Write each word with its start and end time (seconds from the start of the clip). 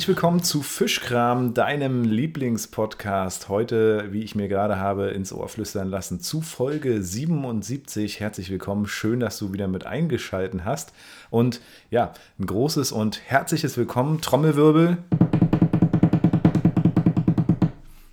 Herzlich 0.00 0.16
willkommen 0.16 0.42
zu 0.42 0.62
Fischkram, 0.62 1.52
deinem 1.52 2.04
Lieblingspodcast. 2.04 3.50
Heute, 3.50 4.10
wie 4.12 4.22
ich 4.22 4.34
mir 4.34 4.48
gerade 4.48 4.78
habe 4.78 5.08
ins 5.08 5.30
Ohr 5.30 5.46
flüstern 5.46 5.90
lassen, 5.90 6.20
zu 6.20 6.40
Folge 6.40 7.02
77. 7.02 8.18
Herzlich 8.18 8.48
willkommen. 8.48 8.86
Schön, 8.86 9.20
dass 9.20 9.38
du 9.38 9.52
wieder 9.52 9.68
mit 9.68 9.84
eingeschalten 9.84 10.64
hast. 10.64 10.94
Und 11.28 11.60
ja, 11.90 12.14
ein 12.38 12.46
großes 12.46 12.92
und 12.92 13.20
herzliches 13.26 13.76
Willkommen. 13.76 14.22
Trommelwirbel. 14.22 14.96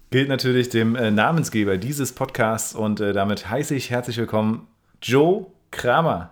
Gilt 0.09 0.27
natürlich 0.27 0.67
dem 0.67 0.97
äh, 0.97 1.09
Namensgeber 1.09 1.77
dieses 1.77 2.11
Podcasts 2.11 2.75
und 2.75 2.99
äh, 2.99 3.13
damit 3.13 3.49
heiße 3.49 3.73
ich 3.73 3.91
herzlich 3.91 4.17
willkommen 4.17 4.67
Joe 5.01 5.45
Kramer. 5.71 6.31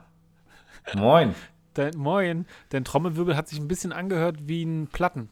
Moin. 0.95 1.34
Dein, 1.76 1.95
moin, 1.95 2.45
dein 2.70 2.84
Trommelwirbel 2.84 3.37
hat 3.37 3.48
sich 3.48 3.59
ein 3.59 3.70
bisschen 3.70 3.93
angehört 3.93 4.48
wie 4.48 4.63
ein 4.63 4.87
Platten 4.87 5.29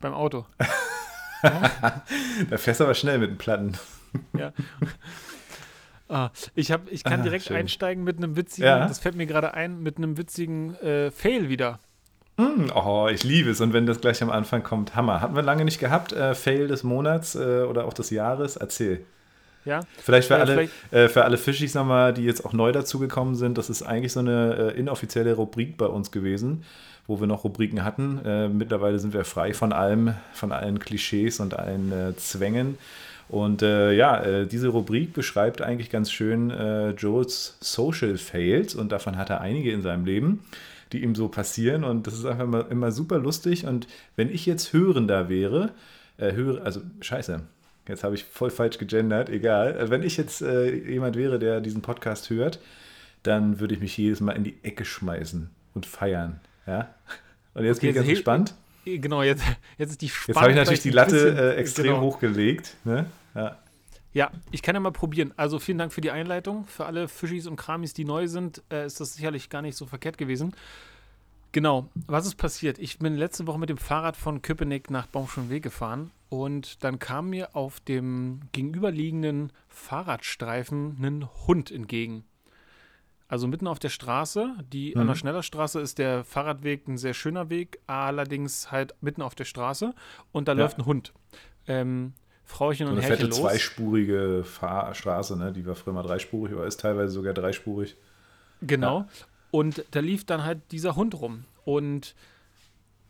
beim 0.00 0.14
Auto. 0.14 0.46
da 1.42 2.56
fährst 2.56 2.80
du 2.80 2.84
aber 2.84 2.94
schnell 2.94 3.18
mit 3.18 3.30
den 3.30 3.38
Platten. 3.38 3.78
ja. 4.36 4.52
Ah, 6.08 6.30
ich, 6.56 6.72
hab, 6.72 6.90
ich 6.90 7.04
kann 7.04 7.20
ah, 7.20 7.22
direkt 7.22 7.44
schön. 7.44 7.56
einsteigen 7.56 8.02
mit 8.02 8.16
einem 8.16 8.36
witzigen, 8.36 8.66
ja. 8.66 8.88
das 8.88 8.98
fällt 8.98 9.14
mir 9.14 9.26
gerade 9.26 9.54
ein, 9.54 9.80
mit 9.80 9.96
einem 9.96 10.18
witzigen 10.18 10.74
äh, 10.80 11.12
Fail 11.12 11.48
wieder. 11.48 11.78
Mm, 12.36 12.70
oh, 12.74 13.08
ich 13.08 13.22
liebe 13.22 13.50
es. 13.50 13.60
Und 13.60 13.72
wenn 13.72 13.86
das 13.86 14.00
gleich 14.00 14.22
am 14.22 14.30
Anfang 14.30 14.62
kommt, 14.62 14.96
Hammer. 14.96 15.20
Hatten 15.20 15.36
wir 15.36 15.42
lange 15.42 15.64
nicht 15.64 15.78
gehabt. 15.78 16.12
Äh, 16.12 16.34
Fail 16.34 16.66
des 16.66 16.82
Monats 16.82 17.36
äh, 17.36 17.62
oder 17.62 17.84
auch 17.84 17.92
des 17.92 18.10
Jahres. 18.10 18.56
Erzähl. 18.56 19.04
Ja. 19.64 19.80
Vielleicht 19.98 20.28
für, 20.28 20.34
äh, 20.34 20.40
alle, 20.40 20.52
vielleicht 20.54 20.92
äh, 20.92 21.08
für 21.08 21.24
alle 21.24 21.36
Fischis 21.36 21.74
nochmal, 21.74 22.14
die 22.14 22.24
jetzt 22.24 22.44
auch 22.44 22.52
neu 22.52 22.72
dazugekommen 22.72 23.34
sind, 23.34 23.58
das 23.58 23.68
ist 23.68 23.82
eigentlich 23.82 24.12
so 24.12 24.20
eine 24.20 24.72
äh, 24.74 24.78
inoffizielle 24.78 25.34
Rubrik 25.34 25.76
bei 25.76 25.86
uns 25.86 26.10
gewesen, 26.10 26.64
wo 27.10 27.18
wir 27.18 27.26
noch 27.26 27.42
Rubriken 27.42 27.84
hatten. 27.84 28.24
Äh, 28.24 28.48
mittlerweile 28.48 29.00
sind 29.00 29.12
wir 29.12 29.24
frei 29.24 29.52
von 29.52 29.72
allem, 29.72 30.14
von 30.32 30.52
allen 30.52 30.78
Klischees 30.78 31.40
und 31.40 31.58
allen 31.58 31.90
äh, 31.90 32.16
Zwängen. 32.16 32.78
Und 33.28 33.62
äh, 33.62 33.92
ja, 33.92 34.44
diese 34.44 34.68
Rubrik 34.68 35.12
beschreibt 35.12 35.60
eigentlich 35.60 35.90
ganz 35.90 36.10
schön 36.10 36.52
Joes 36.96 37.58
Social 37.60 38.16
Fails 38.16 38.74
und 38.74 38.90
davon 38.90 39.16
hat 39.16 39.30
er 39.30 39.40
einige 39.40 39.70
in 39.70 39.82
seinem 39.82 40.04
Leben, 40.04 40.44
die 40.92 41.02
ihm 41.04 41.14
so 41.14 41.28
passieren. 41.28 41.84
Und 41.84 42.08
das 42.08 42.14
ist 42.14 42.24
einfach 42.24 42.44
immer, 42.44 42.70
immer 42.70 42.90
super 42.90 43.18
lustig. 43.18 43.66
Und 43.66 43.86
wenn 44.16 44.32
ich 44.32 44.46
jetzt 44.46 44.72
Hörender 44.72 45.28
wäre, 45.28 45.70
höre, 46.18 46.64
also 46.64 46.80
scheiße, 47.00 47.42
Jetzt 47.88 48.04
habe 48.04 48.14
ich 48.14 48.24
voll 48.24 48.50
falsch 48.50 48.78
gegendert, 48.78 49.30
egal. 49.30 49.90
Wenn 49.90 50.04
ich 50.04 50.16
jetzt 50.16 50.42
äh, 50.42 50.72
jemand 50.72 51.16
wäre, 51.16 51.40
der 51.40 51.60
diesen 51.60 51.82
Podcast 51.82 52.30
hört, 52.30 52.60
dann 53.24 53.58
würde 53.58 53.74
ich 53.74 53.80
mich 53.80 53.96
jedes 53.96 54.20
Mal 54.20 54.32
in 54.32 54.44
die 54.44 54.54
Ecke 54.62 54.84
schmeißen 54.84 55.50
und 55.74 55.86
feiern. 55.86 56.40
Ja? 56.70 56.94
Und 57.54 57.64
jetzt 57.64 57.78
okay, 57.78 57.86
bin 57.86 57.90
ich 57.90 57.96
ganz 57.96 58.08
gespannt. 58.08 58.54
Äh, 58.84 58.98
genau, 58.98 59.22
jetzt, 59.22 59.42
jetzt 59.76 59.90
ist 59.90 60.02
die 60.02 60.08
Spannung. 60.08 60.28
Jetzt 60.28 60.40
habe 60.40 60.50
ich 60.50 60.56
natürlich 60.56 60.82
die 60.82 60.90
Latte 60.90 61.14
bisschen, 61.14 61.36
äh, 61.36 61.54
extrem 61.54 61.86
genau. 61.86 62.00
hochgelegt. 62.02 62.76
Ne? 62.84 63.06
Ja. 63.34 63.58
ja, 64.12 64.30
ich 64.52 64.62
kann 64.62 64.76
ja 64.76 64.80
mal 64.80 64.92
probieren. 64.92 65.34
Also 65.36 65.58
vielen 65.58 65.78
Dank 65.78 65.92
für 65.92 66.00
die 66.00 66.12
Einleitung. 66.12 66.66
Für 66.66 66.86
alle 66.86 67.08
Fischis 67.08 67.48
und 67.48 67.56
Kramis, 67.56 67.92
die 67.92 68.04
neu 68.04 68.28
sind, 68.28 68.62
äh, 68.70 68.86
ist 68.86 69.00
das 69.00 69.14
sicherlich 69.14 69.50
gar 69.50 69.62
nicht 69.62 69.76
so 69.76 69.86
verkehrt 69.86 70.16
gewesen. 70.16 70.54
Genau, 71.52 71.88
was 72.06 72.26
ist 72.26 72.36
passiert? 72.36 72.78
Ich 72.78 73.00
bin 73.00 73.16
letzte 73.16 73.48
Woche 73.48 73.58
mit 73.58 73.68
dem 73.68 73.78
Fahrrad 73.78 74.16
von 74.16 74.40
Köpenick 74.40 74.88
nach 74.88 75.08
Baumschulweg 75.08 75.64
gefahren 75.64 76.12
und 76.28 76.84
dann 76.84 77.00
kam 77.00 77.30
mir 77.30 77.56
auf 77.56 77.80
dem 77.80 78.42
gegenüberliegenden 78.52 79.50
Fahrradstreifen 79.68 80.96
ein 81.02 81.28
Hund 81.48 81.72
entgegen. 81.72 82.22
Also 83.30 83.46
mitten 83.46 83.68
auf 83.68 83.78
der 83.78 83.90
Straße, 83.90 84.56
die 84.72 84.92
mhm. 84.92 85.02
an 85.02 85.06
der 85.06 85.14
Schnellerstraße 85.14 85.78
ist 85.80 85.98
der 85.98 86.24
Fahrradweg 86.24 86.88
ein 86.88 86.98
sehr 86.98 87.14
schöner 87.14 87.48
Weg, 87.48 87.78
allerdings 87.86 88.72
halt 88.72 88.96
mitten 89.00 89.22
auf 89.22 89.36
der 89.36 89.44
Straße 89.44 89.94
und 90.32 90.48
da 90.48 90.52
ja. 90.52 90.58
läuft 90.58 90.78
ein 90.78 90.84
Hund. 90.84 91.12
Ähm, 91.68 92.14
Frauchen 92.44 92.88
und, 92.88 92.94
und 92.94 93.02
Herrchen 93.02 93.28
los. 93.28 93.38
zweispurige 93.38 94.42
Fahrstraße, 94.42 95.38
ne? 95.38 95.52
die 95.52 95.64
war 95.64 95.76
früher 95.76 95.92
mal 95.94 96.02
dreispurig, 96.02 96.52
aber 96.52 96.66
ist 96.66 96.80
teilweise 96.80 97.12
sogar 97.12 97.32
dreispurig. 97.32 97.96
Genau. 98.62 98.98
Ja. 98.98 99.08
Und 99.52 99.84
da 99.92 100.00
lief 100.00 100.24
dann 100.24 100.42
halt 100.42 100.58
dieser 100.72 100.96
Hund 100.96 101.14
rum. 101.14 101.44
Und 101.64 102.16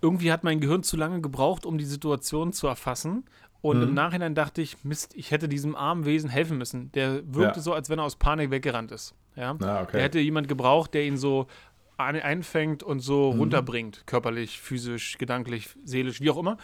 irgendwie 0.02 0.32
hat 0.32 0.44
mein 0.44 0.60
Gehirn 0.60 0.82
zu 0.82 0.98
lange 0.98 1.22
gebraucht, 1.22 1.64
um 1.64 1.78
die 1.78 1.86
Situation 1.86 2.52
zu 2.52 2.66
erfassen. 2.66 3.24
Und 3.62 3.78
mhm. 3.78 3.84
im 3.84 3.94
Nachhinein 3.94 4.34
dachte 4.34 4.60
ich, 4.60 4.84
Mist, 4.84 5.14
ich 5.16 5.30
hätte 5.30 5.48
diesem 5.48 5.74
armen 5.74 6.04
Wesen 6.04 6.28
helfen 6.28 6.58
müssen. 6.58 6.92
Der 6.92 7.22
wirkte 7.34 7.60
ja. 7.60 7.62
so, 7.62 7.72
als 7.72 7.88
wenn 7.88 7.98
er 7.98 8.04
aus 8.04 8.16
Panik 8.16 8.50
weggerannt 8.50 8.92
ist. 8.92 9.14
Ja? 9.36 9.56
Ah, 9.60 9.82
okay. 9.82 9.92
Der 9.92 10.02
hätte 10.02 10.18
jemand 10.18 10.48
gebraucht, 10.48 10.94
der 10.94 11.04
ihn 11.04 11.16
so 11.16 11.46
einfängt 12.00 12.82
und 12.82 13.00
so 13.00 13.32
mhm. 13.32 13.40
runterbringt, 13.40 14.06
körperlich, 14.06 14.60
physisch, 14.60 15.18
gedanklich, 15.18 15.68
seelisch, 15.84 16.20
wie 16.20 16.30
auch 16.30 16.38
immer. 16.38 16.56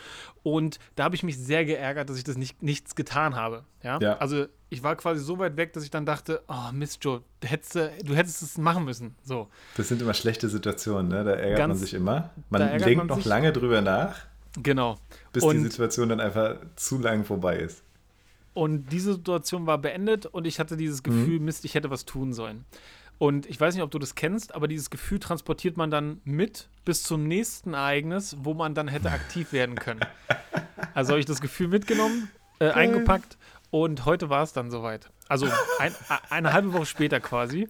Und 0.43 0.79
da 0.95 1.05
habe 1.05 1.15
ich 1.15 1.23
mich 1.23 1.39
sehr 1.39 1.65
geärgert, 1.65 2.09
dass 2.09 2.17
ich 2.17 2.25
das 2.25 2.37
nicht, 2.37 2.63
nichts 2.63 2.95
getan 2.95 3.37
habe. 3.37 3.65
Ja? 3.83 3.99
ja? 4.01 4.17
Also 4.17 4.47
ich 4.71 4.83
war 4.83 4.97
quasi 4.97 5.23
so 5.23 5.39
weit 5.39 5.57
weg, 5.57 5.73
dass 5.73 5.85
ich 5.85 5.91
dann 5.91 6.07
dachte, 6.07 6.43
oh 6.49 6.73
Mist, 6.73 7.05
Joe, 7.05 7.23
du 7.41 7.49
hättest, 7.49 7.75
du 7.75 8.15
hättest 8.15 8.43
es 8.43 8.59
machen 8.59 8.85
müssen. 8.85 9.15
So. 9.23 9.49
Das 9.77 9.89
sind 9.89 10.01
immer 10.01 10.15
schlechte 10.15 10.49
Situationen, 10.49 11.09
ne? 11.09 11.25
Da 11.25 11.33
ärgert 11.33 11.59
Ganz, 11.59 11.69
man 11.69 11.79
sich 11.79 11.95
immer. 11.95 12.31
Man 12.51 12.79
denkt 12.79 13.07
noch 13.07 13.25
lange 13.25 13.53
drüber 13.53 13.81
nach. 13.83 14.17
Genau. 14.63 14.97
Bis 15.33 15.45
und, 15.45 15.57
die 15.57 15.63
Situation 15.63 16.09
dann 16.09 16.21
einfach 16.21 16.57
zu 16.77 16.99
lang 16.99 17.25
vorbei 17.25 17.59
ist. 17.59 17.83
Und 18.57 18.91
diese 18.91 19.13
Situation 19.13 19.67
war 19.67 19.77
beendet 19.77 20.25
und 20.25 20.47
ich 20.47 20.59
hatte 20.59 20.79
dieses 20.79 21.03
Gefühl, 21.03 21.41
mhm. 21.41 21.45
Mist, 21.45 21.67
ich 21.67 21.75
hätte 21.75 21.91
was 21.91 22.07
tun 22.07 22.33
sollen. 22.33 22.65
Und 23.19 23.45
ich 23.45 23.61
weiß 23.61 23.75
nicht, 23.75 23.83
ob 23.83 23.91
du 23.91 23.99
das 23.99 24.15
kennst, 24.15 24.55
aber 24.55 24.67
dieses 24.67 24.89
Gefühl 24.89 25.19
transportiert 25.19 25.77
man 25.77 25.91
dann 25.91 26.23
mit 26.25 26.71
bis 26.87 27.03
zum 27.03 27.29
nächsten 27.29 27.75
Ereignis, 27.75 28.35
wo 28.41 28.55
man 28.55 28.75
dann 28.75 28.89
hätte 28.89 29.11
aktiv 29.11 29.53
werden 29.53 29.75
können. 29.75 30.01
Also 30.95 31.11
habe 31.11 31.21
ich 31.21 31.27
das 31.27 31.43
Gefühl 31.43 31.69
mitgenommen, 31.69 32.31
äh, 32.59 32.71
eingepackt 32.71 33.37
und 33.71 34.07
heute 34.07 34.31
war 34.31 34.43
es 34.43 34.55
dann 34.55 34.71
soweit. 34.71 35.11
Also 35.29 35.49
ein, 35.79 35.95
eine 36.31 36.55
halbe 36.55 36.73
Woche 36.73 36.87
später 36.87 37.21
quasi. 37.21 37.69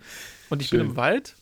Und 0.51 0.63
ich 0.63 0.69
Schön. 0.69 0.83
bin 0.83 0.91
im 0.91 0.97
Wald 0.97 1.35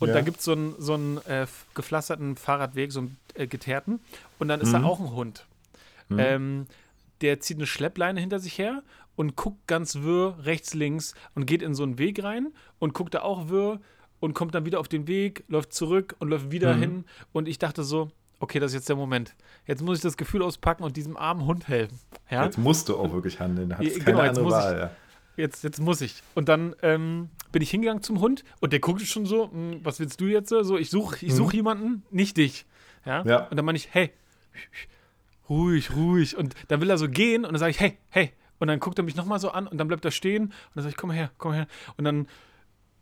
und 0.00 0.08
ja. 0.08 0.14
da 0.14 0.20
gibt 0.20 0.42
so 0.42 0.54
es 0.54 0.84
so 0.84 0.94
einen 0.94 1.18
äh, 1.28 1.46
gepflasterten 1.74 2.36
Fahrradweg, 2.36 2.90
so 2.90 3.00
einen 3.00 3.16
äh, 3.34 3.46
geteerten. 3.46 4.00
Und 4.40 4.48
dann 4.48 4.60
ist 4.60 4.70
mhm. 4.70 4.82
da 4.82 4.82
auch 4.82 4.98
ein 4.98 5.12
Hund. 5.12 5.46
Mhm. 6.08 6.18
Ähm, 6.18 6.66
der 7.20 7.40
zieht 7.40 7.58
eine 7.58 7.66
Schleppleine 7.66 8.20
hinter 8.20 8.38
sich 8.38 8.58
her 8.58 8.82
und 9.16 9.36
guckt 9.36 9.66
ganz 9.66 9.96
wirr 9.96 10.38
rechts, 10.42 10.74
links 10.74 11.14
und 11.34 11.46
geht 11.46 11.62
in 11.62 11.74
so 11.74 11.82
einen 11.82 11.98
Weg 11.98 12.22
rein 12.22 12.52
und 12.78 12.94
guckt 12.94 13.14
da 13.14 13.22
auch 13.22 13.48
wirr 13.48 13.80
und 14.20 14.34
kommt 14.34 14.54
dann 14.54 14.64
wieder 14.64 14.80
auf 14.80 14.88
den 14.88 15.06
Weg, 15.06 15.44
läuft 15.48 15.72
zurück 15.72 16.16
und 16.18 16.28
läuft 16.28 16.50
wieder 16.50 16.74
mhm. 16.76 16.80
hin. 16.80 17.04
Und 17.32 17.48
ich 17.48 17.58
dachte 17.58 17.82
so, 17.82 18.10
okay, 18.38 18.58
das 18.58 18.72
ist 18.72 18.76
jetzt 18.76 18.88
der 18.88 18.96
Moment. 18.96 19.34
Jetzt 19.66 19.82
muss 19.82 19.98
ich 19.98 20.02
das 20.02 20.16
Gefühl 20.16 20.42
auspacken 20.42 20.82
und 20.82 20.96
diesem 20.96 21.16
armen 21.16 21.44
Hund 21.46 21.68
helfen. 21.68 21.98
Ja? 22.30 22.44
Jetzt 22.44 22.58
musst 22.58 22.88
du 22.88 22.96
auch 22.96 23.12
wirklich 23.12 23.40
handeln. 23.40 23.76
Hast 23.76 24.04
genau, 24.04 24.20
andere 24.20 24.50
Wahl. 24.50 24.74
Ich, 24.74 24.80
ja. 24.80 24.90
jetzt, 25.36 25.64
jetzt 25.64 25.80
muss 25.80 26.00
ich. 26.00 26.22
Und 26.34 26.48
dann 26.48 26.74
ähm, 26.82 27.30
bin 27.52 27.62
ich 27.62 27.70
hingegangen 27.70 28.02
zum 28.02 28.20
Hund 28.20 28.44
und 28.60 28.72
der 28.72 28.80
guckte 28.80 29.04
schon 29.06 29.26
so, 29.26 29.50
hm, 29.50 29.80
was 29.82 30.00
willst 30.00 30.20
du 30.20 30.26
jetzt? 30.26 30.48
So, 30.48 30.78
ich 30.78 30.90
suche 30.90 31.24
ich 31.24 31.34
such 31.34 31.52
mhm. 31.52 31.56
jemanden, 31.56 32.02
nicht 32.10 32.36
dich. 32.36 32.66
Ja? 33.04 33.22
ja. 33.24 33.48
Und 33.48 33.56
dann 33.56 33.64
meine 33.64 33.76
ich, 33.76 33.88
hey, 33.92 34.10
ruhig, 35.50 35.94
ruhig. 35.94 36.36
Und 36.36 36.54
dann 36.68 36.80
will 36.80 36.88
er 36.88 36.96
so 36.96 37.08
gehen 37.08 37.44
und 37.44 37.52
dann 37.52 37.58
sage 37.58 37.72
ich, 37.72 37.80
hey, 37.80 37.98
hey, 38.08 38.32
und 38.58 38.68
dann 38.68 38.78
guckt 38.78 38.98
er 38.98 39.04
mich 39.04 39.16
nochmal 39.16 39.40
so 39.40 39.50
an 39.50 39.66
und 39.66 39.78
dann 39.78 39.88
bleibt 39.88 40.04
er 40.04 40.10
stehen 40.10 40.44
und 40.44 40.52
dann 40.74 40.84
sage 40.84 40.92
ich, 40.92 40.96
komm 40.96 41.10
her, 41.10 41.30
komm 41.38 41.52
her. 41.52 41.66
Und 41.96 42.04
dann 42.04 42.28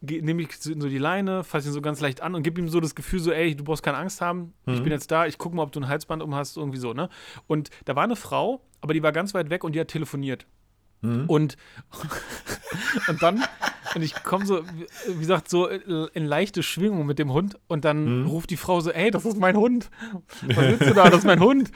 nehme 0.00 0.42
ich 0.42 0.56
so 0.56 0.88
die 0.88 0.98
Leine, 0.98 1.42
fasse 1.42 1.68
ihn 1.68 1.72
so 1.72 1.80
ganz 1.80 2.00
leicht 2.00 2.20
an 2.20 2.34
und 2.34 2.44
gebe 2.44 2.60
ihm 2.60 2.68
so 2.68 2.80
das 2.80 2.94
Gefühl 2.94 3.20
so, 3.20 3.32
ey, 3.32 3.56
du 3.56 3.64
brauchst 3.64 3.82
keine 3.82 3.98
Angst 3.98 4.20
haben, 4.20 4.54
mhm. 4.64 4.74
ich 4.74 4.82
bin 4.82 4.92
jetzt 4.92 5.10
da, 5.10 5.26
ich 5.26 5.38
gucke 5.38 5.56
mal, 5.56 5.64
ob 5.64 5.72
du 5.72 5.80
ein 5.80 5.88
Halsband 5.88 6.22
um 6.22 6.34
hast, 6.34 6.56
irgendwie 6.56 6.78
so, 6.78 6.92
ne? 6.92 7.08
Und 7.48 7.70
da 7.84 7.96
war 7.96 8.04
eine 8.04 8.16
Frau, 8.16 8.62
aber 8.80 8.94
die 8.94 9.02
war 9.02 9.12
ganz 9.12 9.34
weit 9.34 9.50
weg 9.50 9.64
und 9.64 9.74
die 9.74 9.80
hat 9.80 9.88
telefoniert. 9.88 10.46
Mhm. 11.00 11.24
Und, 11.26 11.56
und 13.08 13.22
dann, 13.22 13.42
und 13.94 14.02
ich 14.02 14.14
komme 14.22 14.46
so, 14.46 14.62
wie 15.06 15.18
gesagt, 15.18 15.48
so 15.48 15.66
in 15.66 16.26
leichte 16.26 16.62
Schwingung 16.62 17.06
mit 17.06 17.18
dem 17.18 17.32
Hund 17.32 17.58
und 17.68 17.84
dann 17.84 18.22
mhm. 18.22 18.26
ruft 18.26 18.50
die 18.50 18.56
Frau 18.56 18.80
so, 18.80 18.90
ey, 18.90 19.10
das 19.10 19.24
ist 19.24 19.38
mein 19.38 19.56
Hund. 19.56 19.90
Was 20.42 20.56
willst 20.56 20.82
du 20.82 20.94
da? 20.94 21.10
Das 21.10 21.20
ist 21.20 21.26
mein 21.26 21.40
Hund. 21.40 21.70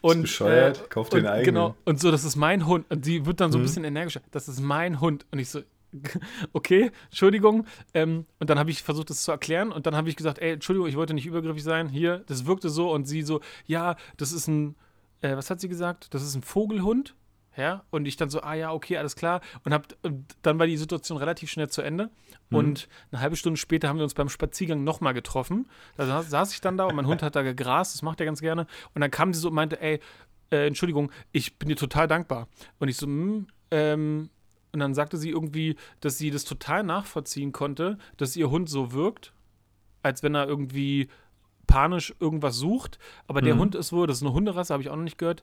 Und, 0.00 0.22
bescheuert, 0.22 0.84
äh, 0.84 0.88
kauf 0.88 1.08
den 1.08 1.26
eigenen. 1.26 1.44
Genau, 1.44 1.76
und 1.84 2.00
so, 2.00 2.10
das 2.10 2.24
ist 2.24 2.36
mein 2.36 2.66
Hund. 2.66 2.86
Und 2.90 3.04
sie 3.04 3.26
wird 3.26 3.40
dann 3.40 3.52
so 3.52 3.58
ein 3.58 3.62
mhm. 3.62 3.66
bisschen 3.66 3.84
energischer, 3.84 4.20
das 4.30 4.48
ist 4.48 4.60
mein 4.60 5.00
Hund. 5.00 5.26
Und 5.30 5.38
ich 5.38 5.50
so, 5.50 5.60
okay, 6.52 6.90
Entschuldigung. 7.06 7.66
Ähm, 7.94 8.26
und 8.38 8.50
dann 8.50 8.58
habe 8.58 8.70
ich 8.70 8.82
versucht, 8.82 9.10
das 9.10 9.22
zu 9.22 9.30
erklären. 9.30 9.72
Und 9.72 9.86
dann 9.86 9.96
habe 9.96 10.08
ich 10.08 10.16
gesagt, 10.16 10.38
ey, 10.38 10.52
Entschuldigung, 10.52 10.88
ich 10.88 10.96
wollte 10.96 11.14
nicht 11.14 11.26
übergriffig 11.26 11.62
sein. 11.62 11.88
Hier, 11.88 12.18
das 12.26 12.46
wirkte 12.46 12.68
so. 12.68 12.92
Und 12.92 13.06
sie 13.06 13.22
so, 13.22 13.40
ja, 13.66 13.96
das 14.16 14.32
ist 14.32 14.48
ein, 14.48 14.76
äh, 15.20 15.36
was 15.36 15.50
hat 15.50 15.60
sie 15.60 15.68
gesagt? 15.68 16.14
Das 16.14 16.22
ist 16.22 16.34
ein 16.34 16.42
Vogelhund. 16.42 17.14
Ja, 17.60 17.84
und 17.90 18.08
ich 18.08 18.16
dann 18.16 18.30
so, 18.30 18.40
ah 18.40 18.54
ja, 18.54 18.72
okay, 18.72 18.96
alles 18.96 19.16
klar. 19.16 19.42
Und, 19.64 19.74
hab, 19.74 19.86
und 20.02 20.24
dann 20.40 20.58
war 20.58 20.66
die 20.66 20.78
Situation 20.78 21.18
relativ 21.18 21.50
schnell 21.50 21.68
zu 21.68 21.82
Ende. 21.82 22.10
Mhm. 22.48 22.56
Und 22.56 22.88
eine 23.12 23.20
halbe 23.20 23.36
Stunde 23.36 23.58
später 23.58 23.88
haben 23.88 23.98
wir 23.98 24.04
uns 24.04 24.14
beim 24.14 24.30
Spaziergang 24.30 24.82
nochmal 24.82 25.12
getroffen. 25.12 25.68
Da 25.98 26.22
saß 26.22 26.54
ich 26.54 26.62
dann 26.62 26.78
da 26.78 26.86
und 26.86 26.96
mein 26.96 27.06
Hund 27.06 27.22
hat 27.22 27.36
da 27.36 27.42
gegrast, 27.42 27.94
das 27.94 28.00
macht 28.00 28.18
er 28.20 28.24
ganz 28.26 28.40
gerne. 28.40 28.66
Und 28.94 29.02
dann 29.02 29.10
kam 29.10 29.34
sie 29.34 29.40
so 29.40 29.48
und 29.48 29.54
meinte, 29.54 29.78
ey, 29.82 30.00
äh, 30.50 30.66
Entschuldigung, 30.66 31.12
ich 31.32 31.58
bin 31.58 31.68
dir 31.68 31.76
total 31.76 32.08
dankbar. 32.08 32.48
Und 32.78 32.88
ich 32.88 32.96
so, 32.96 33.06
hm, 33.06 33.46
ähm, 33.70 34.30
und 34.72 34.80
dann 34.80 34.94
sagte 34.94 35.18
sie 35.18 35.30
irgendwie, 35.30 35.76
dass 36.00 36.16
sie 36.16 36.30
das 36.30 36.44
total 36.44 36.82
nachvollziehen 36.82 37.52
konnte, 37.52 37.98
dass 38.16 38.36
ihr 38.36 38.50
Hund 38.50 38.70
so 38.70 38.92
wirkt, 38.92 39.34
als 40.02 40.22
wenn 40.22 40.34
er 40.34 40.48
irgendwie 40.48 41.08
panisch 41.66 42.14
irgendwas 42.20 42.56
sucht. 42.56 42.98
Aber 43.26 43.42
der 43.42 43.54
Mhm. 43.56 43.60
Hund 43.60 43.74
ist 43.74 43.92
wohl, 43.92 44.06
das 44.06 44.16
ist 44.18 44.22
eine 44.22 44.32
Hunderasse, 44.32 44.72
habe 44.72 44.82
ich 44.82 44.88
auch 44.88 44.96
noch 44.96 45.04
nicht 45.04 45.18
gehört, 45.18 45.42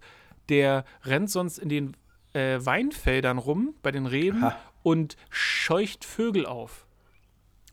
der 0.50 0.86
rennt 1.04 1.30
sonst 1.30 1.58
in 1.58 1.70
den 1.70 1.96
äh, 2.38 2.66
Weinfeldern 2.66 3.38
rum, 3.38 3.74
bei 3.82 3.92
den 3.92 4.06
Reben 4.06 4.42
Ha. 4.44 4.56
und 4.84 5.18
scheucht 5.30 6.06
Vögel 6.06 6.46
auf. 6.46 6.86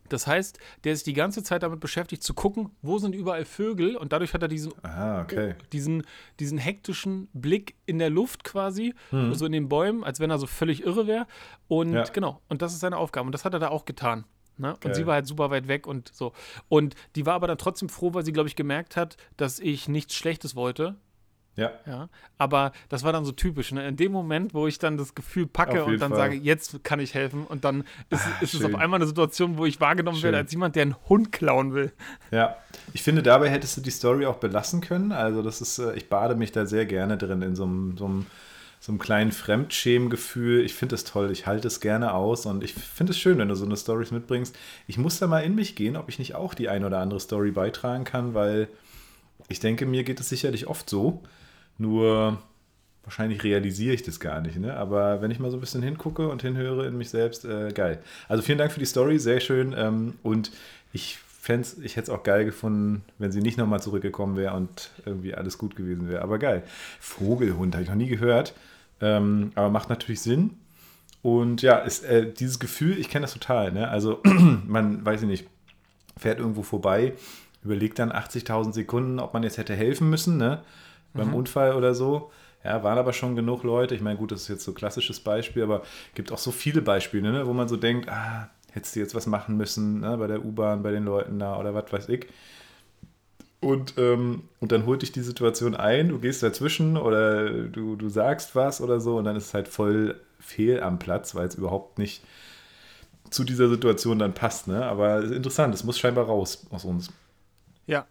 Das 0.07 0.27
heißt, 0.27 0.59
der 0.83 0.93
ist 0.93 1.07
die 1.07 1.13
ganze 1.13 1.41
Zeit 1.41 1.63
damit 1.63 1.79
beschäftigt 1.79 2.21
zu 2.21 2.35
gucken, 2.35 2.69
wo 2.83 2.99
sind 2.99 3.15
überall 3.15 3.43
Vögel 3.43 3.95
und 3.97 4.13
dadurch 4.13 4.35
hat 4.35 4.41
er 4.43 4.47
diesen 4.47 4.71
Ah, 4.83 5.21
okay. 5.21 5.55
diesen, 5.73 6.03
diesen 6.39 6.59
hektischen 6.59 7.27
Blick 7.33 7.75
in 7.87 7.97
der 7.97 8.11
Luft 8.11 8.43
quasi, 8.43 8.93
Mhm. 9.11 9.33
so 9.33 9.47
in 9.47 9.51
den 9.51 9.67
Bäumen, 9.67 10.03
als 10.03 10.19
wenn 10.19 10.29
er 10.29 10.37
so 10.37 10.45
völlig 10.45 10.83
irre 10.85 11.07
wäre. 11.07 11.25
Und 11.67 11.93
Ja. 11.93 12.03
genau, 12.03 12.39
und 12.49 12.61
das 12.61 12.73
ist 12.73 12.81
seine 12.81 12.97
Aufgabe. 12.97 13.25
Und 13.25 13.31
das 13.31 13.45
hat 13.45 13.53
er 13.53 13.59
da 13.59 13.69
auch 13.69 13.85
getan. 13.85 14.25
Ne? 14.57 14.77
Und 14.85 14.95
sie 14.95 15.05
war 15.07 15.15
halt 15.15 15.25
super 15.27 15.49
weit 15.49 15.67
weg 15.67 15.85
und 15.87 16.09
so. 16.13 16.31
Und 16.69 16.95
die 17.15 17.25
war 17.25 17.33
aber 17.33 17.47
dann 17.47 17.57
trotzdem 17.57 17.89
froh, 17.89 18.13
weil 18.13 18.23
sie, 18.23 18.31
glaube 18.31 18.47
ich, 18.47 18.55
gemerkt 18.55 18.95
hat, 18.95 19.17
dass 19.37 19.59
ich 19.59 19.89
nichts 19.89 20.13
Schlechtes 20.15 20.55
wollte. 20.55 20.95
Ja. 21.57 21.71
Ja, 21.85 22.09
aber 22.37 22.73
das 22.89 23.03
war 23.03 23.13
dann 23.13 23.23
so 23.23 23.31
typisch. 23.31 23.71
Ne? 23.71 23.87
In 23.87 23.95
dem 23.95 24.11
Moment, 24.11 24.53
wo 24.53 24.67
ich 24.67 24.77
dann 24.77 24.97
das 24.97 25.15
Gefühl 25.15 25.47
packe 25.47 25.85
und 25.85 25.99
dann 25.99 26.11
Fall. 26.11 26.17
sage, 26.19 26.35
jetzt 26.35 26.83
kann 26.83 26.99
ich 26.99 27.13
helfen, 27.13 27.45
und 27.45 27.63
dann 27.63 27.85
ist, 28.09 28.25
Ah, 28.25 28.41
ist 28.41 28.53
es 28.53 28.63
auf 28.65 28.75
einmal 28.75 28.97
eine 28.99 29.07
Situation, 29.07 29.57
wo 29.57 29.65
ich 29.65 29.79
wahrgenommen 29.79 30.17
Schön. 30.17 30.25
werde 30.25 30.37
als 30.39 30.51
jemand, 30.51 30.75
der 30.75 30.81
einen 30.81 30.95
Hund 31.07 31.31
klauen 31.31 31.73
will. 31.73 31.93
Ja, 32.31 32.57
ich 32.93 33.03
finde, 33.03 33.23
dabei 33.23 33.49
hättest 33.49 33.77
du 33.77 33.81
die 33.81 33.89
Story 33.91 34.25
auch 34.25 34.37
belassen 34.37 34.81
können. 34.81 35.11
Also, 35.13 35.41
das 35.41 35.61
ist, 35.61 35.79
äh, 35.79 35.93
ich 35.95 36.09
bade 36.09 36.35
mich 36.35 36.51
da 36.51 36.65
sehr 36.65 36.85
gerne 36.85 37.17
drin, 37.17 37.41
in 37.41 37.55
so 37.55 37.63
einem, 37.63 37.97
so 37.97 38.05
einem, 38.05 38.25
so 38.81 38.91
einem 38.91 38.99
kleinen 38.99 39.31
Fremdschämengefühl. 39.31 40.63
Ich 40.63 40.73
finde 40.73 40.95
es 40.95 41.05
toll, 41.05 41.31
ich 41.31 41.47
halte 41.47 41.67
es 41.67 41.79
gerne 41.79 42.13
aus 42.13 42.45
und 42.45 42.63
ich 42.63 42.73
finde 42.73 43.11
es 43.11 43.19
schön, 43.19 43.37
wenn 43.37 43.47
du 43.47 43.55
so 43.55 43.65
eine 43.65 43.77
Stories 43.77 44.11
mitbringst. 44.11 44.55
Ich 44.87 44.97
muss 44.97 45.19
da 45.19 45.27
mal 45.27 45.39
in 45.39 45.55
mich 45.55 45.75
gehen, 45.75 45.95
ob 45.95 46.09
ich 46.09 46.19
nicht 46.19 46.35
auch 46.35 46.53
die 46.53 46.69
ein 46.69 46.83
oder 46.83 46.99
andere 46.99 47.19
Story 47.19 47.51
beitragen 47.51 48.03
kann, 48.03 48.33
weil 48.33 48.67
ich 49.47 49.59
denke, 49.59 49.85
mir 49.85 50.03
geht 50.03 50.19
es 50.19 50.29
sicherlich 50.29 50.67
oft 50.67 50.89
so. 50.89 51.23
Nur 51.77 52.39
wahrscheinlich 53.03 53.43
realisiere 53.43 53.93
ich 53.93 54.03
das 54.03 54.19
gar 54.19 54.41
nicht, 54.41 54.57
ne? 54.57 54.75
Aber 54.75 55.21
wenn 55.21 55.31
ich 55.31 55.39
mal 55.39 55.51
so 55.51 55.57
ein 55.57 55.61
bisschen 55.61 55.83
hingucke 55.83 56.27
und 56.27 56.41
hinhöre 56.41 56.87
in 56.87 56.97
mich 56.97 57.09
selbst, 57.09 57.45
äh, 57.45 57.71
geil. 57.71 58.01
Also 58.27 58.43
vielen 58.43 58.57
Dank 58.57 58.71
für 58.71 58.79
die 58.79 58.85
Story, 58.85 59.19
sehr 59.19 59.39
schön. 59.39 59.73
Ähm, 59.77 60.15
und 60.23 60.51
ich 60.91 61.17
fände 61.17 61.67
ich 61.83 61.95
hätte 61.95 62.09
es 62.11 62.17
auch 62.17 62.23
geil 62.23 62.45
gefunden, 62.45 63.03
wenn 63.19 63.31
sie 63.31 63.41
nicht 63.41 63.57
nochmal 63.57 63.79
zurückgekommen 63.79 64.35
wäre 64.35 64.55
und 64.55 64.89
irgendwie 65.05 65.35
alles 65.35 65.59
gut 65.59 65.75
gewesen 65.75 66.09
wäre. 66.09 66.23
Aber 66.23 66.39
geil. 66.39 66.63
Vogelhund, 66.99 67.75
habe 67.75 67.83
ich 67.83 67.89
noch 67.89 67.95
nie 67.95 68.07
gehört. 68.07 68.55
Ähm, 69.01 69.51
aber 69.53 69.69
macht 69.69 69.89
natürlich 69.89 70.21
Sinn. 70.21 70.57
Und 71.21 71.61
ja, 71.61 71.77
ist, 71.77 72.03
äh, 72.03 72.31
dieses 72.31 72.59
Gefühl, 72.59 72.97
ich 72.97 73.09
kenne 73.09 73.23
das 73.23 73.33
total. 73.33 73.71
Ne? 73.71 73.87
Also 73.87 74.21
man, 74.67 75.05
weiß 75.05 75.21
ich 75.21 75.27
nicht, 75.27 75.47
fährt 76.17 76.39
irgendwo 76.39 76.63
vorbei, 76.63 77.13
überlegt 77.63 77.99
dann 77.99 78.11
80.000 78.11 78.73
Sekunden, 78.73 79.19
ob 79.19 79.33
man 79.33 79.43
jetzt 79.43 79.57
hätte 79.57 79.75
helfen 79.75 80.09
müssen, 80.09 80.37
ne? 80.37 80.61
Beim 81.15 81.33
Unfall 81.33 81.75
oder 81.75 81.93
so. 81.93 82.31
Ja, 82.63 82.83
waren 82.83 82.97
aber 82.97 83.13
schon 83.13 83.35
genug 83.35 83.63
Leute. 83.63 83.93
Ich 83.93 84.01
meine, 84.01 84.17
gut, 84.17 84.31
das 84.31 84.43
ist 84.43 84.47
jetzt 84.47 84.63
so 84.63 84.71
ein 84.71 84.75
klassisches 84.75 85.19
Beispiel, 85.19 85.61
aber 85.63 85.83
gibt 86.15 86.31
auch 86.31 86.39
so 86.39 86.51
viele 86.51 86.81
Beispiele, 86.81 87.31
ne? 87.31 87.45
wo 87.45 87.53
man 87.53 87.67
so 87.67 87.77
denkt, 87.77 88.09
ah, 88.09 88.49
hättest 88.71 88.95
du 88.95 88.99
jetzt 88.99 89.13
was 89.13 89.27
machen 89.27 89.55
müssen, 89.55 89.99
ne? 89.99 90.17
bei 90.17 90.27
der 90.27 90.43
U-Bahn, 90.43 90.81
bei 90.81 90.91
den 90.91 91.05
Leuten 91.05 91.37
da 91.37 91.59
oder 91.59 91.75
was 91.75 91.93
weiß 91.93 92.09
ich. 92.09 92.27
Und, 93.61 93.95
ähm, 93.97 94.43
und 94.59 94.71
dann 94.71 94.85
holt 94.85 95.03
dich 95.03 95.11
die 95.11 95.21
Situation 95.21 95.75
ein, 95.75 96.09
du 96.09 96.19
gehst 96.19 96.43
dazwischen 96.43 96.97
oder 96.97 97.49
du, 97.49 97.95
du 97.95 98.09
sagst 98.09 98.55
was 98.55 98.81
oder 98.81 98.99
so 98.99 99.17
und 99.17 99.25
dann 99.25 99.35
ist 99.35 99.45
es 99.45 99.53
halt 99.53 99.67
voll 99.67 100.19
fehl 100.39 100.81
am 100.81 100.99
Platz, 100.99 101.35
weil 101.35 101.47
es 101.47 101.55
überhaupt 101.55 101.99
nicht 101.99 102.23
zu 103.29 103.43
dieser 103.43 103.69
Situation 103.69 104.19
dann 104.19 104.33
passt. 104.33 104.67
Ne? 104.67 104.85
Aber 104.85 105.17
es 105.19 105.25
ist 105.25 105.37
interessant, 105.37 105.73
es 105.73 105.83
muss 105.83 105.99
scheinbar 105.99 106.25
raus 106.25 106.65
aus 106.71 106.85
uns. 106.85 107.11
Ja. 107.87 108.05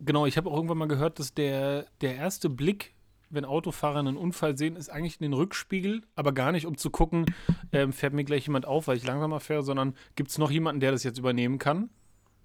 Genau, 0.00 0.26
ich 0.26 0.36
habe 0.36 0.48
auch 0.50 0.54
irgendwann 0.56 0.78
mal 0.78 0.88
gehört, 0.88 1.18
dass 1.18 1.34
der, 1.34 1.86
der 2.00 2.14
erste 2.16 2.48
Blick, 2.48 2.94
wenn 3.30 3.44
Autofahrer 3.44 3.98
einen 3.98 4.16
Unfall 4.16 4.56
sehen, 4.56 4.76
ist 4.76 4.88
eigentlich 4.90 5.20
in 5.20 5.24
den 5.24 5.32
Rückspiegel, 5.32 6.02
aber 6.14 6.32
gar 6.32 6.52
nicht, 6.52 6.66
um 6.66 6.76
zu 6.76 6.90
gucken, 6.90 7.26
ähm, 7.72 7.92
fährt 7.92 8.14
mir 8.14 8.24
gleich 8.24 8.46
jemand 8.46 8.64
auf, 8.66 8.86
weil 8.86 8.96
ich 8.96 9.04
langsamer 9.06 9.40
fahre, 9.40 9.62
sondern 9.62 9.94
gibt 10.16 10.30
es 10.30 10.38
noch 10.38 10.50
jemanden, 10.50 10.80
der 10.80 10.92
das 10.92 11.02
jetzt 11.02 11.18
übernehmen 11.18 11.58
kann? 11.58 11.90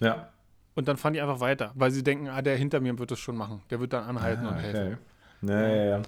Ja. 0.02 0.30
Und 0.76 0.88
dann 0.88 0.98
fahren 0.98 1.14
die 1.14 1.22
einfach 1.22 1.40
weiter, 1.40 1.72
weil 1.76 1.92
sie 1.92 2.04
denken, 2.04 2.28
ah, 2.28 2.42
der 2.42 2.58
hinter 2.58 2.80
mir 2.80 2.98
wird 2.98 3.12
das 3.12 3.20
schon 3.20 3.38
machen. 3.38 3.62
Der 3.70 3.80
wird 3.80 3.94
dann 3.94 4.04
anhalten 4.06 4.46
Ah, 4.48 4.50
und 4.50 4.56
helfen. 4.58 4.98
okay. 5.44 5.52
Ja, 5.54 5.68
ja, 5.76 5.84
ja. 5.98 6.02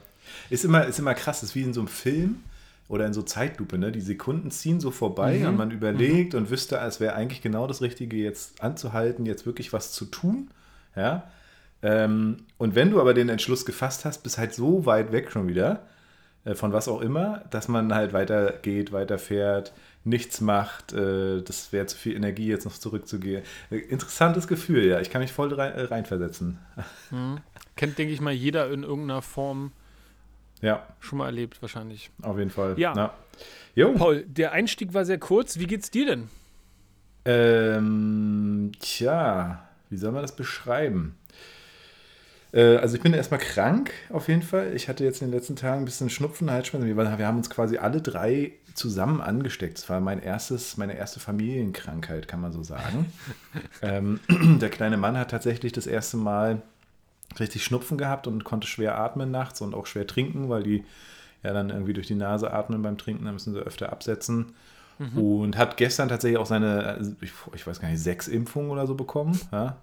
Ist 0.50 0.65
immer, 0.65 0.86
ist 0.86 0.98
immer 0.98 1.13
krass, 1.13 1.44
ist 1.44 1.53
wie 1.53 1.62
in 1.62 1.74
so 1.74 1.81
einem 1.81 1.88
Film 1.88 2.41
oder 2.88 3.06
in 3.06 3.13
so 3.13 3.21
Zeitlupe, 3.21 3.77
ne? 3.77 3.91
Die 3.91 4.01
Sekunden 4.01 4.50
ziehen 4.50 4.80
so 4.80 4.89
vorbei 4.89 5.38
Mhm. 5.39 5.48
und 5.50 5.57
man 5.57 5.71
überlegt 5.71 6.33
und 6.33 6.50
wüsste, 6.50 6.77
es 6.77 7.00
wäre 7.00 7.13
eigentlich 7.13 7.41
genau 7.44 7.68
das 7.68 7.81
Richtige, 7.83 8.18
jetzt 8.18 8.63
anzuhalten, 8.63 9.25
jetzt 9.27 9.45
wirklich 9.45 9.71
was 9.71 9.91
zu 9.91 10.06
tun. 10.06 10.50
Ja. 10.95 11.24
Ähm, 11.81 12.38
und 12.57 12.75
wenn 12.75 12.89
du 12.92 13.00
aber 13.01 13.13
den 13.13 13.30
Entschluss 13.30 13.65
gefasst 13.65 14.06
hast, 14.06 14.24
bist 14.24 14.38
halt 14.38 14.53
so 14.53 14.86
weit 14.86 15.12
weg 15.12 15.31
schon 15.31 15.47
wieder, 15.47 15.83
äh, 16.45 16.56
von 16.56 16.74
was 16.74 16.88
auch 16.88 17.01
immer, 17.01 17.44
dass 17.51 17.68
man 17.68 17.94
halt 17.94 18.13
weitergeht, 18.13 18.92
weiterfährt, 18.92 19.74
nichts 20.03 20.42
macht. 20.42 20.94
Äh, 20.94 21.42
das 21.42 21.71
wäre 21.74 21.86
zu 21.86 21.97
viel 21.97 22.15
Energie, 22.15 22.47
jetzt 22.47 22.65
noch 22.65 22.74
zurückzugehen. 22.77 23.44
Äh, 23.71 23.77
interessantes 23.77 24.47
Gefühl, 24.47 24.86
ja. 24.86 25.00
Ich 25.00 25.09
kann 25.09 25.21
mich 25.21 25.31
voll 25.33 25.53
rein, 25.53 25.74
äh, 25.74 25.81
reinversetzen. 25.81 26.59
Kennt, 27.75 27.98
denke 27.98 28.13
ich 28.13 28.21
mal, 28.21 28.33
jeder 28.33 28.69
in 28.71 28.83
irgendeiner 28.83 29.21
Form 29.21 29.71
Ja, 30.62 30.88
schon 31.00 31.18
mal 31.19 31.25
erlebt, 31.25 31.62
wahrscheinlich. 31.62 32.09
auf 32.21 32.38
jeden 32.39 32.50
Fall. 32.51 32.80
Ja. 32.80 32.94
Na. 32.95 33.13
Jo. 33.75 33.94
Paul, 33.94 34.24
der 34.27 34.53
Einstieg 34.53 34.94
war 34.94 35.03
sehr 35.06 35.19
kurz. 35.19 35.59
Wie 35.59 35.68
geht's 35.68 35.91
dir 35.91 36.06
denn? 36.06 36.30
Ähm, 37.25 38.71
tja, 38.80 39.68
wie 39.89 39.97
soll 39.97 40.11
man 40.11 40.21
das 40.21 40.35
beschreiben? 40.35 41.15
Äh, 42.53 42.77
also 42.77 42.95
ich 42.95 43.03
bin 43.03 43.13
erstmal 43.13 43.39
krank, 43.39 43.91
auf 44.09 44.27
jeden 44.27 44.41
Fall. 44.41 44.73
Ich 44.75 44.87
hatte 44.89 45.03
jetzt 45.03 45.21
in 45.21 45.29
den 45.29 45.33
letzten 45.37 45.55
Tagen 45.55 45.81
ein 45.81 45.85
bisschen 45.85 46.09
Schnupfen, 46.09 46.49
Halsschmerzen. 46.51 46.87
Wir, 46.87 46.97
waren- 46.97 47.17
wir 47.17 47.27
haben 47.27 47.37
uns 47.37 47.49
quasi 47.49 47.77
alle 47.77 48.01
drei 48.01 48.53
zusammen 48.73 49.21
angesteckt. 49.21 49.77
Es 49.77 49.89
war 49.89 49.99
mein 50.01 50.21
erstes, 50.21 50.77
meine 50.77 50.97
erste 50.97 51.19
Familienkrankheit, 51.19 52.27
kann 52.27 52.41
man 52.41 52.51
so 52.51 52.63
sagen. 52.63 53.05
ähm, 53.81 54.19
der 54.29 54.69
kleine 54.69 54.97
Mann 54.97 55.17
hat 55.17 55.31
tatsächlich 55.31 55.71
das 55.71 55.88
erste 55.88 56.17
Mal 56.17 56.61
richtig 57.39 57.63
Schnupfen 57.63 57.97
gehabt 57.97 58.27
und 58.27 58.43
konnte 58.43 58.67
schwer 58.67 58.97
atmen 58.97 59.31
nachts 59.31 59.61
und 59.61 59.73
auch 59.73 59.88
schwer 59.88 60.07
trinken, 60.07 60.49
weil 60.49 60.63
die 60.63 60.83
ja 61.43 61.53
dann 61.53 61.69
irgendwie 61.69 61.93
durch 61.93 62.07
die 62.07 62.15
Nase 62.15 62.51
atmen 62.51 62.81
beim 62.81 62.97
Trinken, 62.97 63.25
da 63.25 63.31
müssen 63.31 63.53
sie 63.53 63.59
öfter 63.59 63.91
absetzen. 63.91 64.53
Und 65.42 65.57
hat 65.57 65.77
gestern 65.77 66.09
tatsächlich 66.09 66.38
auch 66.38 66.45
seine, 66.45 66.86
also 66.86 67.12
ich, 67.22 67.31
ich 67.53 67.67
weiß 67.67 67.79
gar 67.79 67.89
nicht, 67.89 68.01
sechs 68.01 68.27
Impfungen 68.27 68.72
oder 68.72 68.88
so 68.88 68.96
bekommen. 68.96 69.39
Ja? 69.51 69.77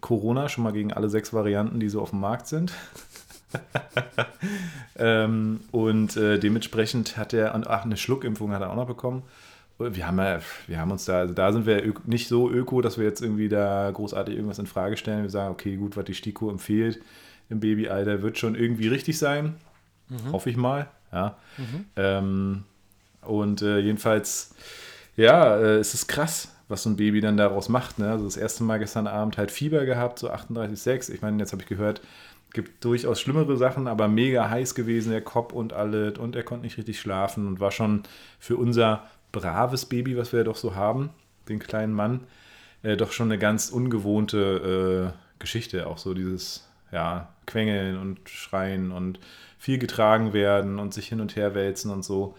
Corona, 0.00 0.48
schon 0.48 0.64
mal 0.64 0.72
gegen 0.72 0.92
alle 0.92 1.08
sechs 1.08 1.32
Varianten, 1.32 1.80
die 1.80 1.88
so 1.88 2.00
auf 2.00 2.10
dem 2.10 2.20
Markt 2.20 2.46
sind. 2.46 2.72
ähm, 4.98 5.60
und 5.70 6.16
äh, 6.16 6.38
dementsprechend 6.38 7.16
hat 7.16 7.32
er, 7.32 7.54
ach, 7.68 7.84
eine 7.84 7.96
Schluckimpfung 7.96 8.52
hat 8.52 8.62
er 8.62 8.70
auch 8.70 8.76
noch 8.76 8.86
bekommen. 8.86 9.22
Wir 9.78 10.08
haben, 10.08 10.18
ja, 10.18 10.40
wir 10.66 10.80
haben 10.80 10.90
uns 10.90 11.04
da, 11.04 11.20
also 11.20 11.34
da 11.34 11.52
sind 11.52 11.64
wir 11.64 11.94
nicht 12.04 12.26
so 12.26 12.50
öko, 12.50 12.82
dass 12.82 12.98
wir 12.98 13.04
jetzt 13.04 13.22
irgendwie 13.22 13.48
da 13.48 13.88
großartig 13.92 14.34
irgendwas 14.34 14.58
in 14.58 14.66
Frage 14.66 14.96
stellen. 14.96 15.22
Wir 15.22 15.30
sagen, 15.30 15.52
okay, 15.52 15.76
gut, 15.76 15.96
was 15.96 16.04
die 16.04 16.14
STIKO 16.14 16.50
empfiehlt 16.50 17.00
im 17.48 17.60
Babyalter, 17.60 18.22
wird 18.22 18.38
schon 18.38 18.56
irgendwie 18.56 18.88
richtig 18.88 19.18
sein. 19.18 19.54
Hoffe 20.32 20.50
ich 20.50 20.56
mal. 20.56 20.88
Ja. 21.12 21.36
Ähm, 21.96 22.64
und 23.22 23.62
äh, 23.62 23.78
jedenfalls, 23.78 24.54
ja, 25.16 25.56
äh, 25.56 25.76
es 25.76 25.94
ist 25.94 26.08
krass, 26.08 26.54
was 26.68 26.82
so 26.82 26.90
ein 26.90 26.96
Baby 26.96 27.20
dann 27.20 27.36
daraus 27.36 27.68
macht. 27.68 27.98
Ne? 27.98 28.10
Also 28.10 28.24
das 28.24 28.36
erste 28.36 28.64
Mal 28.64 28.78
gestern 28.78 29.06
Abend 29.06 29.38
halt 29.38 29.50
Fieber 29.50 29.84
gehabt, 29.84 30.18
so 30.18 30.30
38,6. 30.30 31.12
Ich 31.12 31.22
meine, 31.22 31.38
jetzt 31.38 31.52
habe 31.52 31.62
ich 31.62 31.68
gehört, 31.68 32.02
gibt 32.52 32.84
durchaus 32.84 33.20
schlimmere 33.20 33.56
Sachen, 33.56 33.86
aber 33.88 34.08
mega 34.08 34.48
heiß 34.48 34.74
gewesen, 34.74 35.10
der 35.10 35.22
Kopf 35.22 35.52
und 35.52 35.72
alles. 35.72 36.18
Und 36.18 36.36
er 36.36 36.42
konnte 36.42 36.64
nicht 36.64 36.78
richtig 36.78 37.00
schlafen 37.00 37.46
und 37.46 37.60
war 37.60 37.70
schon 37.70 38.02
für 38.38 38.56
unser 38.56 39.04
braves 39.32 39.86
Baby, 39.86 40.16
was 40.16 40.32
wir 40.32 40.40
ja 40.40 40.44
doch 40.44 40.56
so 40.56 40.74
haben, 40.74 41.10
den 41.48 41.58
kleinen 41.58 41.92
Mann, 41.92 42.20
äh, 42.82 42.96
doch 42.96 43.12
schon 43.12 43.28
eine 43.28 43.38
ganz 43.38 43.70
ungewohnte 43.70 45.12
äh, 45.14 45.38
Geschichte. 45.38 45.86
Auch 45.86 45.98
so 45.98 46.14
dieses, 46.14 46.68
ja, 46.92 47.28
Quengeln 47.46 47.98
und 47.98 48.28
Schreien 48.28 48.92
und 48.92 49.18
viel 49.58 49.78
getragen 49.78 50.32
werden 50.32 50.78
und 50.78 50.94
sich 50.94 51.08
hin 51.08 51.20
und 51.20 51.36
her 51.36 51.54
wälzen 51.54 51.90
und 51.90 52.04
so. 52.04 52.36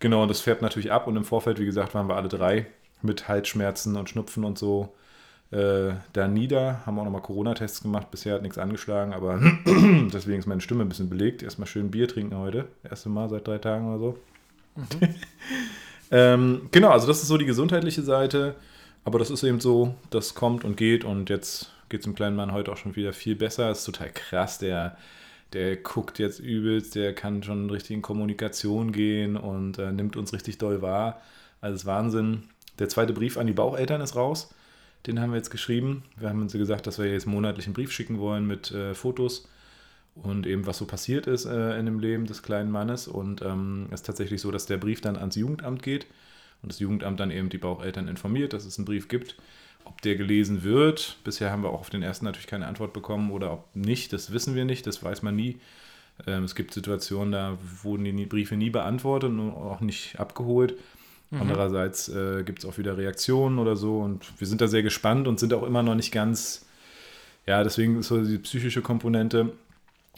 Genau, 0.00 0.22
und 0.22 0.28
das 0.28 0.40
färbt 0.40 0.62
natürlich 0.62 0.90
ab. 0.90 1.06
Und 1.06 1.16
im 1.16 1.24
Vorfeld, 1.24 1.58
wie 1.58 1.66
gesagt, 1.66 1.94
waren 1.94 2.08
wir 2.08 2.16
alle 2.16 2.28
drei 2.28 2.66
mit 3.02 3.28
Halsschmerzen 3.28 3.96
und 3.96 4.08
Schnupfen 4.08 4.44
und 4.44 4.58
so 4.58 4.94
äh, 5.50 5.92
da 6.12 6.28
nieder. 6.28 6.84
Haben 6.86 6.98
auch 6.98 7.04
nochmal 7.04 7.22
Corona-Tests 7.22 7.82
gemacht. 7.82 8.10
Bisher 8.10 8.34
hat 8.34 8.42
nichts 8.42 8.58
angeschlagen, 8.58 9.12
aber 9.12 9.40
deswegen 10.12 10.38
ist 10.38 10.46
meine 10.46 10.60
Stimme 10.60 10.84
ein 10.84 10.88
bisschen 10.88 11.10
belegt. 11.10 11.42
Erstmal 11.42 11.66
schön 11.68 11.90
Bier 11.90 12.08
trinken 12.08 12.36
heute. 12.36 12.66
Erste 12.88 13.08
Mal 13.08 13.28
seit 13.28 13.46
drei 13.46 13.58
Tagen 13.58 13.88
oder 13.88 13.98
so. 13.98 14.18
ähm, 16.10 16.68
genau, 16.70 16.90
also 16.90 17.06
das 17.06 17.22
ist 17.22 17.28
so 17.28 17.36
die 17.36 17.46
gesundheitliche 17.46 18.02
Seite. 18.02 18.54
Aber 19.04 19.18
das 19.18 19.30
ist 19.30 19.42
eben 19.42 19.60
so, 19.60 19.94
das 20.10 20.34
kommt 20.34 20.64
und 20.64 20.76
geht. 20.76 21.04
Und 21.04 21.30
jetzt 21.30 21.72
geht 21.88 22.00
es 22.00 22.04
dem 22.04 22.14
kleinen 22.14 22.36
Mann 22.36 22.52
heute 22.52 22.72
auch 22.72 22.76
schon 22.76 22.96
wieder 22.96 23.12
viel 23.12 23.34
besser. 23.34 23.68
Das 23.68 23.80
ist 23.80 23.84
total 23.84 24.10
krass. 24.10 24.58
Der 24.58 24.96
der 25.52 25.76
guckt 25.76 26.18
jetzt 26.18 26.38
übelst, 26.38 26.94
der 26.94 27.14
kann 27.14 27.42
schon 27.42 27.70
richtig 27.70 27.92
in 27.92 28.02
Kommunikation 28.02 28.92
gehen 28.92 29.36
und 29.36 29.78
äh, 29.78 29.92
nimmt 29.92 30.16
uns 30.16 30.32
richtig 30.32 30.58
doll 30.58 30.82
wahr. 30.82 31.20
Also 31.60 31.74
das 31.74 31.82
ist 31.82 31.86
Wahnsinn. 31.86 32.42
Der 32.78 32.88
zweite 32.88 33.12
Brief 33.12 33.36
an 33.36 33.46
die 33.46 33.52
Baucheltern 33.52 34.00
ist 34.00 34.16
raus. 34.16 34.54
Den 35.06 35.20
haben 35.20 35.30
wir 35.30 35.36
jetzt 35.36 35.50
geschrieben. 35.50 36.04
Wir 36.16 36.28
haben 36.28 36.40
uns 36.42 36.52
gesagt, 36.52 36.86
dass 36.86 36.98
wir 36.98 37.10
jetzt 37.10 37.26
monatlich 37.26 37.66
einen 37.66 37.74
Brief 37.74 37.90
schicken 37.90 38.18
wollen 38.18 38.46
mit 38.46 38.70
äh, 38.70 38.94
Fotos 38.94 39.48
und 40.14 40.46
eben 40.46 40.66
was 40.66 40.78
so 40.78 40.86
passiert 40.86 41.26
ist 41.26 41.46
äh, 41.46 41.78
in 41.78 41.86
dem 41.86 41.98
Leben 41.98 42.26
des 42.26 42.42
kleinen 42.42 42.70
Mannes. 42.70 43.08
Und 43.08 43.42
ähm, 43.42 43.86
es 43.90 44.00
ist 44.00 44.06
tatsächlich 44.06 44.40
so, 44.40 44.50
dass 44.50 44.66
der 44.66 44.78
Brief 44.78 45.00
dann 45.00 45.16
ans 45.16 45.36
Jugendamt 45.36 45.82
geht 45.82 46.06
und 46.62 46.70
das 46.70 46.78
Jugendamt 46.78 47.20
dann 47.20 47.30
eben 47.30 47.48
die 47.48 47.58
Baucheltern 47.58 48.08
informiert, 48.08 48.52
dass 48.52 48.64
es 48.64 48.78
einen 48.78 48.84
Brief 48.84 49.08
gibt. 49.08 49.36
Ob 49.84 50.00
der 50.02 50.16
gelesen 50.16 50.62
wird, 50.62 51.18
bisher 51.24 51.50
haben 51.50 51.62
wir 51.62 51.70
auch 51.70 51.80
auf 51.80 51.90
den 51.90 52.02
ersten 52.02 52.24
natürlich 52.24 52.46
keine 52.46 52.66
Antwort 52.66 52.92
bekommen 52.92 53.30
oder 53.30 53.52
ob 53.52 53.76
nicht, 53.76 54.12
das 54.12 54.32
wissen 54.32 54.54
wir 54.54 54.64
nicht, 54.64 54.86
das 54.86 55.02
weiß 55.02 55.22
man 55.22 55.36
nie. 55.36 55.60
Ähm, 56.26 56.44
es 56.44 56.54
gibt 56.54 56.74
Situationen, 56.74 57.32
da 57.32 57.58
wurden 57.82 58.04
die 58.04 58.26
Briefe 58.26 58.56
nie 58.56 58.70
beantwortet 58.70 59.30
und 59.30 59.50
auch 59.50 59.80
nicht 59.80 60.18
abgeholt. 60.18 60.78
Mhm. 61.30 61.42
Andererseits 61.42 62.08
äh, 62.08 62.42
gibt 62.44 62.60
es 62.60 62.64
auch 62.64 62.78
wieder 62.78 62.96
Reaktionen 62.96 63.58
oder 63.58 63.76
so 63.76 64.00
und 64.00 64.26
wir 64.38 64.46
sind 64.46 64.60
da 64.60 64.68
sehr 64.68 64.82
gespannt 64.82 65.28
und 65.28 65.38
sind 65.38 65.52
auch 65.54 65.62
immer 65.62 65.82
noch 65.82 65.94
nicht 65.94 66.12
ganz, 66.12 66.66
ja, 67.46 67.62
deswegen 67.62 68.00
ist 68.00 68.08
so 68.08 68.22
die 68.22 68.38
psychische 68.38 68.82
Komponente, 68.82 69.52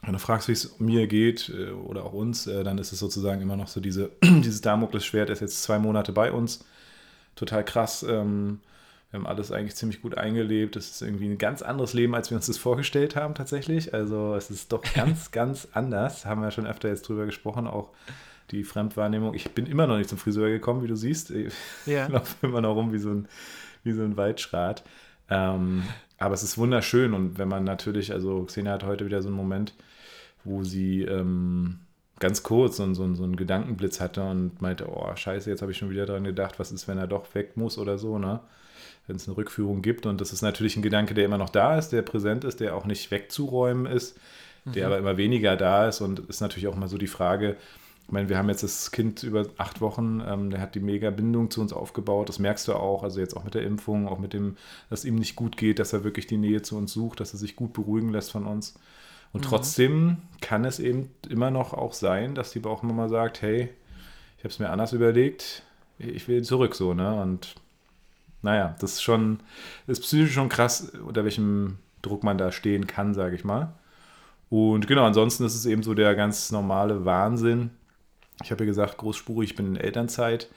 wenn 0.03 0.15
du 0.15 0.19
fragst, 0.19 0.49
wie 0.49 0.53
es 0.53 0.81
mir 0.81 1.07
geht 1.07 1.51
äh, 1.51 1.71
oder 1.71 2.05
auch 2.05 2.13
uns, 2.13 2.47
äh, 2.47 2.65
dann 2.65 2.79
ist 2.79 2.93
es 2.93 2.99
sozusagen 2.99 3.41
immer 3.41 3.57
noch 3.57 3.69
so 3.69 3.81
diese, 3.81 4.11
dieses 4.23 4.61
Damoklesschwert, 4.61 5.31
ist 5.31 5.41
jetzt 5.41 5.63
zwei 5.63 5.79
Monate 5.79 6.13
bei 6.13 6.33
uns, 6.33 6.65
total 7.37 7.65
krass. 7.65 8.05
Ähm, 8.09 8.61
wir 9.13 9.21
haben 9.21 9.27
alles 9.27 9.53
eigentlich 9.53 9.77
ziemlich 9.77 10.01
gut 10.01 10.17
eingelebt. 10.17 10.75
Es 10.75 10.91
ist 10.91 11.03
irgendwie 11.03 11.29
ein 11.29 11.37
ganz 11.37 11.61
anderes 11.61 11.93
Leben, 11.93 12.15
als 12.15 12.31
wir 12.31 12.37
uns 12.37 12.47
das 12.47 12.57
vorgestellt 12.57 13.15
haben 13.15 13.35
tatsächlich. 13.35 13.93
Also 13.93 14.35
es 14.35 14.51
ist 14.51 14.73
doch 14.73 14.83
ganz, 14.95 15.31
ganz 15.31 15.69
anders. 15.75 16.25
Haben 16.25 16.41
wir 16.41 16.47
ja 16.47 16.51
schon 16.51 16.67
öfter 16.67 16.89
jetzt 16.89 17.07
drüber 17.07 17.27
gesprochen, 17.27 17.67
auch 17.67 17.91
die 18.51 18.65
Fremdwahrnehmung. 18.65 19.35
Ich 19.35 19.51
bin 19.51 19.67
immer 19.67 19.87
noch 19.87 19.99
nicht 19.99 20.09
zum 20.09 20.17
Friseur 20.17 20.49
gekommen, 20.49 20.83
wie 20.83 20.89
du 20.89 20.97
siehst. 20.97 21.31
Ich 21.31 21.53
ja. 21.85 22.07
laufe 22.09 22.47
immer 22.47 22.63
noch 22.63 22.75
rum 22.75 22.95
wie 22.95 22.99
so 22.99 23.11
ein, 23.11 23.29
wie 23.85 23.93
so 23.93 24.03
ein 24.03 24.17
Waldschrat. 24.17 24.83
Ähm, 25.29 25.83
aber 26.17 26.33
es 26.33 26.43
ist 26.43 26.57
wunderschön 26.57 27.13
und 27.13 27.37
wenn 27.37 27.49
man 27.49 27.65
natürlich, 27.65 28.13
also 28.13 28.45
Xenia 28.45 28.73
hat 28.73 28.85
heute 28.85 29.05
wieder 29.05 29.21
so 29.21 29.29
einen 29.29 29.37
Moment, 29.37 29.75
wo 30.43 30.65
sie 30.65 31.03
ähm, 31.03 31.81
ganz 32.19 32.43
kurz 32.43 32.79
so, 32.79 32.95
so, 32.95 33.15
so 33.15 33.25
einen 33.25 33.37
Gedankenblitz 33.37 34.01
hatte 34.01 34.23
und 34.23 34.63
meinte, 34.63 34.89
oh 34.89 35.15
scheiße, 35.15 35.51
jetzt 35.51 35.61
habe 35.61 35.73
ich 35.73 35.79
schon 35.79 35.91
wieder 35.91 36.07
daran 36.07 36.25
gedacht, 36.25 36.59
was 36.59 36.73
ist, 36.73 36.89
wenn 36.89 36.97
er 36.97 37.07
doch 37.07 37.35
weg 37.35 37.59
muss 37.59 37.77
oder 37.77 37.99
so, 37.99 38.19
ne? 38.19 38.41
Wenn 39.07 39.17
es 39.17 39.27
eine 39.27 39.37
Rückführung 39.37 39.83
gibt 39.83 40.07
und 40.07 40.21
das 40.21 40.33
ist 40.33 40.43
natürlich 40.43 40.77
ein 40.77 40.83
Gedanke, 40.83 41.15
der 41.15 41.25
immer 41.25 41.39
noch 41.39 41.51
da 41.51 41.77
ist, 41.77 41.91
der 41.91 42.03
präsent 42.03 42.45
ist, 42.45 42.61
der 42.61 42.77
auch 42.77 42.85
nicht 42.85 43.11
wegzuräumen 43.11 43.87
ist, 43.87 44.17
der 44.65 44.87
mhm. 44.87 44.93
aber 44.93 44.99
immer 44.99 45.17
weniger 45.17 45.57
da 45.57 45.89
ist 45.89 46.01
und 46.01 46.21
ist 46.21 46.41
natürlich 46.41 46.69
auch 46.69 46.77
mal 46.77 46.89
so 46.89 46.99
die 46.99 47.09
Frage, 47.09 47.57
ich 48.07 48.13
meine, 48.13 48.29
wir 48.29 48.37
haben 48.37 48.49
jetzt 48.49 48.63
das 48.63 48.91
Kind 48.91 49.23
über 49.23 49.47
acht 49.57 49.81
Wochen, 49.81 50.23
ähm, 50.27 50.51
der 50.51 50.61
hat 50.61 50.75
die 50.75 50.81
mega 50.81 51.11
Bindung 51.11 51.51
zu 51.51 51.61
uns 51.61 51.73
aufgebaut. 51.73 52.29
Das 52.29 52.39
merkst 52.39 52.69
du 52.69 52.75
auch, 52.75 53.05
also 53.05 53.21
jetzt 53.21 53.37
auch 53.37 53.45
mit 53.45 53.55
der 53.55 53.63
Impfung, 53.63 54.09
auch 54.09 54.19
mit 54.19 54.33
dem, 54.33 54.57
dass 54.91 55.05
ihm 55.05 55.15
nicht 55.15 55.37
gut 55.37 55.57
geht, 55.57 55.79
dass 55.79 55.93
er 55.93 56.05
wirklich 56.05 56.27
die 56.27 56.37
Nähe 56.37 56.63
zu 56.63 56.77
uns 56.77 56.93
sucht, 56.93 57.21
dass 57.21 57.33
er 57.33 57.39
sich 57.39 57.57
gut 57.57 57.73
beruhigen 57.73 58.11
lässt 58.11 58.33
von 58.33 58.47
uns. 58.47 58.75
Und 59.33 59.45
mhm. 59.45 59.49
trotzdem 59.49 60.17
kann 60.41 60.65
es 60.65 60.79
eben 60.79 61.11
immer 61.29 61.51
noch 61.51 61.73
auch 61.73 61.95
sein, 61.95 62.35
dass 62.35 62.53
die 62.53 62.59
Bauchmama 62.59 63.09
sagt, 63.09 63.41
hey, 63.41 63.71
ich 64.37 64.45
habe 64.45 64.53
es 64.53 64.59
mir 64.59 64.71
anders 64.71 64.93
überlegt, 64.93 65.63
ich 65.99 66.27
will 66.29 66.43
zurück 66.43 66.75
so, 66.75 66.95
ne? 66.95 67.21
Und 67.23 67.55
naja, 68.43 68.75
das 68.81 68.95
ist 68.95 69.03
schon, 69.03 69.41
ist 69.87 70.03
psychisch 70.03 70.35
schon 70.35 70.49
krass, 70.49 70.93
unter 71.07 71.25
welchem 71.25 71.79
Druck 72.03 72.25
man 72.25 72.39
da 72.39 72.53
stehen 72.53 72.87
kann, 72.87 73.15
sage 73.15 73.37
ich 73.37 73.45
mal. 73.45 73.73
Und 74.51 74.87
genau, 74.87 75.05
ansonsten 75.05 75.45
ist 75.45 75.55
es 75.55 75.65
eben 75.65 75.83
so 75.83 75.95
der 75.95 76.15
ganz 76.15 76.51
normale 76.51 77.05
Wahnsinn, 77.05 77.71
ich 78.43 78.51
habe 78.51 78.65
ja 78.65 78.71
gesagt, 78.71 78.99
großspurig, 78.99 79.51
ich 79.51 79.57
bin 79.57 79.67
in 79.67 79.77
Elternzeit. 79.77 80.49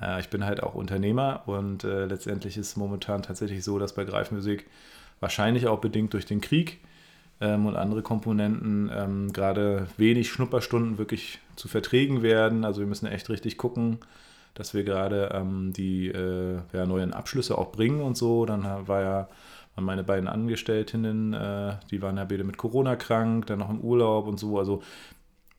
Äh, 0.00 0.20
ich 0.20 0.28
bin 0.28 0.44
halt 0.44 0.62
auch 0.62 0.74
Unternehmer 0.74 1.42
und 1.46 1.84
äh, 1.84 2.06
letztendlich 2.06 2.56
ist 2.56 2.68
es 2.68 2.76
momentan 2.76 3.22
tatsächlich 3.22 3.64
so, 3.64 3.78
dass 3.78 3.94
bei 3.94 4.04
Greifmusik 4.04 4.66
wahrscheinlich 5.20 5.66
auch 5.66 5.80
bedingt 5.80 6.12
durch 6.12 6.26
den 6.26 6.40
Krieg 6.40 6.80
ähm, 7.40 7.66
und 7.66 7.76
andere 7.76 8.02
Komponenten 8.02 8.90
ähm, 8.94 9.32
gerade 9.32 9.86
wenig 9.96 10.30
Schnupperstunden 10.30 10.98
wirklich 10.98 11.38
zu 11.56 11.68
Verträgen 11.68 12.22
werden. 12.22 12.64
Also 12.64 12.80
wir 12.80 12.86
müssen 12.86 13.06
echt 13.06 13.28
richtig 13.30 13.56
gucken, 13.56 13.98
dass 14.54 14.74
wir 14.74 14.84
gerade 14.84 15.30
ähm, 15.34 15.72
die 15.72 16.08
äh, 16.08 16.58
ja, 16.72 16.86
neuen 16.86 17.12
Abschlüsse 17.12 17.56
auch 17.58 17.72
bringen 17.72 18.00
und 18.00 18.16
so. 18.16 18.46
Dann 18.46 18.64
war 18.86 19.00
ja 19.02 19.28
meine 19.76 20.04
beiden 20.04 20.28
Angestellten, 20.28 21.32
äh, 21.32 21.76
die 21.90 22.02
waren 22.02 22.16
ja 22.18 22.24
beide 22.24 22.44
mit 22.44 22.58
Corona 22.58 22.96
krank, 22.96 23.46
dann 23.46 23.60
noch 23.60 23.70
im 23.70 23.80
Urlaub 23.80 24.26
und 24.26 24.38
so. 24.38 24.58
Also 24.58 24.82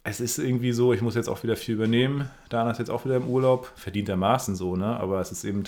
es 0.03 0.19
ist 0.19 0.37
irgendwie 0.37 0.73
so, 0.73 0.93
ich 0.93 1.01
muss 1.01 1.15
jetzt 1.15 1.29
auch 1.29 1.41
wieder 1.43 1.55
viel 1.55 1.75
übernehmen. 1.75 2.29
Dana 2.49 2.71
ist 2.71 2.77
jetzt 2.77 2.91
auch 2.91 3.05
wieder 3.05 3.15
im 3.15 3.27
Urlaub, 3.27 3.71
verdientermaßen 3.75 4.55
so, 4.55 4.75
ne? 4.75 4.99
Aber 4.99 5.19
es 5.19 5.31
ist 5.31 5.43
eben 5.45 5.63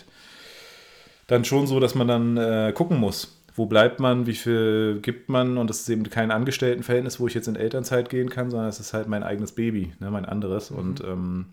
dann 1.27 1.45
schon 1.45 1.67
so, 1.67 1.79
dass 1.79 1.95
man 1.95 2.07
dann 2.07 2.37
äh, 2.37 2.73
gucken 2.75 2.99
muss, 2.99 3.41
wo 3.55 3.65
bleibt 3.65 4.01
man, 4.01 4.27
wie 4.27 4.33
viel 4.33 4.99
gibt 5.01 5.29
man 5.29 5.57
und 5.57 5.69
das 5.69 5.79
ist 5.79 5.89
eben 5.89 6.09
kein 6.09 6.29
Angestelltenverhältnis, 6.31 7.19
wo 7.19 7.27
ich 7.27 7.33
jetzt 7.33 7.47
in 7.47 7.55
Elternzeit 7.55 8.09
gehen 8.09 8.29
kann, 8.29 8.51
sondern 8.51 8.67
es 8.67 8.81
ist 8.81 8.93
halt 8.93 9.07
mein 9.07 9.23
eigenes 9.23 9.53
Baby, 9.53 9.93
ne? 9.99 10.11
mein 10.11 10.25
anderes 10.25 10.71
mhm. 10.71 10.77
und 10.77 11.01
ähm, 11.01 11.45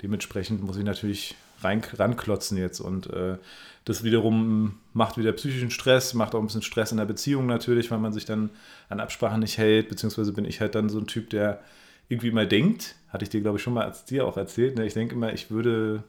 dementsprechend 0.00 0.62
muss 0.62 0.76
ich 0.76 0.84
natürlich 0.84 1.34
rein, 1.60 1.82
ranklotzen 1.96 2.56
jetzt 2.56 2.78
und 2.78 3.12
äh, 3.12 3.38
das 3.84 4.04
wiederum 4.04 4.78
macht 4.92 5.18
wieder 5.18 5.32
psychischen 5.32 5.70
Stress, 5.70 6.14
macht 6.14 6.34
auch 6.34 6.40
ein 6.40 6.46
bisschen 6.46 6.62
Stress 6.62 6.92
in 6.92 6.98
der 6.98 7.06
Beziehung 7.06 7.46
natürlich, 7.46 7.90
weil 7.90 7.98
man 7.98 8.12
sich 8.12 8.24
dann 8.24 8.50
an 8.88 9.00
Absprachen 9.00 9.40
nicht 9.40 9.58
hält, 9.58 9.88
beziehungsweise 9.88 10.32
bin 10.32 10.44
ich 10.44 10.60
halt 10.60 10.76
dann 10.76 10.88
so 10.88 10.98
ein 10.98 11.06
Typ, 11.06 11.30
der 11.30 11.60
irgendwie 12.08 12.30
mal 12.30 12.46
denkt, 12.46 12.94
hatte 13.08 13.24
ich 13.24 13.30
dir, 13.30 13.40
glaube 13.40 13.58
ich, 13.58 13.62
schon 13.62 13.74
mal 13.74 13.84
als 13.84 14.04
dir 14.04 14.26
auch 14.26 14.36
erzählt, 14.36 14.76
ne? 14.76 14.86
ich 14.86 14.94
denke 14.94 15.14
immer, 15.14 15.32
ich 15.32 15.50
würde, 15.50 16.04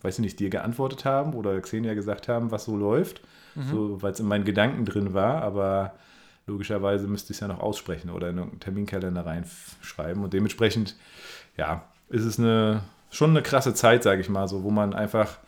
weiß 0.00 0.14
ich 0.14 0.22
nicht, 0.22 0.40
dir 0.40 0.50
geantwortet 0.50 1.04
haben 1.04 1.34
oder 1.34 1.60
Xenia 1.60 1.94
gesagt 1.94 2.26
haben, 2.26 2.50
was 2.50 2.64
so 2.64 2.76
läuft, 2.76 3.20
mhm. 3.54 3.68
so, 3.70 4.02
weil 4.02 4.12
es 4.12 4.20
in 4.20 4.26
meinen 4.26 4.44
Gedanken 4.44 4.84
drin 4.84 5.14
war, 5.14 5.42
aber 5.42 5.94
logischerweise 6.46 7.06
müsste 7.06 7.32
ich 7.32 7.36
es 7.36 7.40
ja 7.40 7.48
noch 7.48 7.60
aussprechen 7.60 8.10
oder 8.10 8.30
in 8.30 8.38
einen 8.38 8.60
Terminkalender 8.60 9.24
reinschreiben 9.24 10.22
und 10.22 10.32
dementsprechend, 10.32 10.96
ja, 11.56 11.84
ist 12.08 12.24
es 12.24 12.38
eine, 12.38 12.82
schon 13.10 13.30
eine 13.30 13.42
krasse 13.42 13.74
Zeit, 13.74 14.02
sage 14.02 14.20
ich 14.20 14.28
mal, 14.28 14.48
so, 14.48 14.62
wo 14.62 14.70
man 14.70 14.94
einfach 14.94 15.38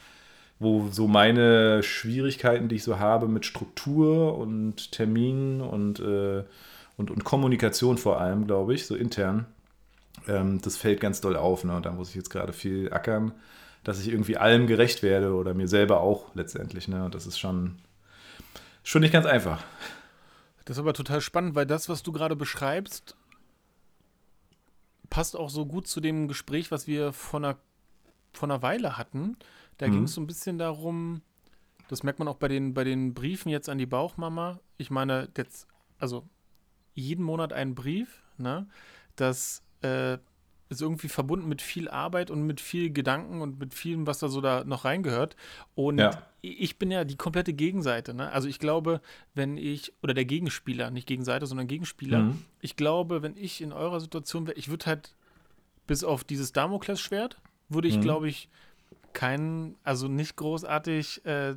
wo 0.58 0.88
so 0.90 1.08
meine 1.08 1.82
Schwierigkeiten, 1.82 2.68
die 2.68 2.76
ich 2.76 2.84
so 2.84 2.98
habe 2.98 3.28
mit 3.28 3.44
Struktur 3.44 4.36
und 4.38 4.92
Terminen 4.92 5.60
und, 5.60 6.00
äh, 6.00 6.44
und, 6.96 7.10
und 7.10 7.24
Kommunikation 7.24 7.98
vor 7.98 8.20
allem, 8.20 8.46
glaube 8.46 8.74
ich, 8.74 8.86
so 8.86 8.94
intern, 8.94 9.46
ähm, 10.28 10.60
das 10.62 10.76
fällt 10.76 11.00
ganz 11.00 11.20
doll 11.20 11.36
auf. 11.36 11.64
Ne? 11.64 11.76
Und 11.76 11.86
da 11.86 11.92
muss 11.92 12.10
ich 12.10 12.14
jetzt 12.14 12.30
gerade 12.30 12.52
viel 12.52 12.92
ackern, 12.92 13.32
dass 13.82 14.00
ich 14.00 14.08
irgendwie 14.08 14.36
allem 14.36 14.66
gerecht 14.66 15.02
werde 15.02 15.34
oder 15.34 15.54
mir 15.54 15.68
selber 15.68 16.00
auch 16.00 16.34
letztendlich. 16.34 16.88
Ne? 16.88 17.04
Und 17.04 17.14
das 17.14 17.26
ist 17.26 17.38
schon, 17.38 17.76
schon 18.84 19.02
nicht 19.02 19.12
ganz 19.12 19.26
einfach. 19.26 19.64
Das 20.64 20.76
ist 20.76 20.80
aber 20.80 20.94
total 20.94 21.20
spannend, 21.20 21.56
weil 21.56 21.66
das, 21.66 21.88
was 21.88 22.02
du 22.02 22.12
gerade 22.12 22.36
beschreibst, 22.36 23.16
passt 25.10 25.36
auch 25.36 25.50
so 25.50 25.66
gut 25.66 25.86
zu 25.86 26.00
dem 26.00 26.28
Gespräch, 26.28 26.70
was 26.70 26.86
wir 26.86 27.12
vor 27.12 27.40
einer, 27.40 27.56
vor 28.32 28.48
einer 28.48 28.62
Weile 28.62 28.96
hatten. 28.96 29.36
Da 29.78 29.88
mhm. 29.88 29.92
ging 29.92 30.02
es 30.04 30.14
so 30.14 30.20
ein 30.20 30.26
bisschen 30.26 30.58
darum, 30.58 31.22
das 31.88 32.02
merkt 32.02 32.18
man 32.18 32.28
auch 32.28 32.36
bei 32.36 32.48
den, 32.48 32.74
bei 32.74 32.84
den 32.84 33.14
Briefen 33.14 33.50
jetzt 33.50 33.68
an 33.68 33.78
die 33.78 33.86
Bauchmama. 33.86 34.60
Ich 34.78 34.90
meine, 34.90 35.28
jetzt, 35.36 35.66
also 35.98 36.26
jeden 36.94 37.24
Monat 37.24 37.52
einen 37.52 37.74
Brief, 37.74 38.22
ne? 38.38 38.66
Das 39.16 39.62
äh, 39.82 40.14
ist 40.68 40.80
irgendwie 40.80 41.08
verbunden 41.08 41.48
mit 41.48 41.62
viel 41.62 41.88
Arbeit 41.88 42.30
und 42.30 42.42
mit 42.42 42.60
viel 42.60 42.90
Gedanken 42.90 43.42
und 43.42 43.58
mit 43.58 43.74
vielem, 43.74 44.06
was 44.06 44.18
da 44.18 44.28
so 44.28 44.40
da 44.40 44.64
noch 44.64 44.84
reingehört. 44.84 45.36
Und 45.74 45.98
ja. 45.98 46.22
Ich 46.50 46.78
bin 46.78 46.90
ja 46.90 47.04
die 47.04 47.16
komplette 47.16 47.52
Gegenseite. 47.52 48.14
Ne? 48.14 48.30
Also 48.30 48.48
ich 48.48 48.58
glaube, 48.58 49.00
wenn 49.34 49.56
ich, 49.56 49.92
oder 50.02 50.14
der 50.14 50.24
Gegenspieler, 50.24 50.90
nicht 50.90 51.06
Gegenseite, 51.06 51.46
sondern 51.46 51.66
Gegenspieler, 51.66 52.20
mhm. 52.20 52.42
ich 52.60 52.76
glaube, 52.76 53.22
wenn 53.22 53.36
ich 53.36 53.60
in 53.60 53.72
eurer 53.72 54.00
Situation 54.00 54.46
wäre, 54.46 54.58
ich 54.58 54.68
würde 54.68 54.86
halt 54.86 55.14
bis 55.86 56.04
auf 56.04 56.24
dieses 56.24 56.52
Damoklesschwert, 56.52 57.40
würde 57.68 57.88
ich, 57.88 57.96
mhm. 57.96 58.02
glaube 58.02 58.28
ich, 58.28 58.48
keinen, 59.12 59.76
also 59.84 60.08
nicht 60.08 60.36
großartig 60.36 61.24
äh, 61.24 61.54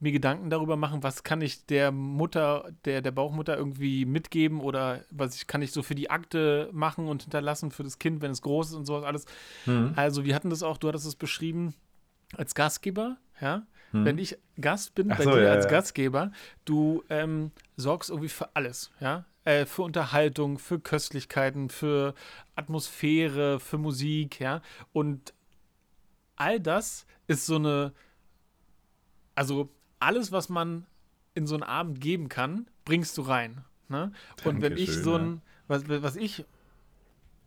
mir 0.00 0.12
Gedanken 0.12 0.50
darüber 0.50 0.76
machen, 0.76 1.02
was 1.02 1.22
kann 1.22 1.40
ich 1.40 1.66
der 1.66 1.90
Mutter, 1.90 2.72
der, 2.84 3.02
der 3.02 3.10
Bauchmutter 3.10 3.56
irgendwie 3.56 4.04
mitgeben 4.04 4.60
oder 4.60 5.02
was 5.10 5.36
ich, 5.36 5.46
kann 5.46 5.62
ich 5.62 5.72
so 5.72 5.82
für 5.82 5.94
die 5.94 6.10
Akte 6.10 6.68
machen 6.72 7.08
und 7.08 7.22
hinterlassen 7.22 7.70
für 7.70 7.82
das 7.82 7.98
Kind, 7.98 8.22
wenn 8.22 8.30
es 8.30 8.42
groß 8.42 8.70
ist 8.70 8.74
und 8.74 8.86
sowas 8.86 9.04
alles. 9.04 9.24
Mhm. 9.66 9.92
Also 9.96 10.24
wir 10.24 10.34
hatten 10.34 10.50
das 10.50 10.62
auch, 10.62 10.76
du 10.76 10.88
hattest 10.88 11.06
es 11.06 11.16
beschrieben 11.16 11.74
als 12.36 12.54
Gastgeber, 12.54 13.16
ja. 13.40 13.66
Mhm. 13.92 14.04
Wenn 14.04 14.18
ich 14.18 14.38
Gast 14.60 14.94
bin 14.94 15.10
Ach 15.10 15.18
bei 15.18 15.24
so, 15.24 15.30
dir 15.32 15.42
ja, 15.42 15.52
als 15.52 15.64
ja. 15.64 15.70
Gastgeber, 15.70 16.32
du 16.64 17.04
ähm, 17.10 17.50
sorgst 17.76 18.10
irgendwie 18.10 18.28
für 18.28 18.54
alles, 18.54 18.90
ja. 19.00 19.24
Äh, 19.44 19.66
für 19.66 19.82
Unterhaltung, 19.82 20.58
für 20.58 20.80
Köstlichkeiten, 20.80 21.68
für 21.68 22.14
Atmosphäre, 22.56 23.60
für 23.60 23.78
Musik, 23.78 24.40
ja. 24.40 24.62
Und 24.92 25.34
all 26.36 26.60
das 26.60 27.06
ist 27.26 27.46
so 27.46 27.56
eine, 27.56 27.92
also 29.34 29.68
alles, 29.98 30.32
was 30.32 30.48
man 30.48 30.86
in 31.34 31.46
so 31.46 31.54
einen 31.54 31.62
Abend 31.62 32.00
geben 32.00 32.28
kann, 32.28 32.66
bringst 32.84 33.18
du 33.18 33.22
rein. 33.22 33.64
Ne? 33.88 34.12
Und 34.44 34.62
wenn 34.62 34.76
ich 34.76 34.90
so 34.90 35.16
ein, 35.16 35.42
was, 35.66 35.88
was 35.88 36.16
ich 36.16 36.44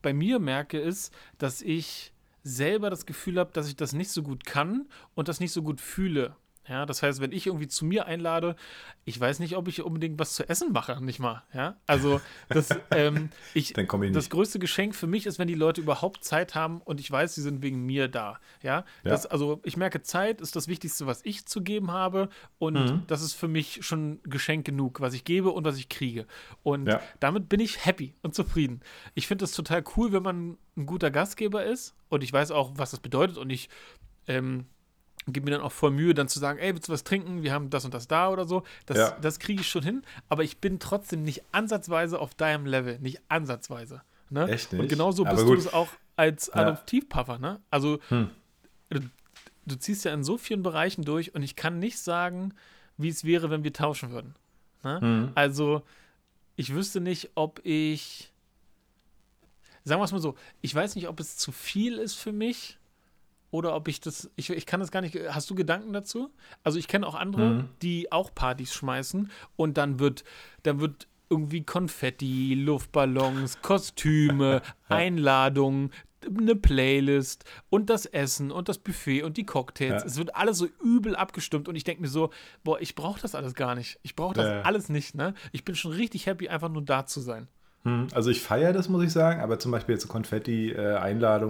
bei 0.02 0.14
mir 0.14 0.40
merke, 0.40 0.80
ist, 0.80 1.14
dass 1.38 1.62
ich 1.62 2.14
selber 2.48 2.90
das 2.90 3.06
Gefühl 3.06 3.40
habe, 3.40 3.52
dass 3.54 3.68
ich 3.68 3.76
das 3.76 3.94
nicht 3.94 4.10
so 4.10 4.24
gut 4.24 4.46
kann 4.46 4.88
und 5.16 5.28
das 5.28 5.40
nicht 5.40 5.52
so 5.52 5.62
gut 5.62 5.82
fühle. 5.82 6.36
Ja, 6.68 6.86
das 6.86 7.02
heißt, 7.02 7.22
wenn 7.22 7.32
ich 7.32 7.48
irgendwie 7.48 7.68
zu 7.68 7.86
mir 7.86 8.06
einlade, 8.08 8.56
ich 9.06 9.18
weiß 9.20 9.40
nicht, 9.40 9.56
ob 9.56 9.68
ich 9.70 9.82
unbedingt 9.84 10.20
was 10.20 10.34
zu 10.34 10.48
essen 10.50 10.72
mache, 10.74 11.02
nicht 11.04 11.20
mal. 11.20 11.44
Ja, 11.54 11.78
also 11.88 12.20
das, 12.50 12.70
ähm, 12.92 13.30
ich, 13.54 13.74
Dann 13.74 13.86
ich 13.86 14.12
das 14.12 14.26
nicht. 14.26 14.30
größte 14.32 14.60
Geschenk 14.60 14.94
für 14.96 15.08
mich 15.08 15.26
ist, 15.26 15.40
wenn 15.40 15.48
die 15.48 15.54
Leute 15.54 15.80
überhaupt 15.82 16.24
Zeit 16.26 16.56
haben 16.56 16.82
und 16.82 17.00
ich 17.00 17.10
weiß, 17.10 17.36
sie 17.36 17.42
sind 17.42 17.62
wegen 17.62 17.86
mir 17.86 18.08
da. 18.10 18.40
Ja, 18.62 18.78
Ja. 19.04 19.12
Das, 19.12 19.26
also 19.26 19.62
ich 19.64 19.78
merke, 19.78 20.02
Zeit 20.02 20.42
ist 20.42 20.56
das 20.56 20.68
Wichtigste, 20.68 21.06
was 21.08 21.22
ich 21.24 21.46
zu 21.46 21.62
geben 21.62 21.92
habe 21.92 22.30
und 22.60 22.74
Mhm. 22.92 23.04
das 23.08 23.22
ist 23.22 23.34
für 23.34 23.48
mich 23.48 23.86
schon 23.86 24.20
Geschenk 24.24 24.66
genug, 24.66 25.00
was 25.00 25.14
ich 25.14 25.24
gebe 25.24 25.52
und 25.52 25.64
was 25.64 25.78
ich 25.78 25.88
kriege. 25.88 26.26
Und 26.64 26.88
Ja. 26.88 27.02
damit 27.22 27.48
bin 27.48 27.60
ich 27.62 27.86
happy 27.86 28.14
und 28.24 28.36
zufrieden. 28.36 28.82
Ich 29.16 29.28
finde 29.28 29.46
es 29.46 29.52
total 29.54 29.84
cool, 29.96 30.12
wenn 30.12 30.24
man 30.24 30.58
ein 30.76 30.86
guter 30.86 31.12
Gastgeber 31.12 31.64
ist 31.66 31.96
und 32.10 32.24
ich 32.24 32.34
weiß 32.34 32.52
auch, 32.52 32.72
was 32.76 32.92
das 32.92 33.00
bedeutet 33.00 33.38
und 33.38 33.50
ich 33.50 33.70
ähm, 34.28 34.66
gebe 35.34 35.46
mir 35.46 35.52
dann 35.52 35.62
auch 35.62 35.72
voll 35.72 35.92
Mühe, 35.92 36.14
dann 36.14 36.28
zu 36.28 36.40
sagen, 36.40 36.58
ey, 36.60 36.74
willst 36.74 36.88
du 36.88 36.94
was 36.94 37.04
trinken? 37.04 37.44
Wir 37.44 37.54
haben 37.54 37.70
das 37.70 37.84
und 37.86 37.94
das 37.94 38.08
da 38.08 38.30
oder 38.30 38.46
so. 38.46 38.64
Das, 38.86 38.98
Ja. 38.98 39.18
das 39.22 39.40
kriege 39.40 39.62
ich 39.62 39.70
schon 39.70 39.84
hin, 39.84 40.04
aber 40.30 40.44
ich 40.44 40.58
bin 40.60 40.80
trotzdem 40.80 41.24
nicht 41.24 41.44
ansatzweise 41.52 42.20
auf 42.20 42.34
deinem 42.36 42.66
Level, 42.66 43.00
nicht 43.00 43.22
ansatzweise. 43.28 44.02
Ne? 44.30 44.48
Echt 44.50 44.72
Und 44.74 44.80
nicht? 44.80 44.90
genauso 44.90 45.26
Aber 45.26 45.36
bist 45.36 45.46
gut. 45.46 45.56
du 45.58 45.60
es 45.62 45.74
auch 45.74 45.90
als 46.16 46.48
Ja. 46.48 46.54
Adoptivpapa, 46.62 47.38
ne? 47.38 47.60
Also 47.70 48.00
Hm. 48.10 48.30
du, 48.90 49.00
du 49.66 49.76
ziehst 49.76 50.06
ja 50.06 50.14
in 50.14 50.24
so 50.24 50.38
vielen 50.38 50.64
Bereichen 50.64 51.04
durch 51.04 51.36
und 51.36 51.44
ich 51.44 51.56
kann 51.56 51.80
nicht 51.80 52.00
sagen, 52.00 52.54
wie 52.98 53.10
es 53.10 53.24
wäre, 53.24 53.50
wenn 53.50 53.64
wir 53.64 53.74
tauschen 53.74 54.12
würden. 54.12 54.34
Ne? 54.84 55.00
Mhm. 55.02 55.32
Also, 55.36 55.84
ich 56.56 56.74
wüsste 56.74 57.00
nicht, 57.02 57.32
ob 57.36 57.60
ich. 57.64 58.32
Sagen 59.84 60.02
wir 60.02 60.06
es 60.06 60.12
mal 60.12 60.20
so, 60.20 60.36
ich 60.62 60.74
weiß 60.74 60.96
nicht, 60.96 61.08
ob 61.08 61.20
es 61.20 61.38
zu 61.38 61.52
viel 61.52 61.98
ist 61.98 62.16
für 62.16 62.32
mich 62.32 62.77
oder 63.52 63.76
ob 63.76 63.88
ich 63.88 64.00
das. 64.02 64.30
Ich, 64.36 64.50
ich 64.50 64.66
kann 64.66 64.80
das 64.80 64.92
gar 64.92 65.02
nicht. 65.02 65.18
Hast 65.30 65.50
du 65.50 65.56
Gedanken 65.56 65.94
dazu? 65.94 66.30
Also, 66.64 66.78
ich 66.80 66.88
kenne 66.88 67.08
auch 67.08 67.16
andere, 67.16 67.50
Mhm. 67.50 67.70
die 67.82 68.12
auch 68.12 68.34
Partys 68.34 68.74
schmeißen 68.74 69.32
und 69.56 69.78
dann 69.78 70.00
wird, 70.00 70.24
dann 70.64 70.80
wird 70.80 71.08
irgendwie 71.30 71.64
Konfetti, 71.64 72.54
Luftballons, 72.56 73.62
Kostüme, 73.62 74.62
Einladungen, 74.90 75.92
eine 76.26 76.56
Playlist 76.56 77.46
und 77.70 77.90
das 77.90 78.06
Essen 78.06 78.52
und 78.52 78.70
das 78.70 78.80
Buffet 78.80 79.24
und 79.24 79.38
die 79.38 79.46
Cocktails. 79.46 80.02
Ja. 80.04 80.08
Es 80.08 80.18
wird 80.18 80.36
alles 80.36 80.58
so 80.58 80.68
übel 80.84 81.16
abgestimmt 81.16 81.68
und 81.68 81.76
ich 81.76 81.84
denke 81.84 82.02
mir 82.02 82.08
so, 82.08 82.32
boah, 82.64 82.80
ich 82.82 82.96
brauche 82.96 83.22
das 83.22 83.36
alles 83.36 83.54
gar 83.54 83.76
nicht. 83.76 84.00
Ich 84.04 84.16
brauche 84.16 84.34
das 84.34 84.46
Ja, 84.48 84.62
alles 84.62 84.90
nicht, 84.90 85.16
ne? 85.16 85.34
Ich 85.52 85.64
bin 85.64 85.76
schon 85.76 85.92
richtig 85.92 86.26
happy, 86.26 86.50
einfach 86.50 86.70
nur 86.70 86.82
da 86.84 87.06
zu 87.06 87.20
sein. 87.22 87.48
Hm, 87.84 88.08
Also 88.14 88.30
ich 88.30 88.42
feiere 88.42 88.74
das, 88.74 88.90
muss 88.90 89.04
ich 89.04 89.12
sagen, 89.12 89.42
aber 89.42 89.60
zum 89.60 89.72
Beispiel 89.72 89.96
jetzt 89.96 90.04
so 90.04 90.08
Konfetti, 90.10 90.72
äh, 90.72 90.96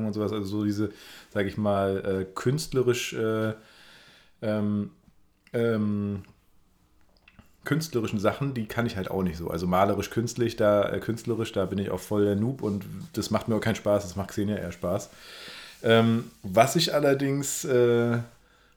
und 0.07 0.13
sowas, 0.13 0.31
also 0.31 0.45
so 0.45 0.63
diese, 0.65 0.91
sage 1.33 1.47
ich 1.47 1.57
mal, 1.57 2.21
äh, 2.21 2.25
künstlerisch, 2.35 3.13
äh, 3.13 3.53
ähm, 4.41 4.91
ähm, 5.53 6.23
künstlerischen 7.65 8.19
Sachen, 8.19 8.53
die 8.53 8.65
kann 8.65 8.85
ich 8.85 8.95
halt 8.95 9.11
auch 9.11 9.23
nicht 9.23 9.37
so. 9.37 9.49
Also 9.49 9.67
malerisch, 9.67 10.09
künstlich, 10.09 10.55
da, 10.55 10.89
äh, 10.89 10.99
künstlerisch, 10.99 11.51
da 11.51 11.65
bin 11.65 11.79
ich 11.79 11.89
auch 11.89 11.99
voll 11.99 12.23
der 12.25 12.35
Noob 12.35 12.61
und 12.61 12.85
das 13.13 13.29
macht 13.29 13.47
mir 13.47 13.55
auch 13.55 13.61
keinen 13.61 13.75
Spaß, 13.75 14.03
das 14.03 14.15
macht 14.15 14.29
Xenia 14.29 14.55
eher 14.55 14.71
Spaß. 14.71 15.09
Ähm, 15.83 16.31
was 16.43 16.75
ich 16.75 16.93
allerdings, 16.93 17.65
äh, 17.65 18.19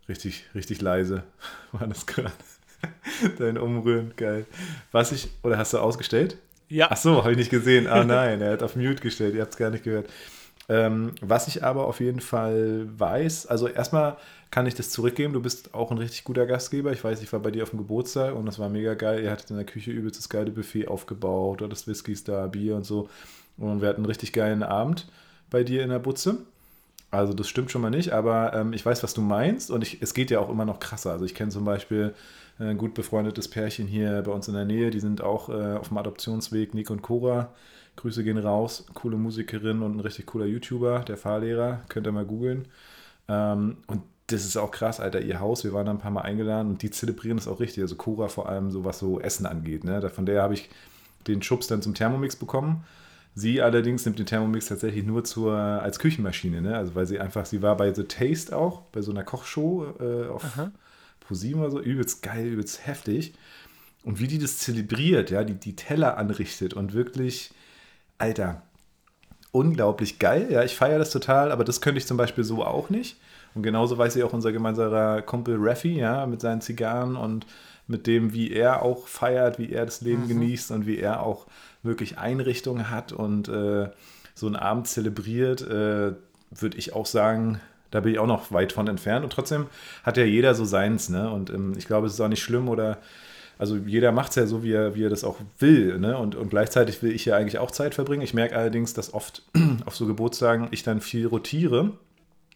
richtig, 0.08 0.46
richtig 0.54 0.82
leise 0.82 1.22
war 1.72 1.86
das 1.86 2.06
gerade. 2.06 2.32
Dein 3.38 3.58
Umrühren, 3.58 4.12
geil. 4.16 4.46
Was 4.92 5.12
ich, 5.12 5.30
oder 5.42 5.58
hast 5.58 5.72
du 5.74 5.78
ausgestellt? 5.78 6.36
Ja, 6.70 6.86
Ach 6.90 6.96
so, 6.96 7.18
habe 7.18 7.32
ich 7.32 7.38
nicht 7.38 7.50
gesehen. 7.50 7.86
Ah 7.88 8.04
nein, 8.06 8.40
er 8.40 8.52
hat 8.52 8.62
auf 8.62 8.76
Mute 8.76 9.02
gestellt, 9.02 9.34
ihr 9.34 9.42
habt 9.42 9.52
es 9.52 9.58
gar 9.58 9.70
nicht 9.70 9.84
gehört. 9.84 10.08
Ähm, 10.68 11.12
was 11.20 11.48
ich 11.48 11.64
aber 11.64 11.86
auf 11.86 11.98
jeden 11.98 12.20
Fall 12.20 12.86
weiß, 12.96 13.46
also 13.48 13.66
erstmal 13.66 14.16
kann 14.52 14.66
ich 14.66 14.74
das 14.76 14.90
zurückgeben, 14.90 15.32
du 15.32 15.42
bist 15.42 15.74
auch 15.74 15.90
ein 15.90 15.98
richtig 15.98 16.22
guter 16.22 16.46
Gastgeber. 16.46 16.92
Ich 16.92 17.02
weiß, 17.02 17.22
ich 17.22 17.32
war 17.32 17.40
bei 17.40 17.50
dir 17.50 17.64
auf 17.64 17.70
dem 17.70 17.80
Geburtstag 17.80 18.36
und 18.36 18.46
das 18.46 18.60
war 18.60 18.68
mega 18.68 18.94
geil. 18.94 19.22
Ihr 19.22 19.32
hattet 19.32 19.50
in 19.50 19.56
der 19.56 19.66
Küche 19.66 19.90
übelst 19.90 20.18
das 20.18 20.28
geile 20.28 20.52
Buffet 20.52 20.86
aufgebaut, 20.86 21.60
du 21.60 21.64
hattest 21.64 21.88
Whiskys 21.88 22.22
da, 22.22 22.46
Bier 22.46 22.76
und 22.76 22.84
so. 22.84 23.08
Und 23.58 23.80
wir 23.82 23.88
hatten 23.88 23.98
einen 23.98 24.06
richtig 24.06 24.32
geilen 24.32 24.62
Abend 24.62 25.08
bei 25.50 25.64
dir 25.64 25.82
in 25.82 25.90
der 25.90 25.98
Butze. 25.98 26.38
Also 27.10 27.32
das 27.32 27.48
stimmt 27.48 27.72
schon 27.72 27.82
mal 27.82 27.90
nicht, 27.90 28.12
aber 28.12 28.54
ähm, 28.54 28.72
ich 28.72 28.86
weiß, 28.86 29.02
was 29.02 29.14
du 29.14 29.20
meinst 29.20 29.72
und 29.72 29.82
ich, 29.82 30.00
es 30.00 30.14
geht 30.14 30.30
ja 30.30 30.38
auch 30.38 30.48
immer 30.48 30.64
noch 30.64 30.78
krasser. 30.78 31.10
Also 31.10 31.24
ich 31.24 31.34
kenne 31.34 31.50
zum 31.50 31.64
Beispiel 31.64 32.14
ein 32.60 32.78
gut 32.78 32.94
befreundetes 32.94 33.48
Pärchen 33.48 33.86
hier 33.86 34.22
bei 34.22 34.32
uns 34.32 34.48
in 34.48 34.54
der 34.54 34.64
Nähe, 34.64 34.90
die 34.90 35.00
sind 35.00 35.22
auch 35.22 35.48
äh, 35.48 35.76
auf 35.76 35.88
dem 35.88 35.98
Adoptionsweg, 35.98 36.74
Nick 36.74 36.90
und 36.90 37.02
Cora. 37.02 37.52
Grüße 37.96 38.22
gehen 38.22 38.38
raus, 38.38 38.86
coole 38.94 39.16
Musikerin 39.16 39.82
und 39.82 39.96
ein 39.96 40.00
richtig 40.00 40.26
cooler 40.26 40.46
YouTuber, 40.46 41.00
der 41.00 41.16
Fahrlehrer, 41.16 41.80
könnt 41.88 42.06
ihr 42.06 42.12
mal 42.12 42.24
googeln. 42.24 42.68
Ähm, 43.28 43.78
und 43.86 44.02
das 44.28 44.44
ist 44.44 44.56
auch 44.56 44.70
krass, 44.70 45.00
Alter, 45.00 45.20
ihr 45.20 45.40
Haus, 45.40 45.64
wir 45.64 45.72
waren 45.72 45.86
da 45.86 45.92
ein 45.92 45.98
paar 45.98 46.10
Mal 46.10 46.22
eingeladen 46.22 46.70
und 46.70 46.82
die 46.82 46.90
zelebrieren 46.90 47.36
das 47.36 47.48
auch 47.48 47.60
richtig. 47.60 47.82
Also 47.82 47.96
Cora 47.96 48.28
vor 48.28 48.48
allem, 48.48 48.70
so 48.70 48.84
was 48.84 48.98
so 48.98 49.20
Essen 49.20 49.44
angeht. 49.46 49.84
Ne? 49.84 50.08
Von 50.08 50.24
der 50.26 50.42
habe 50.42 50.54
ich 50.54 50.70
den 51.26 51.42
Schubs 51.42 51.66
dann 51.66 51.82
zum 51.82 51.94
Thermomix 51.94 52.36
bekommen. 52.36 52.84
Sie 53.34 53.62
allerdings 53.62 54.04
nimmt 54.04 54.18
den 54.18 54.26
Thermomix 54.26 54.66
tatsächlich 54.66 55.04
nur 55.04 55.24
zur, 55.24 55.54
als 55.56 55.98
Küchenmaschine, 55.98 56.60
ne? 56.60 56.76
Also 56.76 56.96
weil 56.96 57.06
sie 57.06 57.20
einfach, 57.20 57.46
sie 57.46 57.62
war 57.62 57.76
bei 57.76 57.94
The 57.94 58.04
Taste 58.04 58.56
auch, 58.56 58.82
bei 58.92 59.02
so 59.02 59.12
einer 59.12 59.22
Kochshow 59.22 59.86
äh, 60.00 60.26
auf 60.28 60.44
Aha. 60.44 60.72
ProSieben 61.30 61.60
oder 61.60 61.70
so, 61.70 61.80
übelst 61.80 62.24
geil, 62.24 62.44
übelst 62.44 62.86
heftig. 62.88 63.34
Und 64.02 64.18
wie 64.18 64.26
die 64.26 64.38
das 64.38 64.58
zelebriert, 64.58 65.30
ja, 65.30 65.44
die, 65.44 65.54
die 65.54 65.76
Teller 65.76 66.18
anrichtet 66.18 66.74
und 66.74 66.92
wirklich, 66.92 67.52
Alter, 68.18 68.62
unglaublich 69.52 70.18
geil. 70.18 70.48
Ja, 70.50 70.64
ich 70.64 70.74
feiere 70.74 70.98
das 70.98 71.10
total, 71.10 71.52
aber 71.52 71.62
das 71.62 71.80
könnte 71.80 71.98
ich 71.98 72.06
zum 72.06 72.16
Beispiel 72.16 72.42
so 72.42 72.64
auch 72.64 72.90
nicht. 72.90 73.20
Und 73.54 73.62
genauso 73.62 73.96
weiß 73.96 74.16
ich 74.16 74.24
auch 74.24 74.32
unser 74.32 74.50
gemeinsamer 74.50 75.22
Kumpel 75.22 75.56
Raffi, 75.60 75.98
ja, 75.98 76.26
mit 76.26 76.40
seinen 76.40 76.62
Zigarren 76.62 77.14
und 77.14 77.46
mit 77.86 78.08
dem, 78.08 78.32
wie 78.32 78.50
er 78.50 78.82
auch 78.82 79.06
feiert, 79.06 79.60
wie 79.60 79.72
er 79.72 79.84
das 79.84 80.00
Leben 80.00 80.26
genießt 80.26 80.72
und 80.72 80.86
wie 80.86 80.98
er 80.98 81.22
auch 81.22 81.46
wirklich 81.84 82.18
Einrichtungen 82.18 82.90
hat 82.90 83.12
und 83.12 83.48
äh, 83.48 83.88
so 84.34 84.46
einen 84.46 84.56
Abend 84.56 84.88
zelebriert, 84.88 85.62
äh, 85.62 86.14
würde 86.50 86.76
ich 86.76 86.92
auch 86.92 87.06
sagen, 87.06 87.60
da 87.90 88.00
bin 88.00 88.12
ich 88.12 88.18
auch 88.18 88.26
noch 88.26 88.52
weit 88.52 88.72
von 88.72 88.88
entfernt. 88.88 89.24
Und 89.24 89.32
trotzdem 89.32 89.66
hat 90.02 90.16
ja 90.16 90.24
jeder 90.24 90.54
so 90.54 90.64
seins, 90.64 91.08
ne? 91.08 91.30
Und 91.30 91.50
ähm, 91.50 91.74
ich 91.76 91.86
glaube, 91.86 92.06
es 92.06 92.14
ist 92.14 92.20
auch 92.20 92.28
nicht 92.28 92.42
schlimm 92.42 92.68
oder 92.68 92.98
also 93.60 93.76
jeder 93.76 94.10
macht 94.10 94.30
es 94.30 94.36
ja 94.36 94.46
so, 94.46 94.62
wie 94.62 94.72
er, 94.72 94.94
wie 94.94 95.04
er 95.04 95.10
das 95.10 95.22
auch 95.22 95.36
will. 95.58 95.98
Ne? 95.98 96.16
Und, 96.16 96.34
und 96.34 96.48
gleichzeitig 96.48 97.02
will 97.02 97.12
ich 97.12 97.26
ja 97.26 97.36
eigentlich 97.36 97.58
auch 97.58 97.70
Zeit 97.70 97.94
verbringen. 97.94 98.22
Ich 98.22 98.32
merke 98.32 98.56
allerdings, 98.56 98.94
dass 98.94 99.12
oft 99.12 99.42
auf 99.84 99.94
so 99.94 100.06
Geburtstagen 100.06 100.68
ich 100.70 100.82
dann 100.82 101.02
viel 101.02 101.26
rotiere 101.26 101.92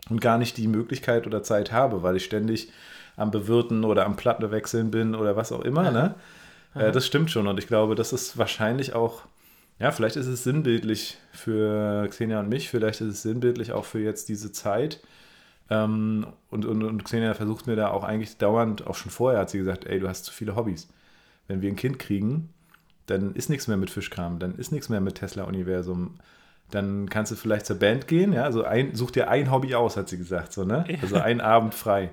und 0.08 0.22
gar 0.22 0.38
nicht 0.38 0.56
die 0.56 0.66
Möglichkeit 0.66 1.26
oder 1.26 1.42
Zeit 1.42 1.72
habe, 1.72 2.02
weil 2.02 2.16
ich 2.16 2.24
ständig 2.24 2.72
am 3.16 3.30
Bewirten 3.30 3.84
oder 3.84 4.06
am 4.06 4.16
Platte 4.16 4.50
wechseln 4.50 4.90
bin 4.90 5.14
oder 5.14 5.36
was 5.36 5.52
auch 5.52 5.60
immer. 5.60 5.90
Ne? 5.90 6.14
Äh, 6.74 6.90
das 6.90 7.06
stimmt 7.06 7.30
schon. 7.30 7.48
Und 7.48 7.58
ich 7.58 7.66
glaube, 7.66 7.96
das 7.96 8.14
ist 8.14 8.38
wahrscheinlich 8.38 8.94
auch, 8.94 9.24
ja, 9.78 9.90
vielleicht 9.90 10.16
ist 10.16 10.26
es 10.26 10.42
sinnbildlich 10.42 11.18
für 11.32 12.08
Xenia 12.08 12.40
und 12.40 12.48
mich, 12.48 12.70
vielleicht 12.70 13.02
ist 13.02 13.08
es 13.08 13.22
sinnbildlich 13.22 13.72
auch 13.72 13.84
für 13.84 14.00
jetzt 14.00 14.30
diese 14.30 14.52
Zeit. 14.52 15.00
Ähm, 15.70 16.26
und, 16.50 16.66
und, 16.66 16.82
und 16.82 17.04
Xenia 17.04 17.34
versucht 17.34 17.66
mir 17.66 17.76
da 17.76 17.88
auch 17.88 18.04
eigentlich 18.04 18.36
dauernd, 18.36 18.86
auch 18.86 18.94
schon 18.94 19.10
vorher 19.10 19.40
hat 19.40 19.50
sie 19.50 19.58
gesagt, 19.58 19.86
ey, 19.86 19.98
du 19.98 20.08
hast 20.08 20.24
zu 20.24 20.32
viele 20.32 20.56
Hobbys. 20.56 20.88
Wenn 21.48 21.62
wir 21.62 21.70
ein 21.70 21.76
Kind 21.76 21.98
kriegen, 21.98 22.50
dann 23.06 23.34
ist 23.34 23.50
nichts 23.50 23.68
mehr 23.68 23.76
mit 23.76 23.90
Fischkram, 23.90 24.38
dann 24.38 24.54
ist 24.54 24.72
nichts 24.72 24.88
mehr 24.88 25.00
mit 25.00 25.16
Tesla-Universum. 25.16 26.18
Dann 26.70 27.08
kannst 27.10 27.32
du 27.32 27.36
vielleicht 27.36 27.66
zur 27.66 27.78
Band 27.78 28.08
gehen, 28.08 28.32
ja, 28.32 28.44
also 28.44 28.64
ein, 28.64 28.94
such 28.94 29.10
dir 29.10 29.28
ein 29.28 29.50
Hobby 29.50 29.74
aus, 29.74 29.96
hat 29.96 30.08
sie 30.08 30.18
gesagt, 30.18 30.52
so, 30.52 30.64
ne? 30.64 30.84
Also 31.02 31.16
ein 31.16 31.40
Abend 31.40 31.74
frei. 31.74 32.10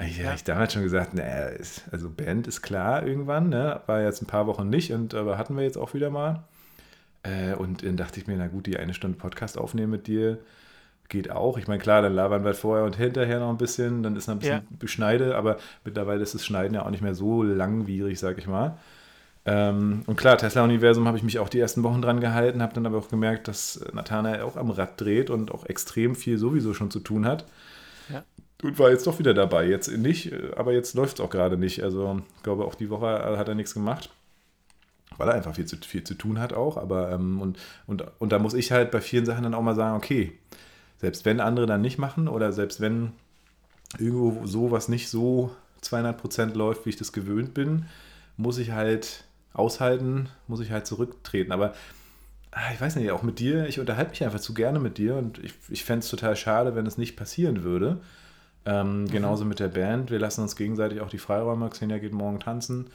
Ich, 0.00 0.18
ja, 0.18 0.34
ich 0.34 0.42
damals 0.42 0.72
schon 0.72 0.82
gesagt, 0.82 1.14
naja, 1.14 1.48
ist, 1.48 1.84
also 1.92 2.10
Band 2.10 2.46
ist 2.46 2.62
klar 2.62 3.06
irgendwann, 3.06 3.50
ne? 3.50 3.80
War 3.86 4.02
jetzt 4.02 4.22
ein 4.22 4.26
paar 4.26 4.46
Wochen 4.46 4.68
nicht, 4.68 4.92
und 4.92 5.14
aber 5.14 5.38
hatten 5.38 5.56
wir 5.56 5.62
jetzt 5.62 5.78
auch 5.78 5.94
wieder 5.94 6.10
mal. 6.10 6.44
Äh, 7.22 7.54
und 7.54 7.84
dann 7.84 7.96
dachte 7.96 8.18
ich 8.18 8.26
mir, 8.26 8.36
na 8.36 8.48
gut, 8.48 8.66
die 8.66 8.78
eine 8.78 8.94
Stunde 8.94 9.18
Podcast 9.18 9.58
aufnehmen 9.58 9.92
mit 9.92 10.06
dir 10.06 10.38
geht 11.12 11.30
auch. 11.30 11.58
Ich 11.58 11.68
meine, 11.68 11.80
klar, 11.80 12.02
dann 12.02 12.14
labern 12.14 12.44
wir 12.44 12.54
vorher 12.54 12.84
und 12.84 12.96
hinterher 12.96 13.38
noch 13.38 13.50
ein 13.50 13.58
bisschen, 13.58 14.02
dann 14.02 14.16
ist 14.16 14.26
noch 14.26 14.34
ein 14.34 14.38
bisschen 14.40 14.56
Ja. 14.56 14.76
Beschneide, 14.78 15.36
aber 15.36 15.58
mittlerweile 15.84 16.22
ist 16.22 16.34
das 16.34 16.44
Schneiden 16.44 16.74
ja 16.74 16.84
auch 16.84 16.90
nicht 16.90 17.02
mehr 17.02 17.14
so 17.14 17.42
langwierig, 17.42 18.18
sag 18.18 18.38
ich 18.38 18.48
mal. 18.48 18.78
Ähm, 19.44 20.02
und 20.06 20.16
klar, 20.16 20.38
Tesla-Universum 20.38 21.06
habe 21.06 21.18
ich 21.18 21.22
mich 21.22 21.38
auch 21.38 21.48
die 21.48 21.60
ersten 21.60 21.82
Wochen 21.82 22.00
dran 22.00 22.20
gehalten, 22.20 22.62
habe 22.62 22.74
dann 22.74 22.86
aber 22.86 22.98
auch 22.98 23.08
gemerkt, 23.08 23.46
dass 23.46 23.84
Nathanael 23.92 24.42
auch 24.42 24.56
am 24.56 24.70
Rad 24.70 25.00
dreht 25.00 25.30
und 25.30 25.52
auch 25.52 25.66
extrem 25.66 26.14
viel 26.14 26.38
sowieso 26.38 26.74
schon 26.74 26.90
zu 26.90 27.00
tun 27.00 27.26
hat. 27.26 27.44
Ja. 28.08 28.24
Und 28.62 28.78
war 28.78 28.90
jetzt 28.90 29.06
doch 29.06 29.18
wieder 29.18 29.34
dabei. 29.34 29.66
Jetzt 29.66 29.94
nicht, 29.94 30.32
aber 30.56 30.72
jetzt 30.72 30.94
läuft 30.94 31.18
es 31.18 31.24
auch 31.24 31.30
gerade 31.30 31.58
nicht. 31.58 31.82
Also, 31.82 32.22
ich 32.36 32.42
glaube, 32.42 32.64
auch 32.64 32.76
die 32.76 32.88
Woche 32.88 33.06
hat 33.36 33.48
er 33.48 33.54
nichts 33.54 33.74
gemacht. 33.74 34.10
Weil 35.18 35.28
er 35.28 35.34
einfach 35.34 35.54
viel 35.56 35.66
zu, 35.66 35.76
viel 35.76 36.04
zu 36.04 36.14
tun 36.14 36.38
hat 36.38 36.54
auch. 36.54 36.78
Aber, 36.78 37.10
ähm, 37.10 37.42
und, 37.42 37.58
und, 37.86 38.04
und 38.18 38.32
da 38.32 38.38
muss 38.38 38.54
ich 38.54 38.72
halt 38.72 38.90
bei 38.90 39.00
vielen 39.02 39.26
Sachen 39.26 39.42
dann 39.42 39.52
auch 39.52 39.60
mal 39.60 39.74
sagen, 39.74 39.96
okay, 39.96 40.32
selbst 41.02 41.24
wenn 41.24 41.40
andere 41.40 41.66
dann 41.66 41.82
nicht 41.82 41.98
machen 41.98 42.28
oder 42.28 42.52
selbst 42.52 42.80
wenn 42.80 43.12
irgendwo 43.98 44.46
sowas 44.46 44.88
nicht 44.88 45.10
so 45.10 45.50
200% 45.82 46.54
läuft, 46.54 46.86
wie 46.86 46.90
ich 46.90 46.96
das 46.96 47.12
gewöhnt 47.12 47.54
bin, 47.54 47.86
muss 48.36 48.56
ich 48.56 48.70
halt 48.70 49.24
aushalten, 49.52 50.28
muss 50.46 50.60
ich 50.60 50.70
halt 50.70 50.86
zurücktreten. 50.86 51.52
Aber 51.52 51.74
ah, 52.52 52.72
ich 52.72 52.80
weiß 52.80 52.96
nicht, 52.96 53.10
auch 53.10 53.24
mit 53.24 53.40
dir, 53.40 53.66
ich 53.66 53.80
unterhalte 53.80 54.10
mich 54.10 54.24
einfach 54.24 54.40
zu 54.40 54.54
gerne 54.54 54.78
mit 54.78 54.96
dir 54.96 55.16
und 55.16 55.38
ich, 55.38 55.52
ich 55.68 55.84
fände 55.84 56.04
es 56.04 56.08
total 56.08 56.36
schade, 56.36 56.76
wenn 56.76 56.86
es 56.86 56.96
nicht 56.98 57.16
passieren 57.16 57.64
würde. 57.64 57.98
Ähm, 58.64 59.08
genauso 59.08 59.44
mit 59.44 59.58
der 59.58 59.68
Band. 59.68 60.12
Wir 60.12 60.20
lassen 60.20 60.42
uns 60.42 60.54
gegenseitig 60.54 61.00
auch 61.00 61.10
die 61.10 61.18
Freiräume. 61.18 61.68
Xenia 61.68 61.98
geht 61.98 62.12
morgen 62.12 62.38
tanzen. 62.38 62.86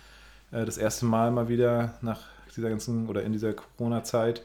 Äh, 0.52 0.64
das 0.64 0.78
erste 0.78 1.06
Mal 1.06 1.30
mal 1.30 1.50
wieder 1.50 1.96
nach 2.02 2.22
dieser 2.56 2.70
ganzen 2.70 3.08
oder 3.10 3.24
in 3.24 3.34
dieser 3.34 3.52
Corona-Zeit. 3.52 4.44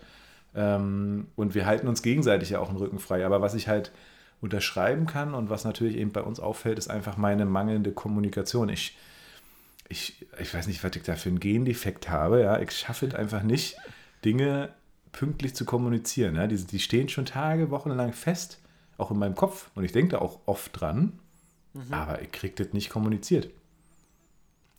Ähm, 0.54 1.28
und 1.36 1.54
wir 1.54 1.66
halten 1.66 1.88
uns 1.88 2.02
gegenseitig 2.02 2.50
ja 2.50 2.60
auch 2.60 2.68
den 2.68 2.76
Rücken 2.76 2.98
frei. 2.98 3.24
Aber 3.24 3.40
was 3.40 3.54
ich 3.54 3.68
halt 3.68 3.92
unterschreiben 4.40 5.06
kann 5.06 5.34
und 5.34 5.50
was 5.50 5.64
natürlich 5.64 5.96
eben 5.96 6.12
bei 6.12 6.22
uns 6.22 6.40
auffällt, 6.40 6.78
ist 6.78 6.90
einfach 6.90 7.16
meine 7.16 7.46
mangelnde 7.46 7.92
Kommunikation. 7.92 8.68
Ich, 8.68 8.96
ich, 9.88 10.26
ich 10.40 10.52
weiß 10.52 10.66
nicht, 10.66 10.82
was 10.82 10.96
ich 10.96 11.02
da 11.02 11.14
für 11.14 11.28
einen 11.28 11.40
Gendefekt 11.40 12.10
habe. 12.10 12.42
Ja? 12.42 12.58
Ich 12.58 12.72
schaffe 12.72 13.06
es 13.06 13.14
einfach 13.14 13.42
nicht, 13.42 13.76
Dinge 14.24 14.70
pünktlich 15.12 15.54
zu 15.54 15.64
kommunizieren. 15.64 16.36
Ja? 16.36 16.46
Die, 16.46 16.56
die 16.56 16.80
stehen 16.80 17.08
schon 17.08 17.24
Tage, 17.24 17.70
Wochen 17.70 17.90
lang 17.90 18.12
fest, 18.12 18.60
auch 18.98 19.10
in 19.10 19.18
meinem 19.18 19.34
Kopf. 19.34 19.70
Und 19.74 19.84
ich 19.84 19.92
denke 19.92 20.12
da 20.12 20.18
auch 20.18 20.40
oft 20.46 20.78
dran, 20.78 21.12
mhm. 21.72 21.92
aber 21.92 22.20
ich 22.20 22.32
kriege 22.32 22.54
das 22.56 22.72
nicht 22.72 22.90
kommuniziert. 22.90 23.48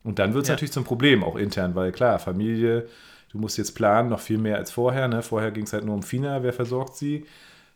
Und 0.04 0.20
dann 0.20 0.34
wird 0.34 0.44
es 0.44 0.50
ja. 0.50 0.56
natürlich 0.56 0.74
zum 0.74 0.84
Problem, 0.84 1.24
auch 1.24 1.38
intern, 1.38 1.76
weil 1.76 1.92
klar, 1.94 2.20
Familie, 2.20 2.88
du 3.34 3.40
musst 3.40 3.58
jetzt 3.58 3.74
planen, 3.74 4.10
noch 4.10 4.20
viel 4.20 4.38
mehr 4.38 4.58
als 4.58 4.72
vorher. 4.72 5.08
Ne? 5.08 5.22
Vorher 5.22 5.52
ging 5.52 5.66
es 5.66 5.74
halt 5.74 5.84
nur 5.84 5.96
um 5.96 6.04
Fina, 6.04 6.44
wer 6.44 6.54
versorgt 6.54 6.96
sie. 6.96 7.26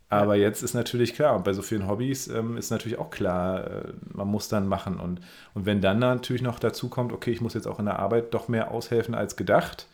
Aber 0.10 0.36
jetzt 0.36 0.63
ist 0.63 0.74
natürlich 0.74 1.15
klar, 1.15 1.36
und 1.36 1.43
bei 1.43 1.52
so 1.52 1.62
vielen 1.62 1.88
Hobbys 1.88 2.30
ähm, 2.30 2.56
ist 2.56 2.70
natürlich 2.70 2.98
auch 2.98 3.10
klar, 3.10 3.67
äh, 3.67 3.84
man 4.13 4.28
muss 4.28 4.48
dann 4.48 4.67
machen. 4.67 5.00
Und, 5.02 5.20
und 5.54 5.65
wenn 5.65 5.82
dann 5.82 6.00
natürlich 6.00 6.41
noch 6.41 6.60
dazu 6.60 6.88
kommt, 6.88 7.12
okay, 7.12 7.32
ich 7.32 7.41
muss 7.41 7.56
jetzt 7.56 7.67
auch 7.67 7.80
in 7.80 7.86
der 7.86 8.00
Arbeit 8.00 8.34
doch 8.34 8.48
mehr 8.48 8.72
aushelfen 8.72 9.15
als 9.15 9.36
gedacht, 9.36 9.88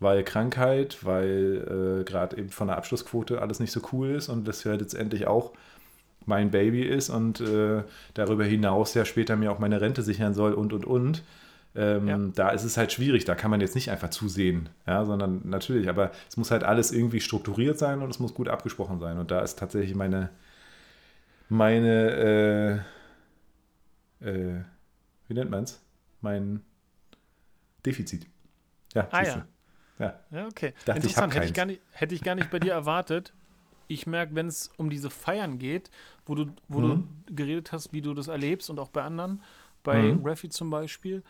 weil 0.00 0.24
Krankheit, 0.24 0.98
weil 1.04 2.00
äh, 2.00 2.04
gerade 2.04 2.36
eben 2.36 2.48
von 2.48 2.66
der 2.66 2.78
Abschlussquote 2.78 3.40
alles 3.40 3.60
nicht 3.60 3.70
so 3.70 3.80
cool 3.92 4.10
ist 4.10 4.28
und 4.28 4.48
das 4.48 4.64
ja 4.64 4.74
letztendlich 4.74 5.28
auch 5.28 5.52
mein 6.26 6.50
Baby 6.50 6.82
ist 6.82 7.10
und 7.10 7.40
äh, 7.40 7.82
darüber 8.14 8.44
hinaus 8.44 8.94
ja 8.94 9.04
später 9.04 9.36
mir 9.36 9.52
auch 9.52 9.58
meine 9.58 9.80
Rente 9.80 10.02
sichern 10.02 10.34
soll 10.34 10.54
und 10.54 10.72
und 10.72 10.84
und 10.84 11.22
ähm, 11.76 12.08
ja. 12.08 12.18
Da 12.34 12.50
ist 12.50 12.62
es 12.62 12.76
halt 12.76 12.92
schwierig, 12.92 13.24
da 13.24 13.34
kann 13.34 13.50
man 13.50 13.60
jetzt 13.60 13.74
nicht 13.74 13.90
einfach 13.90 14.10
zusehen, 14.10 14.68
ja, 14.86 15.04
sondern 15.04 15.40
natürlich, 15.44 15.88
aber 15.88 16.12
es 16.28 16.36
muss 16.36 16.50
halt 16.50 16.62
alles 16.62 16.92
irgendwie 16.92 17.20
strukturiert 17.20 17.78
sein 17.78 18.00
und 18.00 18.10
es 18.10 18.20
muss 18.20 18.34
gut 18.34 18.48
abgesprochen 18.48 19.00
sein. 19.00 19.18
Und 19.18 19.30
da 19.32 19.40
ist 19.40 19.58
tatsächlich 19.58 19.96
meine, 19.96 20.30
meine, 21.48 22.84
äh, 24.22 24.28
äh, 24.28 24.62
wie 25.26 25.34
nennt 25.34 25.50
man 25.50 25.64
es? 25.64 25.82
Mein 26.20 26.62
Defizit. 27.84 28.26
Ja, 28.94 29.08
ah, 29.10 29.22
ja. 29.22 29.46
ja. 29.98 30.20
Ja, 30.30 30.46
okay. 30.46 30.74
Dachte, 30.84 31.00
Interessant, 31.00 31.32
ich 31.32 31.38
hätte, 31.38 31.46
ich 31.48 31.54
gar 31.54 31.66
nicht, 31.66 31.80
hätte 31.90 32.14
ich 32.14 32.22
gar 32.22 32.34
nicht 32.36 32.50
bei 32.50 32.60
dir 32.60 32.72
erwartet. 32.72 33.32
Ich 33.88 34.06
merke, 34.06 34.34
wenn 34.34 34.46
es 34.46 34.70
um 34.76 34.90
diese 34.90 35.10
Feiern 35.10 35.58
geht, 35.58 35.90
wo 36.24 36.36
du, 36.36 36.46
wo 36.68 36.78
mhm. 36.78 37.08
du 37.26 37.34
geredet 37.34 37.72
hast, 37.72 37.92
wie 37.92 38.00
du 38.00 38.14
das 38.14 38.28
erlebst 38.28 38.70
und 38.70 38.78
auch 38.78 38.88
bei 38.90 39.02
anderen, 39.02 39.42
bei 39.82 40.00
mhm. 40.02 40.24
Raffi 40.24 40.48
zum 40.48 40.70
Beispiel, 40.70 41.22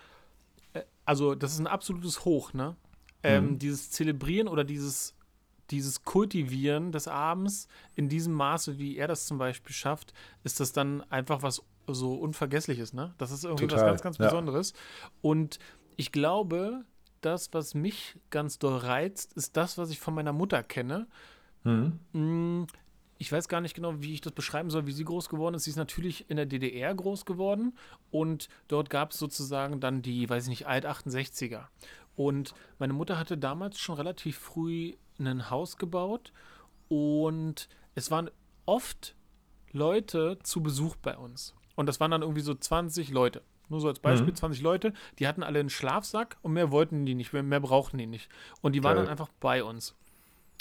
also 1.05 1.35
das 1.35 1.53
ist 1.53 1.59
ein 1.59 1.67
absolutes 1.67 2.25
Hoch, 2.25 2.53
ne? 2.53 2.77
Ähm, 3.23 3.51
mhm. 3.51 3.59
Dieses 3.59 3.91
Zelebrieren 3.91 4.49
oder 4.49 4.65
dieses, 4.65 5.15
dieses 5.71 6.05
Kultivieren 6.05 6.93
des 6.93 7.09
Abends 7.09 7.69
in 7.95 8.09
diesem 8.09 8.35
Maße, 8.35 8.79
wie 8.79 8.97
er 8.97 9.09
das 9.09 9.27
zum 9.27 9.39
Beispiel 9.39 9.75
schafft, 9.75 10.13
ist 10.43 10.61
das 10.61 10.73
dann 10.73 11.03
einfach 11.11 11.43
was 11.43 11.63
so 11.87 12.15
Unvergessliches, 12.15 12.93
ne? 12.93 13.15
Das 13.19 13.31
ist 13.31 13.45
irgendwie 13.45 13.67
Total. 13.67 13.85
was 13.85 13.91
ganz, 13.91 14.03
ganz 14.03 14.19
ja. 14.19 14.27
Besonderes. 14.27 14.73
Und 15.21 15.59
ich 15.97 16.13
glaube, 16.13 16.85
das, 17.21 17.53
was 17.53 17.75
mich 17.75 18.19
ganz 18.31 18.59
doll 18.59 18.77
reizt, 18.77 19.33
ist 19.35 19.57
das, 19.57 19.79
was 19.79 19.91
ich 19.91 20.01
von 20.01 20.15
meiner 20.15 20.33
Mutter 20.33 20.63
kenne. 20.63 21.07
Mhm. 21.65 22.67
Ich 23.19 23.31
weiß 23.31 23.49
gar 23.49 23.61
nicht 23.61 23.75
genau, 23.75 24.01
wie 24.03 24.15
ich 24.15 24.21
das 24.21 24.33
beschreiben 24.33 24.71
soll, 24.71 24.87
wie 24.87 24.93
sie 24.93 25.05
groß 25.05 25.29
geworden 25.29 25.55
ist. 25.55 25.65
Sie 25.65 25.71
ist 25.71 25.77
natürlich 25.77 26.29
in 26.29 26.37
der 26.37 26.47
DDR 26.47 26.95
groß 26.95 27.25
geworden 27.25 27.77
und 28.11 28.49
dort 28.69 28.91
gab 28.91 29.13
es 29.13 29.19
sozusagen 29.19 29.81
dann 29.81 30.03
die, 30.03 30.29
weiß 30.29 30.45
ich 30.45 30.49
nicht, 30.49 30.67
Alt-68er. 30.67 31.67
Und 32.17 32.55
meine 32.79 32.93
Mutter 32.93 33.19
hatte 33.19 33.39
damals 33.39 33.79
schon 33.79 33.97
relativ 33.97 34.39
früh 34.39 34.95
ein 35.19 35.51
Haus 35.51 35.77
gebaut 35.77 36.33
und 36.89 37.69
es 37.95 38.11
waren 38.11 38.31
oft 38.67 39.15
Leute 39.73 40.39
zu 40.43 40.63
Besuch 40.63 40.97
bei 40.97 41.17
uns. 41.17 41.55
Und 41.77 41.87
das 41.87 42.01
waren 42.01 42.11
dann 42.11 42.23
irgendwie 42.23 42.41
so 42.41 42.55
20 42.55 43.11
Leute. 43.11 43.43
Nur 43.69 43.81
so 43.81 43.89
als 43.89 43.99
Beispiel, 43.99 44.33
mhm. 44.33 44.37
20 44.37 44.63
Leute, 44.63 44.93
die 45.19 45.27
hatten 45.27 45.43
alle 45.43 45.59
einen 45.59 45.71
Schlafsack 45.71 46.37
und 46.43 46.53
mehr 46.53 46.71
wollten 46.71 47.07
die 47.07 47.15
nicht, 47.15 47.33
mehr, 47.33 47.43
mehr 47.43 47.61
brauchten 47.61 47.99
die 47.99 48.07
nicht. 48.07 48.29
Und 48.61 48.73
die 48.73 48.85
waren 48.85 48.97
Geil. 48.97 49.05
dann 49.05 49.11
einfach 49.11 49.31
bei 49.41 49.65
uns. 49.65 49.95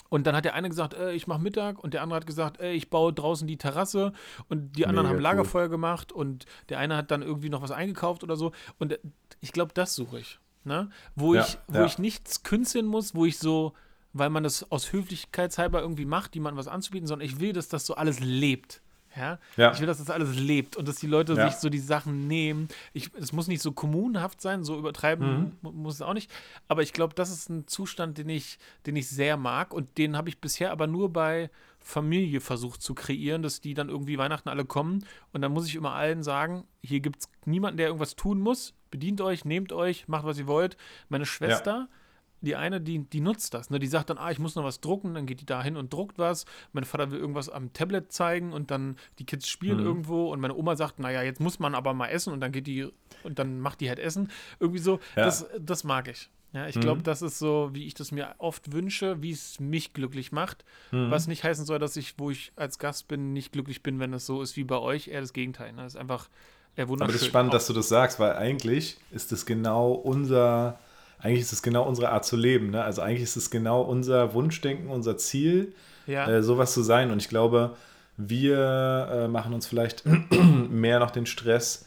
Und 0.10 0.28
dann 0.28 0.36
hat 0.36 0.46
der 0.46 0.54
eine 0.54 0.70
gesagt, 0.70 0.94
äh, 0.94 1.14
ich 1.14 1.26
mache 1.26 1.42
Mittag 1.42 1.84
und 1.84 1.96
der 1.96 2.04
andere 2.04 2.18
hat 2.18 2.28
gesagt, 2.28 2.60
äh, 2.60 2.74
ich 2.74 2.92
baue 2.92 3.12
draußen 3.12 3.48
die 3.48 3.58
Terrasse 3.58 4.14
und 4.48 4.78
die 4.78 4.86
anderen 4.86 5.08
Mega 5.08 5.16
haben 5.16 5.24
Lagerfeuer 5.24 5.64
cool. 5.64 5.70
gemacht 5.70 6.12
und 6.12 6.46
der 6.70 6.78
eine 6.78 6.96
hat 6.96 7.10
dann 7.10 7.24
irgendwie 7.24 7.50
noch 7.50 7.64
was 7.64 7.72
eingekauft 7.72 8.24
oder 8.24 8.36
so. 8.36 8.52
Und 8.78 8.92
äh, 8.92 9.00
ich 9.42 9.52
glaube, 9.54 9.72
das 9.74 9.96
suche 9.96 10.20
ich. 10.20 10.40
Ne? 10.66 10.90
Wo, 11.16 11.34
ja, 11.34 11.42
ich, 11.42 11.58
wo 11.68 11.80
ja. 11.80 11.86
ich 11.86 11.98
nichts 11.98 12.44
künsteln 12.44 12.86
muss, 12.86 13.16
wo 13.16 13.26
ich 13.26 13.40
so, 13.40 13.74
weil 14.14 14.30
man 14.30 14.44
das 14.44 14.72
aus 14.72 14.94
Höflichkeitshalber 14.94 15.82
irgendwie 15.82 16.06
macht, 16.06 16.36
jemandem 16.36 16.60
was 16.60 16.68
anzubieten, 16.68 17.08
sondern 17.08 17.26
ich 17.26 17.40
will, 17.40 17.52
dass 17.52 17.68
das 17.68 17.86
so 17.88 17.96
alles 17.96 18.20
lebt. 18.20 18.84
Ja? 19.16 19.40
ja? 19.58 19.72
Ich 19.72 19.80
will, 19.80 19.88
dass 19.88 19.98
das 19.98 20.10
alles 20.10 20.36
lebt 20.36 20.76
und 20.76 20.88
dass 20.88 20.96
die 20.96 21.08
Leute 21.08 21.34
ja. 21.34 21.50
sich 21.50 21.60
so 21.60 21.70
die 21.70 21.80
Sachen 21.80 22.28
nehmen. 22.28 22.68
es 22.94 23.34
muss 23.34 23.48
nicht 23.48 23.62
so 23.62 23.72
kommunenhaft 23.72 24.42
sein, 24.42 24.64
so 24.64 24.78
übertreiben 24.78 25.58
mhm. 25.62 25.82
muss 25.82 25.96
es 25.96 26.02
auch 26.02 26.14
nicht. 26.14 26.32
Aber 26.68 26.82
ich 26.82 26.94
glaube, 26.94 27.14
das 27.16 27.30
ist 27.30 27.50
ein 27.50 27.68
Zustand, 27.68 28.18
den 28.18 28.30
ich, 28.30 28.58
den 28.86 28.96
ich 28.96 29.10
sehr 29.10 29.38
mag 29.38 29.74
und 29.74 29.98
den 29.98 30.18
habe 30.18 30.30
ich 30.30 30.40
bisher 30.40 30.72
aber 30.72 30.88
nur 30.88 31.12
bei 31.12 31.50
Familie 31.80 32.40
versucht 32.40 32.82
zu 32.82 32.96
kreieren, 32.96 33.42
dass 33.42 33.60
die 33.60 33.74
dann 33.74 33.90
irgendwie 33.90 34.18
Weihnachten 34.18 34.50
alle 34.50 34.66
kommen 34.66 35.06
und 35.34 35.42
dann 35.42 35.52
muss 35.52 35.68
ich 35.68 35.76
immer 35.76 35.94
allen 35.94 36.24
sagen, 36.24 36.66
hier 36.82 37.02
gibt 37.02 37.22
es 37.22 37.30
niemanden, 37.46 37.78
der 37.78 37.88
irgendwas 37.88 38.16
tun 38.16 38.40
muss. 38.40 38.74
Bedient 38.90 39.22
euch, 39.22 39.44
nehmt 39.44 39.74
euch, 39.74 40.08
macht, 40.08 40.24
was 40.24 40.38
ihr 40.38 40.48
wollt. 40.48 40.78
Meine 41.10 41.26
Schwester 41.26 41.88
ja 41.92 42.03
die 42.44 42.56
eine, 42.56 42.82
die, 42.82 43.00
die 43.00 43.22
nutzt 43.22 43.54
das. 43.54 43.70
Ne? 43.70 43.80
Die 43.80 43.88
sagt 43.88 44.10
dann, 44.10 44.18
ah, 44.18 44.32
ich 44.32 44.40
muss 44.40 44.56
noch 44.56 44.64
was 44.64 44.82
drucken, 44.82 45.14
dann 45.14 45.26
geht 45.26 45.42
die 45.42 45.46
da 45.46 45.64
hin 45.64 45.78
und 45.78 45.94
druckt 45.94 46.18
was. 46.18 46.46
Mein 46.74 46.84
Vater 46.84 47.12
will 47.12 47.20
irgendwas 47.20 47.50
am 47.50 47.74
Tablet 47.74 48.12
zeigen 48.12 48.54
und 48.54 48.70
dann 48.70 48.98
die 49.20 49.26
Kids 49.26 49.48
spielen 49.48 49.80
mhm. 49.80 49.86
irgendwo 49.86 50.32
und 50.32 50.40
meine 50.40 50.56
Oma 50.56 50.76
sagt, 50.76 51.00
naja, 51.00 51.22
jetzt 51.22 51.40
muss 51.40 51.60
man 51.60 51.74
aber 51.76 51.94
mal 51.94 52.08
essen 52.08 52.34
und 52.34 52.42
dann 52.42 52.52
geht 52.52 52.68
die 52.68 52.90
und 53.24 53.40
dann 53.40 53.60
macht 53.60 53.82
die 53.82 53.90
halt 53.90 54.00
Essen. 54.00 54.30
Irgendwie 54.60 54.80
so, 54.80 55.00
ja. 55.16 55.26
das, 55.26 55.46
das 55.60 55.84
mag 55.84 56.08
ich. 56.08 56.30
Ja, 56.54 56.68
ich 56.68 56.76
mhm. 56.76 56.82
glaube, 56.82 57.02
das 57.02 57.24
ist 57.24 57.40
so, 57.40 57.72
wie 57.74 57.88
ich 57.88 57.96
das 57.96 58.12
mir 58.12 58.36
oft 58.38 58.72
wünsche, 58.72 59.22
wie 59.24 59.32
es 59.32 59.60
mich 59.60 59.94
glücklich 59.94 60.32
macht. 60.32 60.64
Mhm. 60.92 61.10
Was 61.10 61.28
nicht 61.28 61.44
heißen 61.44 61.66
soll, 61.66 61.80
dass 61.80 61.96
ich, 61.96 62.20
wo 62.20 62.30
ich 62.30 62.52
als 62.56 62.78
Gast 62.78 63.08
bin, 63.08 63.34
nicht 63.34 63.52
glücklich 63.52 63.82
bin, 63.82 64.00
wenn 64.00 64.14
es 64.14 64.28
so 64.28 64.42
ist 64.42 64.56
wie 64.56 64.64
bei 64.64 64.78
euch. 64.78 65.08
Eher 65.08 65.22
das 65.22 65.34
Gegenteil. 65.34 65.72
Ne? 65.74 65.82
Das 65.82 65.96
ist 65.96 66.00
einfach 66.00 66.30
eher 66.76 66.88
wunderschön. 66.90 67.06
Aber 67.06 67.14
das 67.14 67.22
ist 67.24 67.28
spannend, 67.28 67.54
dass 67.54 67.66
du 67.66 67.74
das 67.74 67.90
sagst, 67.90 68.20
weil 68.20 68.34
eigentlich 68.34 68.98
ist 69.12 69.32
es 69.32 69.48
genau 69.48 69.94
unser 69.94 70.80
eigentlich 71.24 71.42
ist 71.42 71.54
es 71.54 71.64
genau 71.64 71.84
unsere 71.84 72.10
Art 72.10 72.26
zu 72.26 72.36
leben. 72.36 72.72
Ne? 72.72 72.84
Also 72.84 73.02
eigentlich 73.02 73.24
ist 73.24 73.38
es 73.38 73.50
genau 73.50 73.82
unser 73.82 74.34
Wunschdenken, 74.34 74.90
unser 74.90 75.18
Ziel, 75.18 75.74
ja. 76.06 76.28
äh, 76.28 76.44
sowas 76.44 76.74
zu 76.74 76.84
sein. 76.84 77.12
Und 77.12 77.22
ich 77.22 77.30
glaube, 77.30 77.78
wir 78.18 79.10
äh, 79.12 79.28
machen 79.30 79.54
uns 79.54 79.66
vielleicht 79.66 80.04
mehr 80.70 81.00
noch 81.00 81.12
den 81.12 81.26
Stress, 81.26 81.86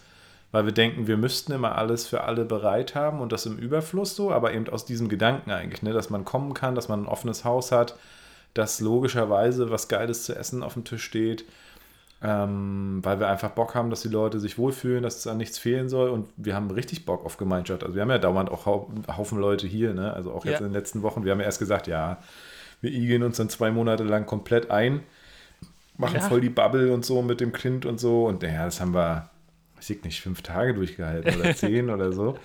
weil 0.53 0.65
wir 0.65 0.73
denken, 0.73 1.07
wir 1.07 1.19
müssten 1.19 1.53
immer 1.53 1.77
alles 1.77 2.07
für 2.07 2.25
alle 2.25 2.47
bereit 2.47 2.95
haben 2.95 3.21
und 3.21 3.31
das 3.31 3.45
im 3.45 3.59
Überfluss 3.59 4.17
so, 4.17 4.33
aber 4.33 4.55
eben 4.55 4.69
aus 4.71 4.87
diesem 4.87 5.11
Gedanken 5.11 5.51
eigentlich, 5.51 5.83
ne? 5.83 5.93
dass 5.93 6.09
man 6.09 6.25
kommen 6.25 6.55
kann, 6.55 6.75
dass 6.75 6.89
man 6.89 7.03
ein 7.03 7.09
offenes 7.09 7.45
Haus 7.45 7.73
hat, 7.73 7.97
dass 8.55 8.81
logischerweise 8.81 9.71
was 9.71 9.89
Geiles 9.89 10.25
zu 10.25 10.35
essen 10.35 10.63
auf 10.63 10.73
dem 10.73 10.85
Tisch 10.85 11.05
steht 11.05 11.45
ähm, 12.23 13.01
weil 13.03 13.21
wir 13.21 13.29
einfach 13.29 13.51
Bock 13.51 13.75
haben, 13.75 13.91
dass 13.91 14.01
die 14.01 14.09
Leute 14.09 14.41
sich 14.41 14.57
wohlfühlen, 14.57 15.03
dass 15.03 15.19
es 15.19 15.27
an 15.27 15.37
nichts 15.37 15.59
fehlen 15.59 15.89
soll 15.89 16.09
und 16.09 16.29
wir 16.37 16.55
haben 16.55 16.71
richtig 16.71 17.05
Bock 17.05 17.25
auf 17.25 17.37
Gemeinschaft. 17.37 17.83
Also 17.83 17.95
wir 17.95 18.03
haben 18.03 18.11
ja 18.11 18.19
dauernd 18.19 18.51
auch 18.51 18.67
Haufen 18.67 19.39
Leute 19.39 19.67
hier, 19.67 19.93
ne? 19.93 20.13
also 20.15 20.33
auch 20.33 20.45
jetzt 20.45 20.61
ja. 20.61 20.67
in 20.67 20.73
den 20.73 20.73
letzten 20.73 21.03
Wochen. 21.03 21.25
Wir 21.25 21.33
haben 21.33 21.41
ja 21.41 21.47
erst 21.47 21.59
gesagt, 21.59 21.87
ja, 21.87 22.19
wir 22.81 22.91
igeln 22.91 23.23
uns 23.23 23.37
dann 23.37 23.51
zwei 23.51 23.71
Monate 23.71 24.03
lang 24.03 24.25
komplett 24.25 24.71
ein, 24.71 25.01
machen 25.99 26.17
ja. 26.17 26.23
voll 26.23 26.41
die 26.41 26.49
Bubble 26.49 26.93
und 26.93 27.05
so 27.05 27.21
mit 27.21 27.41
dem 27.41 27.53
Kind 27.53 27.85
und 27.85 28.01
so 28.01 28.27
und 28.27 28.43
naja, 28.43 28.65
das 28.65 28.81
haben 28.81 28.95
wir, 28.95 29.29
ich 29.79 29.91
weiß 29.91 30.05
nicht, 30.05 30.23
fünf 30.23 30.41
Tage 30.41 30.73
durchgehalten 30.73 31.39
oder 31.39 31.55
zehn 31.55 31.91
oder 31.91 32.13
so. 32.13 32.39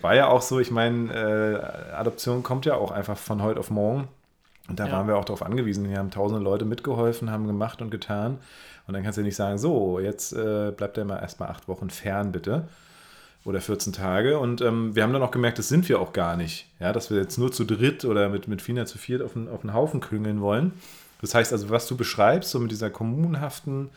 War 0.00 0.14
ja 0.14 0.28
auch 0.28 0.40
so, 0.40 0.60
ich 0.60 0.70
meine, 0.70 1.12
äh, 1.12 1.92
Adoption 1.94 2.42
kommt 2.42 2.64
ja 2.64 2.74
auch 2.74 2.90
einfach 2.90 3.18
von 3.18 3.42
heute 3.42 3.60
auf 3.60 3.70
morgen. 3.70 4.08
Und 4.68 4.78
da 4.78 4.86
ja. 4.86 4.92
waren 4.92 5.08
wir 5.08 5.16
auch 5.16 5.24
darauf 5.24 5.42
angewiesen. 5.42 5.84
Hier 5.86 5.98
haben 5.98 6.12
tausende 6.12 6.42
Leute 6.42 6.64
mitgeholfen, 6.64 7.30
haben 7.32 7.48
gemacht 7.48 7.82
und 7.82 7.90
getan. 7.90 8.38
Und 8.90 8.94
dann 8.94 9.04
kannst 9.04 9.18
du 9.18 9.22
nicht 9.22 9.36
sagen, 9.36 9.56
so, 9.56 10.00
jetzt 10.00 10.32
äh, 10.32 10.72
bleibt 10.76 10.98
er 10.98 11.04
mal 11.04 11.20
erstmal 11.20 11.48
acht 11.48 11.68
Wochen 11.68 11.90
fern, 11.90 12.32
bitte. 12.32 12.66
Oder 13.44 13.60
14 13.60 13.92
Tage. 13.92 14.40
Und 14.40 14.62
ähm, 14.62 14.96
wir 14.96 15.04
haben 15.04 15.12
dann 15.12 15.22
auch 15.22 15.30
gemerkt, 15.30 15.60
das 15.60 15.68
sind 15.68 15.88
wir 15.88 16.00
auch 16.00 16.12
gar 16.12 16.36
nicht. 16.36 16.66
Ja, 16.80 16.92
dass 16.92 17.08
wir 17.08 17.18
jetzt 17.18 17.38
nur 17.38 17.52
zu 17.52 17.64
dritt 17.64 18.04
oder 18.04 18.28
mit, 18.28 18.48
mit 18.48 18.60
Fina 18.60 18.86
zu 18.86 18.98
viert 18.98 19.22
auf, 19.22 19.36
einen, 19.36 19.48
auf 19.48 19.62
einen 19.62 19.74
Haufen 19.74 20.00
klüngeln 20.00 20.40
wollen. 20.40 20.72
Das 21.20 21.36
heißt 21.36 21.52
also, 21.52 21.70
was 21.70 21.86
du 21.86 21.96
beschreibst, 21.96 22.50
so 22.50 22.58
mit 22.58 22.72
dieser 22.72 22.90
kommunhaften 22.90 23.90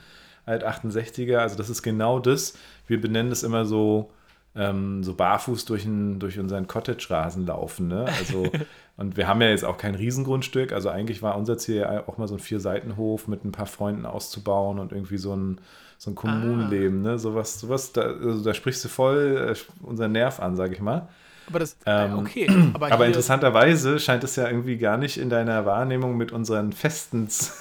Alt-68er, 0.46 1.38
also 1.38 1.56
das 1.56 1.72
ist 1.72 1.82
genau 1.82 2.20
das. 2.20 2.54
Wir 2.86 3.02
benennen 3.02 3.32
das 3.32 3.42
immer 3.42 3.66
so, 3.66 4.12
ähm, 4.56 5.04
so 5.04 5.16
barfuß 5.16 5.66
durch, 5.66 5.86
ein, 5.86 6.20
durch 6.20 6.38
unseren 6.38 6.68
Cottage-Rasen 6.68 7.48
laufen. 7.48 7.88
Ne? 7.88 8.06
Also 8.06 8.46
Und 8.96 9.18
wir 9.18 9.28
haben 9.28 9.42
ja 9.42 9.50
jetzt 9.50 9.66
auch 9.66 9.78
kein 9.78 9.96
Riesengrundstück. 9.96 10.72
Also 10.72 10.90
eigentlich 10.90 11.22
war 11.22 11.36
unser 11.38 11.58
Ziel 11.58 11.78
ja 11.78 12.08
auch 12.08 12.18
mal 12.18 12.28
so 12.28 12.36
ein 12.36 12.40
Vier-Seitenhof 12.40 13.28
mit 13.28 13.44
ein 13.44 13.52
paar 13.52 13.66
Freunden 13.66 14.06
auszubauen 14.06 14.78
und 14.78 14.92
irgendwie 14.92 15.18
so 15.18 15.36
ein, 15.36 15.60
so 15.98 16.12
ein 16.12 16.16
Kommunenleben. 16.16 17.02
Ne? 17.02 17.18
Sowas, 17.18 17.60
sowas 17.60 17.92
da, 17.92 18.02
also 18.02 18.44
da 18.44 18.54
sprichst 18.54 18.86
du 18.86 18.90
voll 18.90 19.56
äh, 19.56 19.86
unseren 19.86 20.12
Nerv 20.12 20.40
an, 20.40 20.56
sag 20.56 20.72
ich 20.72 20.80
mal. 20.80 21.08
Aber 21.48 21.60
das, 21.60 21.76
Ähm, 21.86 22.20
okay. 22.20 22.48
Aber, 22.74 22.92
Aber 22.92 23.08
interessanterweise 23.08 24.00
scheint 24.00 24.24
es 24.24 24.36
ja 24.36 24.48
irgendwie 24.48 24.78
gar 24.78 24.98
nicht 24.98 25.18
in 25.18 25.30
deiner 25.30 25.66
Wahrnehmung 25.66 26.16
mit 26.16 26.32
unseren 26.32 26.72
Festens. 26.72 27.58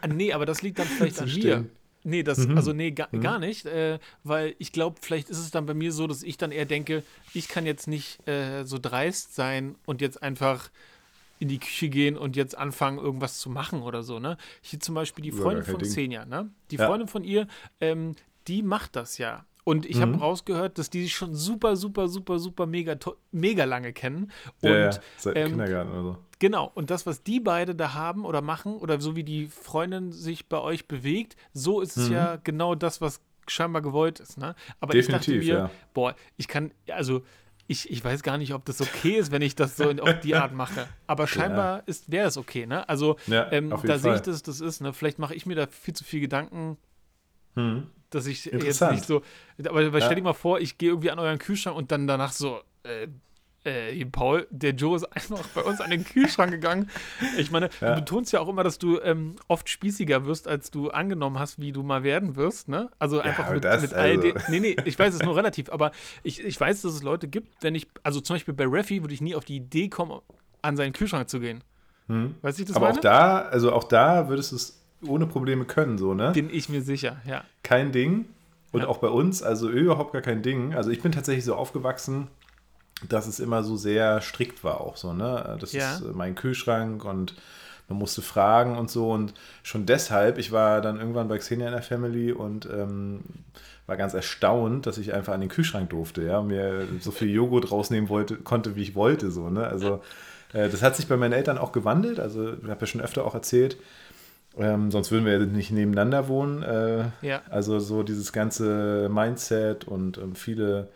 Ah, 0.00 0.06
Nee, 0.06 0.32
aber 0.32 0.46
das 0.46 0.62
liegt 0.62 0.78
dann 0.78 0.86
vielleicht 0.98 1.20
an 1.20 1.28
mir. 1.28 1.64
Nee, 2.04 2.22
das, 2.22 2.38
Mhm. 2.46 2.56
also 2.56 2.72
nee, 2.72 2.90
gar, 2.90 3.08
gar 3.08 3.38
nicht, 3.38 3.64
äh, 3.66 3.98
weil 4.24 4.54
ich 4.58 4.72
glaube, 4.72 4.96
vielleicht 5.00 5.30
ist 5.30 5.38
es 5.38 5.50
dann 5.52 5.66
bei 5.66 5.74
mir 5.74 5.92
so, 5.92 6.06
dass 6.06 6.22
ich 6.22 6.36
dann 6.36 6.50
eher 6.50 6.64
denke, 6.66 7.04
ich 7.32 7.48
kann 7.48 7.64
jetzt 7.66 7.86
nicht 7.86 8.26
äh, 8.28 8.64
so 8.64 8.78
dreist 8.80 9.34
sein 9.34 9.76
und 9.86 10.00
jetzt 10.00 10.22
einfach 10.22 10.70
in 11.38 11.48
die 11.48 11.58
Küche 11.58 11.88
gehen 11.88 12.16
und 12.16 12.36
jetzt 12.36 12.56
anfangen, 12.56 12.98
irgendwas 12.98 13.38
zu 13.38 13.50
machen 13.50 13.82
oder 13.82 14.02
so, 14.02 14.18
ne? 14.20 14.36
Hier 14.62 14.78
zum 14.80 14.94
Beispiel 14.94 15.22
die 15.24 15.32
Freundin 15.32 15.64
von. 15.64 15.80
Xenia, 15.80 16.24
ne? 16.24 16.50
Die 16.70 16.76
Ja. 16.76 16.86
Freundin 16.86 17.08
von 17.08 17.24
ihr, 17.24 17.46
ähm, 17.80 18.14
die 18.48 18.62
macht 18.62 18.96
das 18.96 19.18
ja. 19.18 19.44
Und 19.64 19.86
ich 19.86 20.00
habe 20.02 20.12
Mhm. 20.12 20.18
rausgehört, 20.20 20.78
dass 20.78 20.90
die 20.90 21.02
sich 21.02 21.14
schon 21.14 21.34
super, 21.36 21.76
super, 21.76 22.08
super, 22.08 22.40
super 22.40 22.66
mega, 22.66 22.96
mega 23.30 23.64
lange 23.64 23.92
kennen. 23.92 24.32
Und 24.60 24.70
ja, 24.70 24.76
ja, 24.90 25.00
seit 25.16 25.36
ähm, 25.36 25.50
Kindergarten 25.50 25.90
oder 25.92 26.02
so. 26.02 26.18
Genau, 26.42 26.72
und 26.74 26.90
das, 26.90 27.06
was 27.06 27.22
die 27.22 27.38
beide 27.38 27.76
da 27.76 27.94
haben 27.94 28.24
oder 28.24 28.42
machen, 28.42 28.74
oder 28.74 29.00
so 29.00 29.14
wie 29.14 29.22
die 29.22 29.46
Freundin 29.46 30.10
sich 30.10 30.48
bei 30.48 30.58
euch 30.58 30.88
bewegt, 30.88 31.36
so 31.52 31.80
ist 31.80 31.96
es 31.96 32.08
Mhm. 32.08 32.14
ja 32.14 32.34
genau 32.42 32.74
das, 32.74 33.00
was 33.00 33.20
scheinbar 33.46 33.80
gewollt 33.80 34.18
ist. 34.18 34.38
Ne? 34.38 34.56
Aber 34.80 34.96
ich 34.96 35.06
dachte 35.06 35.26
Definitiv, 35.30 35.48
mir, 35.48 35.58
ja. 35.58 35.70
boah, 35.94 36.16
ich 36.36 36.48
kann, 36.48 36.72
also 36.88 37.22
ich, 37.68 37.88
ich 37.92 38.04
weiß 38.04 38.24
gar 38.24 38.38
nicht, 38.38 38.54
ob 38.54 38.64
das 38.64 38.80
okay 38.80 39.18
ist, 39.18 39.30
wenn 39.30 39.40
ich 39.40 39.54
das 39.54 39.76
so 39.76 39.88
in, 39.88 40.00
auf 40.00 40.18
die 40.18 40.34
Art 40.34 40.52
mache. 40.52 40.88
Aber 41.06 41.28
scheinbar 41.28 41.84
ist 41.86 42.10
wäre 42.10 42.26
es 42.26 42.36
okay, 42.36 42.66
ne? 42.66 42.88
Also 42.88 43.18
Ja, 43.28 43.46
ähm, 43.52 43.70
da 43.84 43.98
sehe 44.00 44.14
ich, 44.16 44.22
dass 44.22 44.42
das 44.42 44.60
ist, 44.60 44.80
ne? 44.80 44.92
Vielleicht 44.92 45.20
mache 45.20 45.36
ich 45.36 45.46
mir 45.46 45.54
da 45.54 45.68
viel 45.68 45.94
zu 45.94 46.02
viel 46.02 46.20
Gedanken, 46.20 46.76
Hm. 47.54 47.86
dass 48.10 48.26
ich 48.26 48.46
jetzt 48.46 48.82
nicht 48.82 49.04
so. 49.06 49.22
Aber, 49.60 49.86
aber 49.86 49.98
Ja. 50.00 50.04
stell 50.06 50.16
dir 50.16 50.22
mal 50.22 50.32
vor, 50.32 50.58
ich 50.58 50.76
gehe 50.76 50.88
irgendwie 50.88 51.12
an 51.12 51.20
euren 51.20 51.38
Kühlschrank 51.38 51.76
und 51.76 51.92
dann 51.92 52.08
danach 52.08 52.32
so, 52.32 52.60
äh, 52.82 53.06
äh, 53.64 53.92
hier, 53.92 54.10
Paul, 54.10 54.46
der 54.50 54.72
Joe 54.72 54.96
ist 54.96 55.04
einfach 55.16 55.46
bei 55.54 55.62
uns 55.62 55.80
an 55.80 55.90
den 55.90 56.04
Kühlschrank 56.04 56.50
gegangen. 56.50 56.90
Ich 57.38 57.50
meine, 57.50 57.70
Ja. 57.80 57.94
du 57.94 58.00
betonst 58.00 58.32
ja 58.32 58.40
auch 58.40 58.48
immer, 58.48 58.64
dass 58.64 58.78
du 58.78 59.00
ähm, 59.00 59.36
oft 59.48 59.68
spießiger 59.68 60.26
wirst, 60.26 60.48
als 60.48 60.70
du 60.70 60.90
angenommen 60.90 61.38
hast, 61.38 61.60
wie 61.60 61.72
du 61.72 61.82
mal 61.82 62.02
werden 62.02 62.36
wirst, 62.36 62.68
ne? 62.68 62.90
Also 62.98 63.20
einfach 63.20 63.44
aber 63.46 63.54
mit, 63.54 63.64
das, 63.64 63.82
mit 63.82 63.94
all 63.94 64.10
also- 64.10 64.22
den. 64.22 64.34
Nee, 64.48 64.60
nee, 64.60 64.76
ich 64.84 64.98
weiß 64.98 65.14
es 65.14 65.22
nur 65.22 65.36
relativ, 65.36 65.70
aber 65.70 65.92
ich, 66.22 66.42
ich 66.44 66.58
weiß, 66.60 66.82
dass 66.82 66.92
es 66.94 67.02
Leute 67.02 67.28
gibt, 67.28 67.62
wenn 67.62 67.74
ich, 67.74 67.86
also 68.02 68.20
zum 68.20 68.34
Beispiel 68.34 68.54
bei 68.54 68.64
Raffi 68.66 69.02
würde 69.02 69.14
ich 69.14 69.20
nie 69.20 69.34
auf 69.34 69.44
die 69.44 69.56
Idee 69.56 69.88
kommen, 69.88 70.20
an 70.62 70.76
seinen 70.76 70.92
Kühlschrank 70.92 71.28
zu 71.28 71.40
gehen. 71.40 71.62
Hm. 72.08 72.34
Weißt 72.42 72.58
du, 72.58 72.64
das 72.64 72.76
Aber 72.76 72.86
meine? 72.86 72.98
auch 72.98 73.02
da, 73.02 73.38
also 73.42 73.72
auch 73.72 73.84
da 73.84 74.28
würdest 74.28 74.52
du 74.52 74.56
es 74.56 74.82
ohne 75.06 75.26
Probleme 75.26 75.64
können, 75.64 75.98
so, 75.98 76.14
ne? 76.14 76.32
Bin 76.32 76.50
ich 76.52 76.68
mir 76.68 76.82
sicher, 76.82 77.20
ja. 77.26 77.44
Kein 77.62 77.92
Ding. 77.92 78.26
Und 78.72 78.80
Ja. 78.82 78.86
auch 78.88 78.98
bei 78.98 79.08
uns, 79.08 79.42
also 79.42 79.68
überhaupt 79.68 80.12
gar 80.14 80.22
kein 80.22 80.42
Ding. 80.42 80.74
Also 80.74 80.90
ich 80.90 81.02
bin 81.02 81.12
tatsächlich 81.12 81.44
so 81.44 81.54
aufgewachsen, 81.54 82.28
dass 83.08 83.26
es 83.26 83.40
immer 83.40 83.62
so 83.62 83.76
sehr 83.76 84.20
strikt 84.20 84.62
war 84.64 84.80
auch 84.80 84.96
so, 84.96 85.12
ne? 85.12 85.56
Das 85.60 85.72
Ja. 85.72 85.94
ist 85.96 86.02
äh, 86.02 86.12
mein 86.14 86.34
Kühlschrank 86.34 87.04
und 87.04 87.34
man 87.88 87.98
musste 87.98 88.22
fragen 88.22 88.78
und 88.78 88.90
so. 88.90 89.10
Und 89.10 89.34
schon 89.62 89.86
deshalb, 89.86 90.38
ich 90.38 90.52
war 90.52 90.80
dann 90.80 90.98
irgendwann 90.98 91.28
bei 91.28 91.38
Xenia 91.38 91.66
in 91.66 91.72
der 91.72 91.82
Family 91.82 92.32
und 92.32 92.66
ähm, 92.66 93.20
war 93.86 93.96
ganz 93.96 94.14
erstaunt, 94.14 94.86
dass 94.86 94.98
ich 94.98 95.12
einfach 95.12 95.34
an 95.34 95.40
den 95.40 95.48
Kühlschrank 95.50 95.90
durfte, 95.90 96.22
ja, 96.22 96.40
mir 96.40 96.86
so 97.00 97.10
viel 97.10 97.28
Joghurt 97.30 97.70
rausnehmen 97.72 98.08
wollte, 98.08 98.36
konnte, 98.36 98.76
wie 98.76 98.82
ich 98.82 98.94
wollte, 98.94 99.30
so, 99.30 99.50
ne? 99.50 99.66
Also 99.66 100.00
äh, 100.52 100.68
das 100.68 100.82
hat 100.82 100.96
sich 100.96 101.08
bei 101.08 101.16
meinen 101.16 101.32
Eltern 101.32 101.58
auch 101.58 101.72
gewandelt. 101.72 102.20
Also 102.20 102.52
ich 102.54 102.68
habe 102.68 102.80
ja 102.80 102.86
schon 102.86 103.00
öfter 103.00 103.24
auch 103.24 103.34
erzählt, 103.34 103.76
ähm, 104.56 104.90
sonst 104.90 105.10
würden 105.10 105.24
wir 105.24 105.32
ja 105.32 105.38
nicht 105.40 105.70
nebeneinander 105.72 106.28
wohnen. 106.28 106.62
Äh, 106.62 107.04
Ja. 107.22 107.42
also 107.50 107.80
so 107.80 108.02
dieses 108.02 108.32
ganze 108.32 109.08
Mindset 109.10 109.84
und 109.88 110.18
ähm, 110.18 110.34
viele, 110.34 110.88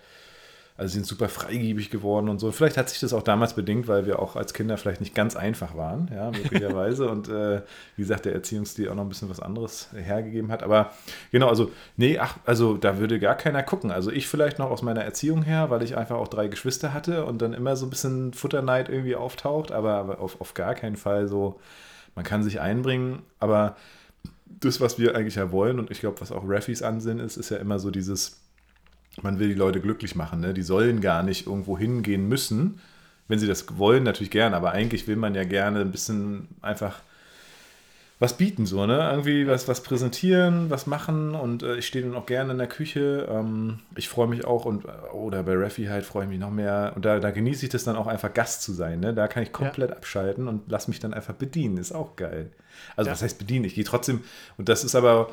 also 0.78 0.92
sie 0.92 0.98
sind 0.98 1.06
super 1.06 1.28
freigebig 1.30 1.90
geworden 1.90 2.28
und 2.28 2.38
so. 2.38 2.52
Vielleicht 2.52 2.76
hat 2.76 2.90
sich 2.90 3.00
das 3.00 3.14
auch 3.14 3.22
damals 3.22 3.54
bedingt, 3.54 3.88
weil 3.88 4.04
wir 4.04 4.18
auch 4.18 4.36
als 4.36 4.52
Kinder 4.52 4.76
vielleicht 4.76 5.00
nicht 5.00 5.14
ganz 5.14 5.34
einfach 5.34 5.74
waren, 5.74 6.10
ja, 6.14 6.30
möglicherweise. 6.42 7.08
und 7.08 7.28
äh, 7.28 7.62
wie 7.96 8.02
gesagt, 8.02 8.26
der 8.26 8.34
Erziehungsstil 8.34 8.90
auch 8.90 8.94
noch 8.94 9.04
ein 9.04 9.08
bisschen 9.08 9.30
was 9.30 9.40
anderes 9.40 9.88
hergegeben 9.94 10.52
hat. 10.52 10.62
Aber 10.62 10.92
genau, 11.32 11.48
also, 11.48 11.70
nee, 11.96 12.18
ach, 12.18 12.36
also 12.44 12.76
da 12.76 12.98
würde 12.98 13.18
gar 13.18 13.36
keiner 13.36 13.62
gucken. 13.62 13.90
Also 13.90 14.10
ich 14.10 14.28
vielleicht 14.28 14.58
noch 14.58 14.70
aus 14.70 14.82
meiner 14.82 15.02
Erziehung 15.02 15.42
her, 15.42 15.70
weil 15.70 15.82
ich 15.82 15.96
einfach 15.96 16.16
auch 16.16 16.28
drei 16.28 16.48
Geschwister 16.48 16.92
hatte 16.92 17.24
und 17.24 17.40
dann 17.40 17.54
immer 17.54 17.76
so 17.76 17.86
ein 17.86 17.90
bisschen 17.90 18.34
Futterneid 18.34 18.90
irgendwie 18.90 19.16
auftaucht, 19.16 19.72
aber, 19.72 20.20
auf, 20.20 20.40
auf 20.42 20.52
gar 20.52 20.74
keinen 20.74 20.96
Fall 20.96 21.26
so, 21.26 21.58
man 22.14 22.24
kann 22.24 22.42
sich 22.42 22.60
einbringen, 22.60 23.22
aber 23.40 23.76
das, 24.44 24.80
was 24.80 24.98
wir 24.98 25.16
eigentlich 25.16 25.36
ja 25.36 25.52
wollen 25.52 25.78
und 25.78 25.90
ich 25.90 26.00
glaube, 26.00 26.20
was 26.20 26.32
auch 26.32 26.42
Raffis 26.46 26.82
Ansinn 26.82 27.18
ist, 27.18 27.36
ist 27.36 27.50
ja 27.50 27.56
immer 27.56 27.78
so 27.78 27.90
dieses, 27.90 28.40
man 29.22 29.38
will 29.38 29.48
die 29.48 29.54
Leute 29.54 29.80
glücklich 29.80 30.14
machen. 30.14 30.40
Ne? 30.40 30.54
Die 30.54 30.62
sollen 30.62 31.00
gar 31.00 31.22
nicht 31.22 31.46
irgendwo 31.46 31.78
hingehen 31.78 32.28
müssen. 32.28 32.80
Wenn 33.28 33.38
sie 33.40 33.48
das 33.48 33.76
wollen, 33.78 34.04
natürlich 34.04 34.30
gern, 34.30 34.54
aber 34.54 34.70
eigentlich 34.70 35.08
will 35.08 35.16
man 35.16 35.34
ja 35.34 35.42
gerne 35.44 35.80
ein 35.80 35.90
bisschen 35.90 36.46
einfach 36.62 37.00
was 38.18 38.34
bieten, 38.38 38.64
so, 38.64 38.86
ne? 38.86 39.10
Irgendwie 39.10 39.46
was, 39.46 39.68
was 39.68 39.82
präsentieren, 39.82 40.70
was 40.70 40.86
machen 40.86 41.34
und 41.34 41.62
äh, 41.62 41.76
ich 41.76 41.86
stehe 41.86 42.02
dann 42.04 42.14
auch 42.14 42.24
gerne 42.24 42.52
in 42.52 42.58
der 42.58 42.66
Küche. 42.68 43.26
Ähm, 43.28 43.80
ich 43.94 44.08
freue 44.08 44.26
mich 44.26 44.46
auch 44.46 44.64
und, 44.64 44.86
äh, 44.86 44.88
oder 45.12 45.42
bei 45.42 45.54
Raffi 45.54 45.84
halt 45.86 46.06
freue 46.06 46.24
ich 46.24 46.30
mich 46.30 46.38
noch 46.38 46.50
mehr 46.50 46.92
und 46.96 47.04
da, 47.04 47.18
da 47.18 47.30
genieße 47.30 47.66
ich 47.66 47.70
das 47.70 47.84
dann 47.84 47.96
auch 47.96 48.06
einfach 48.06 48.32
Gast 48.32 48.62
zu 48.62 48.72
sein, 48.72 49.00
ne? 49.00 49.12
Da 49.12 49.28
kann 49.28 49.42
ich 49.42 49.52
komplett 49.52 49.90
abschalten 49.92 50.48
und 50.48 50.62
lass 50.68 50.88
mich 50.88 50.98
dann 50.98 51.12
einfach 51.12 51.34
bedienen, 51.34 51.76
ist 51.76 51.92
auch 51.92 52.16
geil. 52.16 52.50
Also 52.96 53.08
Ja. 53.08 53.12
was 53.12 53.22
heißt 53.22 53.38
bedienen? 53.38 53.66
Ich 53.66 53.74
gehe 53.74 53.84
trotzdem, 53.84 54.22
und 54.56 54.70
das 54.70 54.82
ist 54.84 54.94
aber 54.94 55.28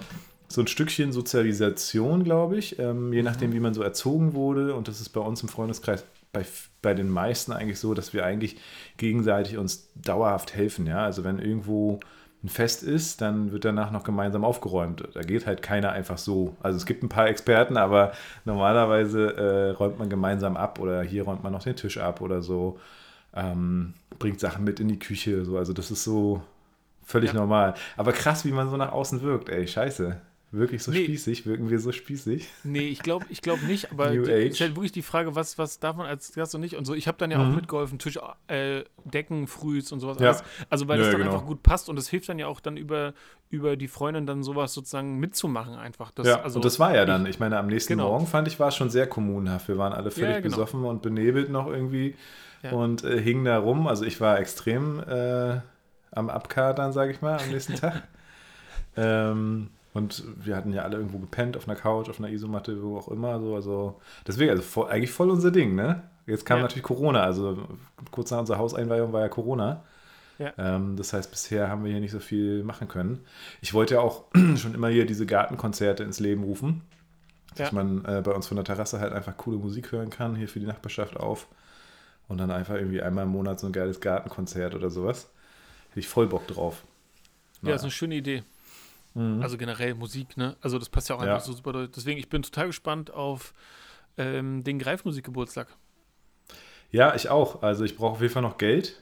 so 0.48 0.62
ein 0.62 0.68
Stückchen 0.68 1.12
Sozialisation, 1.12 2.24
glaube 2.24 2.58
ich, 2.58 2.78
ähm, 2.80 3.12
je 3.14 3.24
nachdem, 3.24 3.54
wie 3.54 3.60
man 3.60 3.74
so 3.74 3.82
erzogen 3.82 4.34
wurde 4.34 4.76
und 4.76 4.88
das 4.88 5.02
ist 5.02 5.10
bei 5.10 5.22
uns 5.22 5.42
im 5.42 5.50
Freundeskreis 5.50 6.06
bei, 6.32 6.46
bei 6.82 6.94
den 6.94 7.10
meisten 7.10 7.52
eigentlich 7.52 7.80
so, 7.80 7.94
dass 7.94 8.14
wir 8.14 8.26
eigentlich 8.26 8.58
gegenseitig 8.98 9.58
uns 9.58 9.90
dauerhaft 9.96 10.56
helfen, 10.56 10.86
ja, 10.88 11.04
also 11.04 11.24
wenn 11.24 11.40
irgendwo 11.40 12.00
ein 12.44 12.50
Fest 12.50 12.84
ist, 12.84 13.22
dann 13.22 13.52
wird 13.54 13.64
danach 13.64 13.92
noch 13.92 14.04
gemeinsam 14.04 14.44
aufgeräumt. 14.44 15.08
Da 15.14 15.22
geht 15.22 15.48
halt 15.48 15.62
keiner 15.62 15.94
einfach 15.94 16.18
so. 16.18 16.58
Also 16.62 16.76
es 16.76 16.86
gibt 16.86 17.02
ein 17.02 17.08
paar 17.08 17.28
Experten, 17.28 17.78
aber 17.78 18.12
normalerweise 18.44 19.38
äh, 19.38 19.70
räumt 19.72 19.98
man 19.98 20.10
gemeinsam 20.10 20.58
ab 20.58 20.80
oder 20.80 21.02
hier 21.04 21.24
räumt 21.24 21.42
man 21.42 21.54
noch 21.54 21.64
den 21.64 21.78
Tisch 21.78 21.98
ab 22.00 22.20
oder 22.20 22.42
so. 22.42 22.80
Ähm, 23.34 23.94
bringt 24.20 24.42
Sachen 24.42 24.66
mit 24.66 24.82
in 24.82 24.90
die 24.90 25.00
Küche. 25.00 25.46
So. 25.46 25.58
Also 25.58 25.72
das 25.72 25.90
ist 25.90 26.04
so 26.04 26.42
völlig 27.06 27.32
Ja. 27.32 27.40
normal. 27.40 27.76
Aber 27.96 28.12
krass, 28.12 28.44
wie 28.44 28.52
man 28.52 28.70
so 28.70 28.76
nach 28.76 28.92
außen 28.92 29.22
wirkt. 29.22 29.48
Ey, 29.48 29.66
scheiße. 29.66 30.20
Wirklich 30.56 30.84
so 30.84 30.92
Nee. 30.92 31.04
spießig? 31.06 31.48
Wirken 31.48 31.72
wir 31.72 31.80
so 31.80 31.92
spießig? 31.92 32.48
Nee, 32.64 32.88
ich 32.88 33.00
glaube 33.00 33.26
ich 33.30 33.42
glaub 33.42 33.64
nicht, 33.64 33.92
aber 33.92 34.12
New 34.12 34.24
die, 34.24 34.32
Age. 34.32 34.52
ist 34.52 34.62
halt 34.62 34.76
wirklich 34.76 34.92
die 34.92 35.02
Frage, 35.02 35.36
was, 35.36 35.58
was 35.58 35.80
darf 35.80 35.96
man 35.96 36.06
als 36.06 36.32
Gast 36.34 36.54
und 36.54 36.62
nicht 36.62 36.76
und 36.76 36.86
so. 36.86 36.94
Ich 36.94 37.08
habe 37.08 37.18
dann 37.18 37.32
ja 37.32 37.40
auch 37.42 37.48
Mhm. 37.50 37.56
mitgeholfen, 37.56 37.98
Tisch 37.98 38.20
äh, 38.48 38.84
decken, 39.04 39.48
Frühs 39.48 39.92
und 39.92 40.00
sowas 40.00 40.18
Ja. 40.20 40.28
alles. 40.28 40.44
Also 40.70 40.88
weil 40.88 41.00
das 41.00 41.08
Ja, 41.08 41.14
dann 41.14 41.22
genau. 41.22 41.34
einfach 41.34 41.48
gut 41.48 41.64
passt 41.64 41.90
und 41.90 41.98
es 41.98 42.08
hilft 42.08 42.30
dann 42.30 42.38
ja 42.38 42.46
auch 42.46 42.60
dann 42.60 42.78
über, 42.78 43.14
über 43.50 43.76
die 43.76 43.88
Freundin 43.88 44.28
dann 44.28 44.44
sowas 44.44 44.74
sozusagen 44.76 45.18
mitzumachen 45.20 45.74
einfach. 45.74 46.12
Das, 46.12 46.28
ja, 46.28 46.42
also, 46.44 46.60
und 46.60 46.66
das 46.66 46.80
war 46.80 46.96
ja 46.96 47.06
dann, 47.06 47.26
ich 47.26 47.40
meine, 47.40 47.58
am 47.58 47.66
nächsten 47.66 47.94
Genau. 47.94 48.10
Morgen 48.12 48.28
fand 48.28 48.48
ich, 48.48 48.60
war 48.60 48.68
es 48.68 48.76
schon 48.76 48.92
sehr 48.92 49.08
kommunenhaft. 49.08 49.68
Wir 49.68 49.80
waren 49.80 49.94
alle 49.94 50.12
völlig 50.12 50.30
Ja, 50.36 50.40
genau. 50.40 50.56
besoffen 50.56 50.84
und 50.86 51.02
benebelt 51.02 51.50
noch 51.50 51.66
irgendwie 51.66 52.16
Ja. 52.62 52.74
und 52.74 53.04
äh, 53.04 53.20
hingen 53.20 53.44
da 53.46 53.58
rum. 53.58 53.88
Also 53.88 54.06
ich 54.06 54.22
war 54.22 54.40
extrem 54.40 55.00
äh, 55.00 55.62
am 56.12 56.30
Abkatern, 56.30 56.94
sage 56.94 57.12
ich 57.12 57.22
mal, 57.24 57.40
am 57.40 57.50
nächsten 57.50 57.74
Tag. 57.74 58.04
Ähm, 58.96 59.70
und 59.94 60.24
wir 60.38 60.56
hatten 60.56 60.74
ja 60.74 60.82
alle 60.84 60.98
irgendwo 60.98 61.20
gepennt, 61.20 61.56
auf 61.58 61.68
einer 61.68 61.78
Couch, 61.80 62.10
auf 62.10 62.20
einer 62.20 62.30
Isomatte, 62.30 62.82
wo 62.82 62.98
auch 62.98 63.08
immer. 63.10 63.40
So, 63.40 63.56
also 63.56 64.02
deswegen, 64.28 64.52
also 64.52 64.64
voll, 64.64 64.90
eigentlich 64.90 65.12
voll 65.12 65.30
unser 65.30 65.52
Ding, 65.52 65.76
ne? 65.76 66.04
Jetzt 66.26 66.46
kam 66.46 66.58
Ja. 66.58 66.64
natürlich 66.64 66.84
Corona, 66.84 67.22
also 67.24 67.68
kurz 68.12 68.32
nach 68.32 68.40
unserer 68.40 68.58
Hauseinweihung 68.58 69.12
war 69.14 69.22
ja 69.22 69.30
Corona. 69.30 69.84
Ja. 70.40 70.52
Ähm, 70.58 70.96
das 70.98 71.14
heißt, 71.14 71.30
bisher 71.30 71.70
haben 71.70 71.84
wir 71.84 71.92
hier 71.92 72.00
nicht 72.02 72.12
so 72.12 72.20
viel 72.20 72.64
machen 72.64 72.88
können. 72.88 73.20
Ich 73.62 73.74
wollte 73.74 73.96
ja 73.96 74.00
auch 74.02 74.24
schon 74.56 74.74
immer 74.74 74.88
hier 74.90 75.06
diese 75.06 75.26
Gartenkonzerte 75.26 76.04
ins 76.04 76.20
Leben 76.20 76.44
rufen, 76.44 76.82
dass 77.56 77.70
Ja. 77.72 77.76
man 77.76 78.04
äh, 78.06 78.22
bei 78.24 78.32
uns 78.32 78.48
von 78.48 78.56
der 78.58 78.64
Terrasse 78.66 79.00
halt 79.00 79.14
einfach 79.14 79.38
coole 79.38 79.58
Musik 79.58 79.92
hören 79.92 80.10
kann, 80.10 80.36
hier 80.36 80.48
für 80.48 80.60
die 80.60 80.66
Nachbarschaft 80.66 81.18
auf. 81.18 81.48
Und 82.28 82.38
dann 82.40 82.52
einfach 82.52 82.76
irgendwie 82.76 83.02
einmal 83.02 83.26
im 83.26 83.32
Monat 83.32 83.60
so 83.60 83.68
ein 83.68 83.74
geiles 83.74 84.00
Gartenkonzert 84.00 84.74
oder 84.76 84.90
sowas. 84.90 85.30
Hätte 85.90 86.00
ich 86.00 86.08
voll 86.08 86.26
Bock 86.28 86.48
drauf. 86.48 86.84
Ja, 87.62 87.76
ist 87.76 87.84
eine 87.84 87.92
schöne 87.92 88.16
Idee. 88.16 88.44
Mhm. 89.14 89.42
Also 89.42 89.58
generell 89.58 89.94
Musik, 89.96 90.38
ne? 90.38 90.56
Also 90.62 90.80
das 90.80 90.90
passt 90.90 91.10
ja 91.10 91.16
auch 91.16 91.20
einfach 91.22 91.36
Ja. 91.36 91.40
so 91.40 91.54
super. 91.54 91.74
doll. 91.74 91.88
Deswegen, 91.88 92.20
ich 92.20 92.30
bin 92.30 92.42
total 92.44 92.68
gespannt 92.68 93.12
auf 93.12 93.54
ähm, 94.18 94.64
den 94.64 94.80
Greifmusikgeburtstag. 94.80 95.68
Ja, 96.92 97.16
ich 97.16 97.30
auch. 97.30 97.62
Also 97.64 97.84
ich 97.84 97.96
brauche 97.96 98.14
auf 98.14 98.22
jeden 98.22 98.34
Fall 98.34 98.42
noch 98.44 98.58
Geld. 98.58 99.02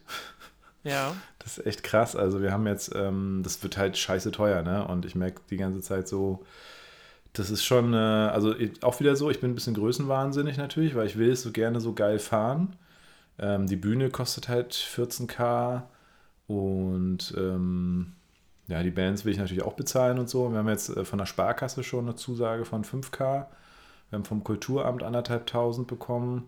Ja. 0.83 1.15
Das 1.43 1.57
ist 1.57 1.65
echt 1.65 1.81
krass. 1.83 2.15
Also 2.15 2.43
wir 2.43 2.51
haben 2.51 2.67
jetzt, 2.67 2.93
ähm, 2.93 3.41
das 3.43 3.63
wird 3.63 3.75
halt 3.75 3.97
scheiße 3.97 4.31
teuer, 4.31 4.61
ne? 4.61 4.87
Und 4.87 5.05
ich 5.05 5.15
merke 5.15 5.41
die 5.49 5.57
ganze 5.57 5.81
Zeit 5.81 6.07
so, 6.07 6.45
das 7.33 7.49
ist 7.49 7.63
schon, 7.65 7.95
äh, 7.95 7.97
also 7.97 8.53
auch 8.81 8.99
wieder 8.99 9.15
so, 9.15 9.31
ich 9.31 9.39
bin 9.39 9.49
ein 9.49 9.55
bisschen 9.55 9.73
größenwahnsinnig 9.73 10.57
natürlich, 10.57 10.93
weil 10.93 11.07
ich 11.07 11.17
will 11.17 11.31
es 11.31 11.41
so 11.41 11.51
gerne 11.51 11.79
so 11.81 11.93
geil 11.93 12.19
fahren. 12.19 12.75
Ähm, 13.39 13.65
die 13.65 13.75
Bühne 13.75 14.11
kostet 14.11 14.49
halt 14.49 14.73
14k 14.75 15.81
und 16.45 17.33
ähm, 17.35 18.13
ja, 18.71 18.81
die 18.83 18.89
Bands 18.89 19.25
will 19.25 19.33
ich 19.33 19.37
natürlich 19.37 19.63
auch 19.63 19.73
bezahlen 19.73 20.17
und 20.17 20.29
so. 20.29 20.49
Wir 20.49 20.59
haben 20.59 20.69
jetzt 20.69 20.95
äh, 20.95 21.03
von 21.03 21.19
der 21.19 21.25
Sparkasse 21.25 21.83
schon 21.83 22.05
eine 22.05 22.15
Zusage 22.15 22.63
von 22.63 22.85
5k. 22.85 23.45
Wir 24.09 24.17
haben 24.17 24.25
vom 24.25 24.43
Kulturamt 24.43 25.03
anderthalb 25.03 25.45
tausend 25.45 25.87
bekommen. 25.87 26.47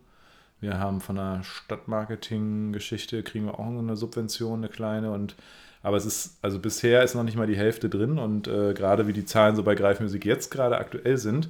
Wir 0.61 0.79
haben 0.79 1.01
von 1.01 1.17
der 1.17 1.43
Stadtmarketing-Geschichte 1.43 3.23
kriegen 3.23 3.45
wir 3.45 3.59
auch 3.59 3.65
eine 3.65 3.97
Subvention, 3.97 4.59
eine 4.59 4.69
kleine. 4.69 5.11
Und 5.11 5.35
aber 5.81 5.97
es 5.97 6.05
ist, 6.05 6.37
also 6.41 6.59
bisher 6.59 7.03
ist 7.03 7.13
noch 7.13 7.23
nicht 7.23 7.35
mal 7.35 7.45
die 7.47 7.57
Hälfte 7.57 7.89
drin 7.89 8.17
und 8.17 8.47
äh, 8.47 8.73
gerade 8.73 9.05
wie 9.05 9.11
die 9.13 9.25
Zahlen 9.25 9.57
so 9.57 9.63
bei 9.63 9.75
Greifmusik 9.75 10.23
jetzt 10.23 10.49
gerade 10.49 10.77
aktuell 10.77 11.17
sind, 11.17 11.49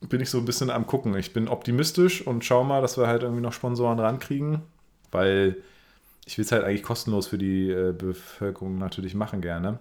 bin 0.00 0.20
ich 0.20 0.30
so 0.30 0.38
ein 0.38 0.44
bisschen 0.44 0.70
am 0.70 0.86
gucken. 0.86 1.16
Ich 1.16 1.32
bin 1.32 1.48
optimistisch 1.48 2.24
und 2.24 2.44
schau 2.44 2.62
mal, 2.62 2.82
dass 2.82 2.96
wir 2.96 3.08
halt 3.08 3.24
irgendwie 3.24 3.42
noch 3.42 3.52
Sponsoren 3.52 3.98
rankriegen, 3.98 4.62
weil 5.10 5.56
ich 6.26 6.36
will 6.36 6.44
es 6.44 6.52
halt 6.52 6.64
eigentlich 6.64 6.82
kostenlos 6.82 7.28
für 7.28 7.38
die 7.38 7.70
äh, 7.70 7.92
Bevölkerung 7.92 8.78
natürlich 8.78 9.14
machen 9.14 9.40
gerne. 9.40 9.78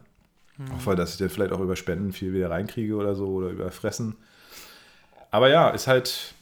Mhm. 0.58 0.72
Auch 0.72 0.86
weil, 0.86 0.96
dass 0.96 1.12
ich 1.12 1.18
dann 1.18 1.30
vielleicht 1.30 1.52
auch 1.52 1.60
über 1.60 1.76
Spenden 1.76 2.14
viel 2.14 2.34
wieder 2.34 2.52
reinkriege 2.52 2.96
oder 2.96 3.16
so 3.16 3.28
oder 3.28 3.50
über 3.50 3.72
Fressen. 3.72 4.16
Aber 5.32 5.50
ja, 5.50 5.70
ist 5.72 5.88
halt, 5.88 6.36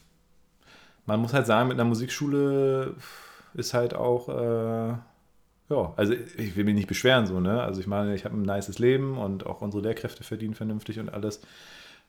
man 1.06 1.20
muss 1.20 1.32
halt 1.32 1.46
sagen, 1.46 1.68
mit 1.68 1.80
einer 1.80 1.88
Musikschule 1.88 2.94
ist 3.54 3.72
halt 3.74 3.94
auch, 3.94 4.28
äh, 4.28 4.94
ja, 5.70 5.94
also 5.96 6.12
ich 6.12 6.54
will 6.54 6.64
mich 6.64 6.74
nicht 6.74 6.86
beschweren 6.88 7.26
so, 7.26 7.40
ne? 7.40 7.62
Also 7.62 7.80
ich 7.80 7.86
meine, 7.86 8.14
ich 8.14 8.26
habe 8.26 8.36
ein 8.36 8.42
nices 8.42 8.78
Leben 8.78 9.16
und 9.16 9.46
auch 9.46 9.62
unsere 9.62 9.82
Lehrkräfte 9.82 10.22
verdienen 10.22 10.54
vernünftig 10.54 11.00
und 11.00 11.08
alles. 11.12 11.40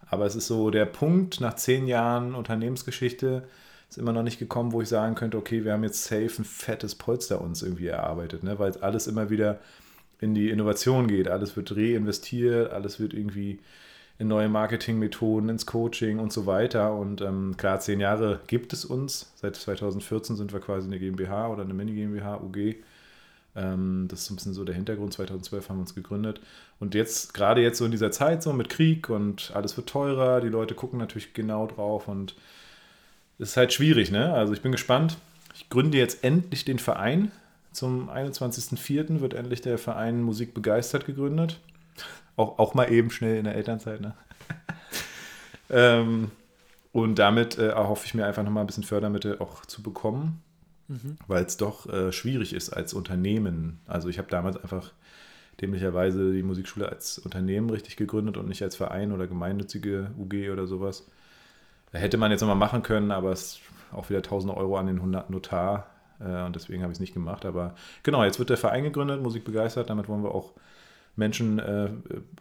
Aber 0.08 0.26
es 0.26 0.36
ist 0.36 0.48
so 0.48 0.70
der 0.70 0.86
Punkt 0.86 1.42
nach 1.42 1.56
zehn 1.56 1.88
Jahren 1.88 2.36
Unternehmensgeschichte, 2.36 3.48
ist 3.90 3.98
immer 3.98 4.14
noch 4.14 4.24
nicht 4.24 4.40
gekommen, 4.40 4.72
wo 4.72 4.82
ich 4.82 4.90
sagen 4.90 5.16
könnte, 5.16 5.38
okay, 5.38 5.64
wir 5.64 5.74
haben 5.74 5.84
jetzt 5.84 6.04
safe 6.04 6.32
ein 6.40 6.46
fettes 6.46 6.96
Polster 6.96 7.42
uns 7.42 7.62
irgendwie 7.62 7.88
erarbeitet, 7.88 8.44
ne? 8.44 8.60
weil 8.60 8.76
alles 8.80 9.08
immer 9.08 9.30
wieder 9.30 9.60
in 10.20 10.34
die 10.34 10.50
Innovation 10.50 11.08
geht. 11.08 11.28
Alles 11.28 11.56
wird 11.56 11.76
reinvestiert, 11.76 12.72
alles 12.72 13.00
wird 13.00 13.14
irgendwie 13.14 13.60
in 14.18 14.28
neue 14.28 14.48
Marketingmethoden, 14.48 15.50
ins 15.50 15.66
Coaching 15.66 16.20
und 16.20 16.32
so 16.32 16.46
weiter. 16.46 16.94
Und 16.94 17.22
ähm, 17.22 17.56
klar, 17.58 17.80
zehn 17.80 18.00
Jahre 18.00 18.40
gibt 18.48 18.74
es 18.74 18.86
uns. 18.86 19.32
Seit 19.36 19.56
2014 19.56 20.36
sind 20.36 20.54
wir 20.54 20.62
quasi 20.62 20.88
eine 20.88 21.00
GmbH 21.00 21.50
oder 21.50 21.64
eine 21.64 21.74
Mini-GmbH, 21.74 22.42
UG. 22.42 22.76
Ähm, 23.56 24.08
das 24.10 24.24
ist 24.24 24.30
ein 24.30 24.36
bisschen 24.36 24.54
so 24.54 24.63
der 24.63 24.76
Hintergrund. 24.76 25.13
2012 25.13 25.70
haben 25.70 25.78
wir 25.78 25.82
uns 25.82 25.96
gegründet. 25.96 26.41
Und 26.80 26.94
jetzt, 26.94 27.34
gerade 27.34 27.62
jetzt 27.62 27.78
so 27.78 27.86
in 27.86 27.91
dieser 27.91 28.12
Zeit, 28.12 28.44
so 28.44 28.52
mit 28.54 28.70
Krieg 28.70 29.10
und 29.10 29.52
alles 29.54 29.78
wird 29.78 29.88
teurer, 29.88 30.41
die 30.41 30.50
Leute 30.50 30.76
gucken 30.76 31.00
natürlich 31.00 31.34
genau 31.34 31.68
drauf 31.68 32.08
und 32.08 32.36
es 33.39 33.50
ist 33.50 33.58
halt 33.58 33.74
schwierig, 33.74 34.12
ne? 34.12 34.34
Also 34.34 34.54
ich 34.54 34.62
bin 34.62 34.72
gespannt. 34.72 35.18
Ich 35.54 35.70
gründe 35.70 35.98
jetzt 35.98 36.24
endlich 36.24 36.65
den 36.65 36.80
Verein. 36.80 37.32
Zum 37.72 38.10
21.04. 38.10 39.20
wird 39.22 39.34
endlich 39.34 39.62
der 39.62 39.78
Verein 39.78 40.22
Musik 40.22 40.54
begeistert 40.54 41.06
gegründet. 41.06 41.60
Auch, 42.38 42.60
auch 42.60 42.74
mal 42.74 42.91
eben 42.91 43.10
schnell 43.12 43.38
in 43.38 43.46
der 43.46 43.56
Elternzeit, 43.56 44.02
ne? 44.02 44.13
ähm, 45.70 46.32
und 46.91 47.20
damit 47.20 47.58
äh, 47.58 47.70
erhoffe 47.70 48.06
ich 48.06 48.13
mir 48.13 48.26
einfach 48.26 48.44
nochmal 48.44 48.63
ein 48.63 48.68
bisschen 48.68 48.84
Fördermittel 48.84 49.39
auch 49.39 49.65
zu 49.65 49.82
bekommen 49.82 50.41
mhm. 50.88 51.17
weil 51.28 51.45
es 51.45 51.58
doch 51.58 51.88
äh, 51.88 52.12
schwierig 52.12 52.54
ist 52.54 52.69
als 52.69 52.93
Unternehmen. 52.93 53.80
Also 53.88 54.10
ich 54.10 54.17
habe 54.17 54.30
damals 54.30 54.58
einfach 54.58 54.91
dämlicherweise 55.62 56.34
die 56.34 56.43
Musikschule 56.43 56.89
als 56.89 57.17
Unternehmen 57.19 57.69
richtig 57.69 57.95
gegründet 57.95 58.38
und 58.38 58.48
nicht 58.48 58.62
als 58.62 58.76
Verein 58.76 59.12
oder 59.12 59.28
gemeinnützige 59.28 60.12
UG 60.17 60.52
oder 60.52 60.67
sowas. 60.67 61.08
Da 61.91 62.00
hätte 62.00 62.17
man 62.17 62.32
jetzt 62.32 62.41
nochmal 62.41 62.58
machen 62.58 62.84
können, 62.84 63.12
aber 63.12 63.32
es 63.32 63.41
ist 63.41 63.60
auch 63.93 64.10
wieder 64.10 64.19
1000 64.19 64.56
Euro 64.56 64.78
an 64.78 64.88
den 64.88 64.98
100 64.98 65.30
Notar 65.30 65.88
äh, 66.19 66.43
und 66.43 66.56
deswegen 66.56 66.82
habe 66.82 66.91
ich 66.91 66.98
es 66.98 67.02
nicht 67.02 67.13
gemacht. 67.13 67.45
Aber 67.45 67.76
genau, 68.04 68.24
jetzt 68.24 68.39
wird 68.39 68.50
der 68.50 68.58
Verein 68.58 68.84
gegründet, 68.84 69.21
Musik 69.21 69.45
begeistert. 69.45 69.89
Damit 69.89 70.10
wollen 70.10 70.24
wir 70.24 70.34
auch 70.34 70.54
Menschen 71.15 71.60
äh, 71.60 71.89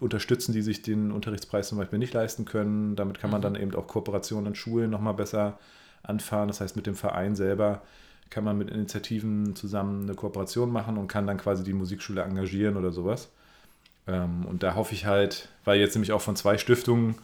unterstützen, 0.01 0.53
die 0.53 0.63
sich 0.63 0.83
den 0.83 1.13
Unterrichtspreis 1.13 1.69
zum 1.69 1.79
Beispiel 1.79 1.99
nicht 1.99 2.15
leisten 2.15 2.45
können. 2.45 2.97
Damit 2.97 3.21
kann 3.21 3.31
man 3.31 3.41
mhm. 3.41 3.45
dann 3.45 3.55
eben 3.57 3.75
auch 3.75 3.87
Kooperationen 3.87 4.49
in 4.49 4.55
Schulen 4.55 4.91
nochmal 4.91 5.15
besser 5.15 5.59
anfahren. 6.03 6.49
Das 6.49 6.61
heißt, 6.61 6.77
mit 6.77 6.87
dem 6.87 6.97
Verein 6.97 7.37
selber 7.37 7.83
kann 8.31 8.45
man 8.45 8.59
mit 8.59 8.71
Initiativen 8.71 9.55
zusammen 9.55 10.05
eine 10.05 10.15
Kooperation 10.15 10.71
machen 10.71 10.99
und 10.99 11.09
kann 11.09 11.27
dann 11.27 11.39
quasi 11.39 11.63
die 11.63 11.73
Musikschule 11.73 12.23
engagieren 12.23 12.77
oder 12.77 12.91
sowas. 12.91 13.31
Ähm, 14.07 14.45
und 14.47 14.63
da 14.63 14.75
hoffe 14.75 14.95
ich 14.95 15.07
halt, 15.07 15.49
weil 15.65 15.79
jetzt 15.79 15.95
nämlich 15.95 16.13
auch 16.13 16.21
von 16.21 16.37
zwei 16.37 16.59
Stiftungen 16.59 17.17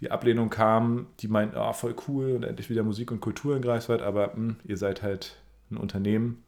die 0.00 0.10
Ablehnung 0.10 0.50
kam, 0.50 1.06
die 1.20 1.28
meinten, 1.28 1.56
ah, 1.56 1.72
voll 1.72 1.94
cool 2.06 2.32
und 2.32 2.44
endlich 2.44 2.70
wieder 2.70 2.82
Musik 2.82 3.10
und 3.10 3.20
Kultur 3.20 3.56
in 3.56 3.62
Greifswald, 3.62 4.02
aber 4.02 4.28
mh, 4.28 4.34
hm, 4.34 4.56
ihr 4.64 4.76
seid 4.76 5.02
halt 5.02 5.36
ein 5.70 5.76
Unternehmen 5.76 6.44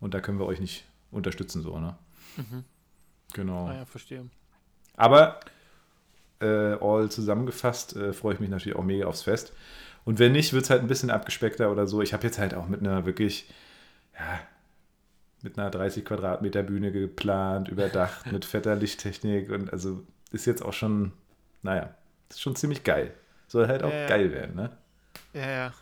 und 0.00 0.14
da 0.14 0.20
können 0.20 0.38
wir 0.38 0.46
euch 0.46 0.60
nicht 0.60 0.84
unterstützen, 1.10 1.62
so, 1.62 1.78
ne? 1.78 1.96
Mhm. 2.36 2.64
Genau. 3.34 3.66
Ah 3.66 3.74
ja, 3.74 3.84
verstehe. 3.84 4.26
Aber 4.96 5.40
äh, 6.40 6.46
all 6.80 7.10
zusammengefasst 7.10 7.96
äh, 7.96 8.12
freue 8.12 8.34
ich 8.34 8.40
mich 8.40 8.50
natürlich 8.50 8.76
auch 8.76 8.84
mega 8.84 9.06
aufs 9.06 9.22
Fest. 9.22 9.52
Und 10.04 10.18
wenn 10.18 10.32
nicht, 10.32 10.52
wird 10.52 10.64
es 10.64 10.70
halt 10.70 10.82
ein 10.82 10.86
bisschen 10.86 11.10
abgespeckter 11.10 11.70
oder 11.70 11.86
so. 11.86 12.02
Ich 12.02 12.12
habe 12.12 12.24
jetzt 12.24 12.38
halt 12.38 12.54
auch 12.54 12.68
mit 12.68 12.80
einer 12.80 13.06
wirklich, 13.06 13.48
ja, 14.18 14.40
mit 15.42 15.58
einer 15.58 15.70
30 15.70 16.04
Quadratmeter 16.04 16.62
Bühne 16.62 16.92
geplant, 16.92 17.68
überdacht, 17.68 18.30
mit 18.32 18.44
fetter 18.44 18.76
Lichttechnik 18.76 19.50
und 19.50 19.72
also 19.72 20.02
ist 20.30 20.46
jetzt 20.46 20.62
auch 20.62 20.72
schon, 20.72 21.12
naja, 21.62 21.94
ist 22.28 22.40
schon 22.40 22.56
ziemlich 22.56 22.82
geil. 22.82 23.14
Soll 23.46 23.68
halt 23.68 23.82
auch 23.82 23.92
äh, 23.92 24.06
geil 24.06 24.32
werden, 24.32 24.56
ne? 24.56 24.70
Ja, 25.32 25.48
ja. 25.48 25.72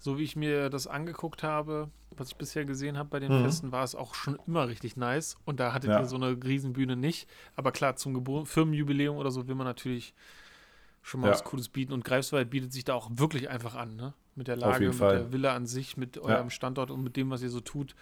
So 0.00 0.18
wie 0.18 0.24
ich 0.24 0.34
mir 0.34 0.70
das 0.70 0.86
angeguckt 0.86 1.42
habe, 1.42 1.88
was 2.16 2.28
ich 2.28 2.36
bisher 2.36 2.64
gesehen 2.64 2.98
habe 2.98 3.08
bei 3.08 3.20
den 3.20 3.38
mhm. 3.38 3.44
Festen, 3.44 3.72
war 3.72 3.84
es 3.84 3.94
auch 3.94 4.14
schon 4.14 4.38
immer 4.46 4.68
richtig 4.68 4.96
nice. 4.96 5.36
Und 5.44 5.60
da 5.60 5.72
hattet 5.72 5.90
ja. 5.90 6.00
ihr 6.00 6.06
so 6.06 6.16
eine 6.16 6.36
Riesenbühne 6.42 6.96
nicht. 6.96 7.28
Aber 7.54 7.70
klar, 7.70 7.96
zum 7.96 8.14
Gebur 8.14 8.46
Firmenjubiläum 8.46 9.16
oder 9.16 9.30
so 9.30 9.46
will 9.46 9.54
man 9.54 9.66
natürlich 9.66 10.14
schon 11.02 11.20
mal 11.20 11.28
ja. 11.28 11.32
was 11.32 11.44
Cooles 11.44 11.68
bieten. 11.68 11.92
Und 11.92 12.04
Greifswald 12.04 12.50
bietet 12.50 12.72
sich 12.72 12.84
da 12.84 12.94
auch 12.94 13.10
wirklich 13.12 13.50
einfach 13.50 13.74
an, 13.74 13.96
ne? 13.96 14.14
Mit 14.34 14.48
der 14.48 14.56
Lage, 14.56 14.86
mit 14.86 14.94
Fall. 14.94 15.18
der 15.18 15.32
Villa 15.32 15.54
an 15.54 15.66
sich, 15.66 15.96
mit 15.96 16.16
eurem 16.18 16.46
ja. 16.46 16.50
Standort 16.50 16.90
und 16.90 17.02
mit 17.02 17.16
dem, 17.16 17.30
was 17.30 17.42
ihr 17.42 17.50
so 17.50 17.60
tut. 17.60 17.94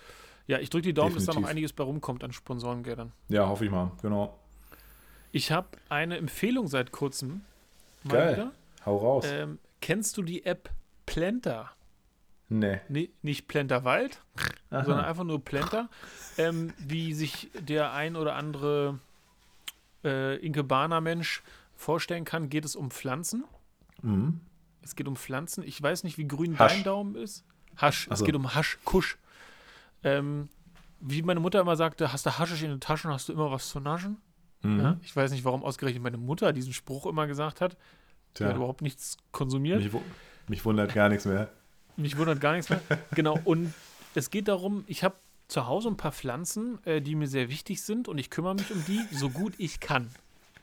Ja, 0.47 0.59
ich 0.59 0.71
drücke 0.71 0.83
die 0.83 0.95
Daumen, 0.95 1.09
Definitiv. 1.09 1.27
dass 1.27 1.35
da 1.35 1.41
noch 1.41 1.49
einiges 1.49 1.73
bei 1.73 1.85
rumkommt 1.85 2.23
an 2.25 2.33
Sponsorengeldern. 2.33 3.13
Ja, 3.29 3.49
hoffe 3.49 3.65
ich 3.65 3.71
mal, 3.71 3.93
genau. 4.03 4.39
Ich 5.33 5.53
habe 5.53 5.69
eine 5.89 6.17
Empfehlung 6.17 6.69
seit 6.69 6.93
kurzem. 6.93 7.43
Geil. 8.07 8.33
Wieder. 8.33 8.53
Hau 8.87 8.97
raus. 8.97 9.25
Ähm, 9.27 9.59
kennst 9.81 10.17
du 10.17 10.23
die 10.23 10.45
App 10.47 10.71
Planta? 11.07 11.71
Nee. 12.49 12.81
nee 12.89 13.11
nicht 13.23 13.47
Plenterwald, 13.47 14.23
sondern 14.71 15.05
einfach 15.05 15.25
nur 15.25 15.45
Planta. 15.45 15.91
Ähm, 16.39 16.73
wie 16.79 17.13
sich 17.13 17.51
der 17.59 17.93
ein 17.93 18.17
oder 18.17 18.35
andere 18.37 19.01
äh, 20.05 20.37
Inkebaner-Mensch 20.37 21.43
vorstellen 21.79 22.25
kann, 22.25 22.51
geht 22.51 22.65
es 22.65 22.77
um 22.77 22.91
Pflanzen. 22.91 23.45
Mhm. 24.03 24.41
Es 24.83 24.97
geht 24.97 25.09
um 25.09 25.17
Pflanzen. 25.17 25.63
Ich 25.65 25.81
weiß 25.81 26.05
nicht, 26.05 26.19
wie 26.19 26.27
grün 26.27 26.59
Hasch. 26.59 26.75
dein 26.75 26.85
Daumen 26.85 27.15
ist. 27.15 27.45
Hasch. 27.77 28.09
Also. 28.11 28.23
Es 28.23 28.27
geht 28.27 28.35
um 28.35 28.55
Hasch, 28.55 28.79
Kusch. 28.85 29.17
Ähm, 30.03 30.49
wie 31.01 31.23
meine 31.23 31.41
Mutter 31.41 31.61
immer 31.61 31.77
sagte, 31.77 32.13
hast 32.13 32.27
du 32.27 32.39
Haschisch 32.39 32.63
in 32.63 32.71
den 32.71 32.81
Taschen, 32.81 33.11
hast 33.11 33.29
du 33.29 33.33
immer 33.33 33.51
was 33.51 33.69
zu 33.69 33.81
naschen. 33.81 34.19
Mhm. 34.63 34.81
Ja, 34.81 34.97
ich 35.03 35.15
weiß 35.15 35.31
nicht, 35.31 35.45
warum 35.45 35.63
ausgerechnet 35.63 36.03
meine 36.03 36.19
Mutter 36.19 36.53
diesen 36.53 36.73
Spruch 36.73 37.07
immer 37.07 37.27
gesagt 37.29 37.61
hat. 37.61 37.77
Sie 38.37 38.45
hat 38.45 38.57
überhaupt 38.57 38.83
nichts 38.83 39.17
konsumiert. 39.33 39.83
Mich, 39.83 39.93
mich, 40.49 40.65
wundert 40.65 40.95
gar 40.95 41.09
nichts 41.09 41.25
mehr. 41.25 41.51
Mich 41.97 42.17
wundert 42.17 42.41
gar 42.41 42.53
nichts 42.53 42.69
mehr. 42.69 42.81
genau. 43.13 43.39
Und 43.45 43.73
es 44.15 44.31
geht 44.31 44.49
darum, 44.49 44.85
ich 44.87 45.03
habe 45.03 45.17
zu 45.49 45.67
Hause 45.67 45.89
ein 45.89 45.97
paar 45.97 46.13
Pflanzen, 46.13 46.85
äh, 46.85 47.01
die 47.01 47.15
mir 47.15 47.27
sehr 47.27 47.49
wichtig 47.49 47.83
sind 47.83 48.07
und 48.07 48.19
ich 48.19 48.31
kümmere 48.31 48.55
mich 48.55 48.71
um 48.71 48.85
die, 48.87 49.01
so 49.13 49.31
gut 49.31 49.55
ich 49.59 49.81
kann. 49.81 50.09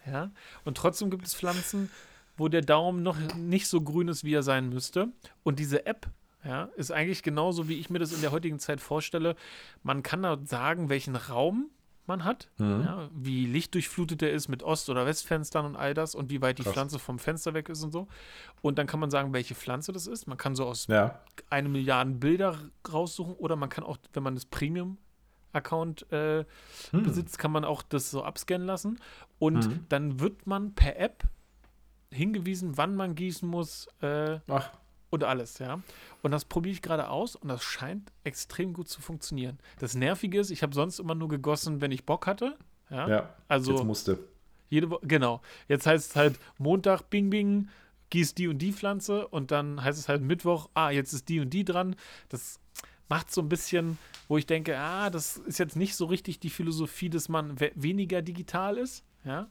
Ja? 0.05 0.31
Und 0.63 0.77
trotzdem 0.77 1.09
gibt 1.09 1.25
es 1.25 1.35
Pflanzen, 1.35 1.89
wo 2.37 2.47
der 2.47 2.61
Daumen 2.61 3.03
noch 3.03 3.17
nicht 3.35 3.67
so 3.67 3.81
grün 3.81 4.07
ist, 4.07 4.23
wie 4.23 4.33
er 4.33 4.43
sein 4.43 4.69
müsste. 4.69 5.09
Und 5.43 5.59
diese 5.59 5.85
App 5.85 6.07
ja, 6.43 6.69
ist 6.75 6.91
eigentlich 6.91 7.23
genauso, 7.23 7.67
wie 7.67 7.79
ich 7.79 7.89
mir 7.89 7.99
das 7.99 8.11
in 8.11 8.21
der 8.21 8.31
heutigen 8.31 8.59
Zeit 8.59 8.79
vorstelle. 8.79 9.35
Man 9.83 10.03
kann 10.03 10.23
da 10.23 10.37
sagen, 10.43 10.89
welchen 10.89 11.15
Raum 11.15 11.69
man 12.07 12.23
hat, 12.23 12.49
mhm. 12.57 12.83
ja, 12.85 13.09
wie 13.13 13.47
lichtdurchflutet 13.47 14.21
er 14.21 14.31
ist 14.31 14.47
mit 14.47 14.61
Ost- 14.61 14.89
oder 14.89 15.07
Westfenstern 15.07 15.65
und 15.65 15.75
all 15.75 15.95
das 15.95 16.13
und 16.13 16.29
wie 16.29 16.41
weit 16.41 16.59
die 16.59 16.63
Krass. 16.63 16.73
Pflanze 16.73 16.99
vom 16.99 17.17
Fenster 17.17 17.55
weg 17.55 17.67
ist 17.69 17.83
und 17.83 17.91
so. 17.91 18.07
Und 18.61 18.77
dann 18.77 18.85
kann 18.85 18.99
man 18.99 19.09
sagen, 19.09 19.33
welche 19.33 19.55
Pflanze 19.55 19.91
das 19.91 20.05
ist. 20.05 20.27
Man 20.27 20.37
kann 20.37 20.55
so 20.55 20.65
aus 20.65 20.85
ja. 20.87 21.19
eine 21.49 21.67
Milliarde 21.67 22.11
Bilder 22.11 22.59
raussuchen 22.91 23.33
oder 23.35 23.55
man 23.55 23.69
kann 23.69 23.83
auch, 23.83 23.97
wenn 24.13 24.21
man 24.21 24.35
das 24.35 24.45
Premium 24.45 24.97
Account 25.55 26.11
äh, 26.11 26.45
hm. 26.91 27.03
besitzt, 27.03 27.39
kann 27.39 27.51
man 27.51 27.65
auch 27.65 27.81
das 27.81 28.11
so 28.11 28.23
abscannen 28.23 28.67
lassen. 28.67 28.99
Und 29.39 29.65
hm. 29.65 29.85
dann 29.89 30.19
wird 30.19 30.47
man 30.47 30.75
per 30.75 30.99
App 30.99 31.23
hingewiesen, 32.11 32.77
wann 32.77 32.95
man 32.95 33.15
gießen 33.15 33.47
muss 33.47 33.87
äh, 34.01 34.39
und 35.09 35.23
alles, 35.23 35.59
ja. 35.59 35.81
Und 36.23 36.31
das 36.31 36.45
probiere 36.45 36.73
ich 36.73 36.81
gerade 36.81 37.09
aus 37.09 37.35
und 37.35 37.47
das 37.47 37.63
scheint 37.63 38.11
extrem 38.23 38.73
gut 38.73 38.89
zu 38.89 39.01
funktionieren. 39.01 39.59
Das 39.79 39.95
Nervige 39.95 40.39
ist, 40.39 40.49
ich 40.49 40.63
habe 40.63 40.73
sonst 40.73 40.99
immer 40.99 41.15
nur 41.15 41.29
gegossen, 41.29 41.81
wenn 41.81 41.91
ich 41.91 42.05
Bock 42.05 42.27
hatte. 42.27 42.57
Ja, 42.89 43.07
ja 43.07 43.29
also 43.47 43.73
jetzt 43.73 43.83
musste. 43.83 44.19
Jede 44.69 44.89
Woche, 44.89 45.05
genau. 45.07 45.41
Jetzt 45.67 45.85
heißt 45.85 46.11
es 46.11 46.15
halt 46.15 46.39
Montag, 46.57 47.09
bing, 47.09 47.29
bing, 47.29 47.69
gieß 48.09 48.35
die 48.35 48.47
und 48.47 48.57
die 48.59 48.73
Pflanze 48.73 49.27
und 49.27 49.51
dann 49.51 49.83
heißt 49.83 49.99
es 49.99 50.09
halt 50.09 50.21
Mittwoch, 50.21 50.69
ah, 50.73 50.89
jetzt 50.89 51.13
ist 51.13 51.29
die 51.29 51.39
und 51.39 51.51
die 51.51 51.63
dran. 51.63 51.95
Das 52.29 52.59
macht 53.07 53.31
so 53.31 53.41
ein 53.41 53.49
bisschen, 53.49 53.97
wo 54.27 54.37
ich 54.37 54.45
denke, 54.45 54.77
ah, 54.77 55.09
das 55.09 55.37
ist 55.37 55.59
jetzt 55.59 55.75
nicht 55.75 55.95
so 55.95 56.05
richtig 56.05 56.39
die 56.39 56.49
Philosophie, 56.49 57.09
dass 57.09 57.29
man 57.29 57.59
we 57.59 57.71
weniger 57.75 58.21
digital 58.21 58.77
ist, 58.77 59.03
ja. 59.23 59.47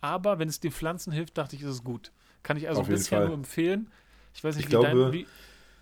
Aber 0.00 0.38
wenn 0.38 0.48
es 0.48 0.58
den 0.60 0.72
Pflanzen 0.72 1.12
hilft, 1.12 1.38
dachte 1.38 1.54
ich, 1.56 1.62
ist 1.62 1.68
es 1.68 1.84
gut. 1.84 2.10
Kann 2.42 2.56
ich 2.56 2.68
also 2.68 2.82
bisschen 2.82 3.18
Fall. 3.18 3.26
nur 3.26 3.34
empfehlen. 3.36 3.88
Ich 4.34 4.42
weiß 4.42 4.56
nicht, 4.56 4.64
Ich 4.64 4.70
wie 4.72 4.76
glaube- 4.80 5.04
dein. 5.04 5.12
Wie, 5.12 5.26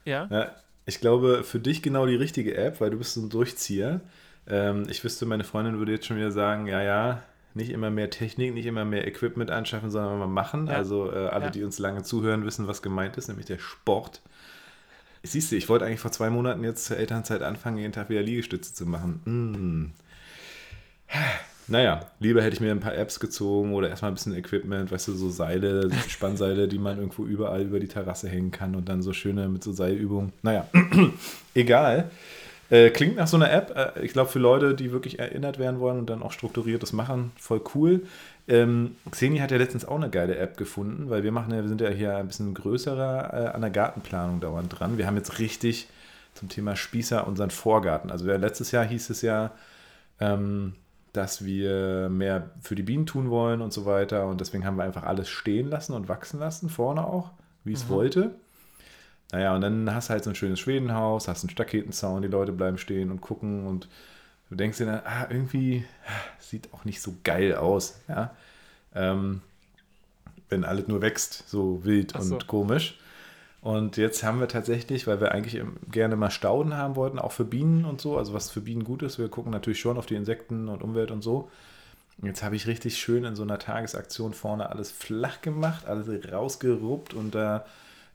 ja? 0.04 0.28
Ja, 0.30 0.54
ich 0.84 1.00
glaube, 1.00 1.42
für 1.44 1.58
dich 1.60 1.82
genau 1.82 2.04
die 2.06 2.16
richtige 2.16 2.56
App, 2.56 2.80
weil 2.80 2.90
du 2.90 2.98
bist 2.98 3.14
so 3.14 3.20
ein 3.22 3.30
Durchzieher. 3.30 4.00
Ähm, 4.46 4.86
ich 4.90 5.02
wüsste, 5.04 5.24
meine 5.26 5.44
Freundin 5.44 5.78
würde 5.78 5.92
jetzt 5.92 6.06
schon 6.06 6.16
wieder 6.18 6.32
sagen, 6.32 6.66
ja, 6.66 6.82
ja, 6.82 7.22
nicht 7.54 7.70
immer 7.70 7.90
mehr 7.90 8.10
Technik, 8.10 8.52
nicht 8.54 8.66
immer 8.66 8.84
mehr 8.84 9.06
Equipment 9.06 9.50
anschaffen, 9.50 9.90
sondern 9.90 10.18
mal 10.18 10.26
machen. 10.26 10.66
Ja. 10.66 10.74
Also 10.74 11.10
äh, 11.10 11.26
alle, 11.28 11.46
Ja. 11.46 11.50
die 11.50 11.64
uns 11.64 11.78
lange 11.78 12.02
zuhören, 12.02 12.44
wissen, 12.44 12.66
was 12.68 12.82
gemeint 12.82 13.16
ist, 13.16 13.28
nämlich 13.28 13.46
der 13.46 13.58
Sport. 13.58 14.20
Siehst 15.22 15.52
du, 15.52 15.56
ich 15.56 15.68
wollte 15.68 15.84
eigentlich 15.84 16.00
vor 16.00 16.12
zwei 16.12 16.30
Monaten 16.30 16.64
jetzt 16.64 16.86
zur 16.86 16.96
Elternzeit 16.96 17.42
anfangen, 17.42 17.78
jeden 17.78 17.92
Tag 17.92 18.08
wieder 18.08 18.22
Liegestütze 18.22 18.72
zu 18.72 18.86
machen. 18.86 19.20
Mm. 19.24 19.92
Naja, 21.70 22.00
lieber 22.18 22.42
hätte 22.42 22.54
ich 22.54 22.60
mir 22.60 22.72
ein 22.72 22.80
paar 22.80 22.96
Apps 22.96 23.20
gezogen 23.20 23.74
oder 23.74 23.88
erstmal 23.88 24.10
ein 24.10 24.14
bisschen 24.14 24.34
Equipment, 24.34 24.90
weißt 24.90 25.08
du, 25.08 25.12
so 25.12 25.30
Seile, 25.30 25.88
Spannseile, 26.08 26.66
die 26.66 26.78
man 26.78 26.96
irgendwo 26.96 27.24
überall 27.24 27.62
über 27.62 27.78
die 27.78 27.86
Terrasse 27.86 28.28
hängen 28.28 28.50
kann 28.50 28.74
und 28.74 28.88
dann 28.88 29.02
so 29.02 29.12
schöne 29.12 29.48
mit 29.48 29.62
so 29.62 29.72
Seilübungen. 29.72 30.32
Naja, 30.42 30.66
egal. 31.54 32.10
Äh, 32.70 32.90
klingt 32.90 33.16
nach 33.16 33.26
so 33.26 33.36
einer 33.36 33.52
App. 33.52 33.72
Äh, 33.76 34.04
ich 34.04 34.12
glaube, 34.12 34.30
für 34.30 34.38
Leute, 34.38 34.74
die 34.74 34.90
wirklich 34.90 35.18
erinnert 35.18 35.58
werden 35.58 35.80
wollen 35.80 35.98
und 35.98 36.08
dann 36.08 36.22
auch 36.22 36.32
strukturiert 36.32 36.82
das 36.82 36.92
machen, 36.92 37.32
voll 37.36 37.60
cool. 37.74 38.02
Ähm, 38.48 38.96
Xeni 39.10 39.38
hat 39.38 39.50
ja 39.50 39.58
letztens 39.58 39.84
auch 39.84 39.96
eine 39.96 40.10
geile 40.10 40.36
App 40.36 40.56
gefunden, 40.56 41.10
weil 41.10 41.22
wir 41.22 41.32
machen 41.32 41.52
ja, 41.52 41.62
wir 41.62 41.68
sind 41.68 41.80
ja 41.80 41.88
hier 41.88 42.16
ein 42.16 42.26
bisschen 42.26 42.54
größerer 42.54 43.32
äh, 43.32 43.48
an 43.48 43.60
der 43.60 43.70
Gartenplanung 43.70 44.40
dauernd 44.40 44.78
dran. 44.78 44.98
Wir 44.98 45.06
haben 45.06 45.16
jetzt 45.16 45.38
richtig 45.38 45.88
zum 46.34 46.48
Thema 46.48 46.76
Spießer 46.76 47.26
unseren 47.26 47.50
Vorgarten. 47.50 48.10
Also 48.10 48.26
letztes 48.26 48.70
Jahr 48.70 48.84
hieß 48.84 49.10
es 49.10 49.22
ja, 49.22 49.52
ähm, 50.20 50.74
dass 51.12 51.44
wir 51.44 52.08
mehr 52.08 52.50
für 52.60 52.74
die 52.74 52.82
Bienen 52.82 53.06
tun 53.06 53.30
wollen 53.30 53.60
und 53.60 53.72
so 53.72 53.84
weiter. 53.84 54.26
Und 54.26 54.40
deswegen 54.40 54.64
haben 54.64 54.76
wir 54.76 54.84
einfach 54.84 55.02
alles 55.02 55.28
stehen 55.28 55.68
lassen 55.68 55.92
und 55.92 56.08
wachsen 56.08 56.38
lassen, 56.38 56.68
vorne 56.68 57.04
auch, 57.04 57.30
wie 57.64 57.72
es 57.72 57.88
wollte. 57.88 58.34
Naja, 59.32 59.54
und 59.54 59.60
dann 59.60 59.94
hast 59.94 60.08
du 60.08 60.12
halt 60.12 60.24
so 60.24 60.30
ein 60.30 60.36
schönes 60.36 60.60
Schwedenhaus, 60.60 61.28
hast 61.28 61.44
einen 61.44 61.50
Staketenzaun, 61.50 62.22
die 62.22 62.28
Leute 62.28 62.52
bleiben 62.52 62.78
stehen 62.78 63.10
und 63.10 63.20
gucken 63.20 63.66
und 63.66 63.88
du 64.50 64.56
denkst 64.56 64.78
dir 64.78 64.86
dann, 64.86 65.02
ah, 65.04 65.26
irgendwie 65.30 65.84
sieht 66.38 66.72
auch 66.74 66.84
nicht 66.84 67.00
so 67.00 67.14
geil 67.24 67.54
aus, 67.54 68.00
ja. 68.08 68.34
Ähm, 68.94 69.40
wenn 70.48 70.64
alles 70.64 70.88
nur 70.88 71.00
wächst, 71.00 71.48
so 71.48 71.84
wild 71.84 72.12
so. 72.18 72.34
und 72.34 72.46
komisch. 72.48 72.98
Und 73.62 73.96
jetzt 73.98 74.22
haben 74.22 74.40
wir 74.40 74.48
tatsächlich, 74.48 75.06
weil 75.06 75.20
wir 75.20 75.32
eigentlich 75.32 75.62
gerne 75.90 76.16
mal 76.16 76.30
Stauden 76.30 76.76
haben 76.76 76.96
wollten, 76.96 77.18
auch 77.18 77.32
für 77.32 77.44
Bienen 77.44 77.84
und 77.84 78.00
so, 78.00 78.16
also 78.16 78.32
was 78.32 78.50
für 78.50 78.62
Bienen 78.62 78.84
gut 78.84 79.02
ist. 79.02 79.18
Wir 79.18 79.28
gucken 79.28 79.52
natürlich 79.52 79.80
schon 79.80 79.98
auf 79.98 80.06
die 80.06 80.14
Insekten 80.14 80.68
und 80.68 80.82
Umwelt 80.82 81.10
und 81.10 81.22
so. 81.22 81.50
Jetzt 82.22 82.42
habe 82.42 82.56
ich 82.56 82.66
richtig 82.66 82.98
schön 82.98 83.24
in 83.24 83.36
so 83.36 83.42
einer 83.42 83.58
Tagesaktion 83.58 84.34
vorne 84.34 84.70
alles 84.70 84.90
flach 84.90 85.40
gemacht, 85.40 85.86
alles 85.86 86.08
rausgeruppt 86.30 87.14
und 87.14 87.34
da 87.34 87.64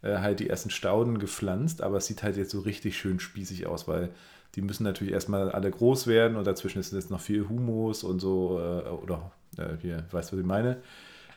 äh, 0.01 0.17
halt 0.17 0.39
die 0.39 0.49
ersten 0.49 0.69
Stauden 0.71 1.19
gepflanzt, 1.19 1.81
aber 1.81 1.97
es 1.97 2.07
sieht 2.07 2.21
halt 2.21 2.37
jetzt 2.37 2.51
so 2.51 2.59
richtig 2.59 2.97
schön 2.97 3.19
spießig 3.19 3.65
aus, 3.67 3.87
weil 3.87 4.09
die 4.55 4.61
müssen 4.61 4.83
natürlich 4.83 5.13
erstmal 5.13 5.51
alle 5.51 5.69
groß 5.69 6.07
werden 6.07 6.37
und 6.37 6.45
dazwischen 6.45 6.79
ist 6.79 6.93
jetzt 6.93 7.11
noch 7.11 7.19
viel 7.19 7.47
Humus 7.49 8.03
und 8.03 8.19
so, 8.19 8.59
äh, 8.59 8.87
oder 8.89 9.31
äh, 9.57 9.75
hier, 9.81 10.05
weißt 10.11 10.31
du, 10.31 10.37
was 10.37 10.41
ich 10.41 10.45
meine? 10.45 10.81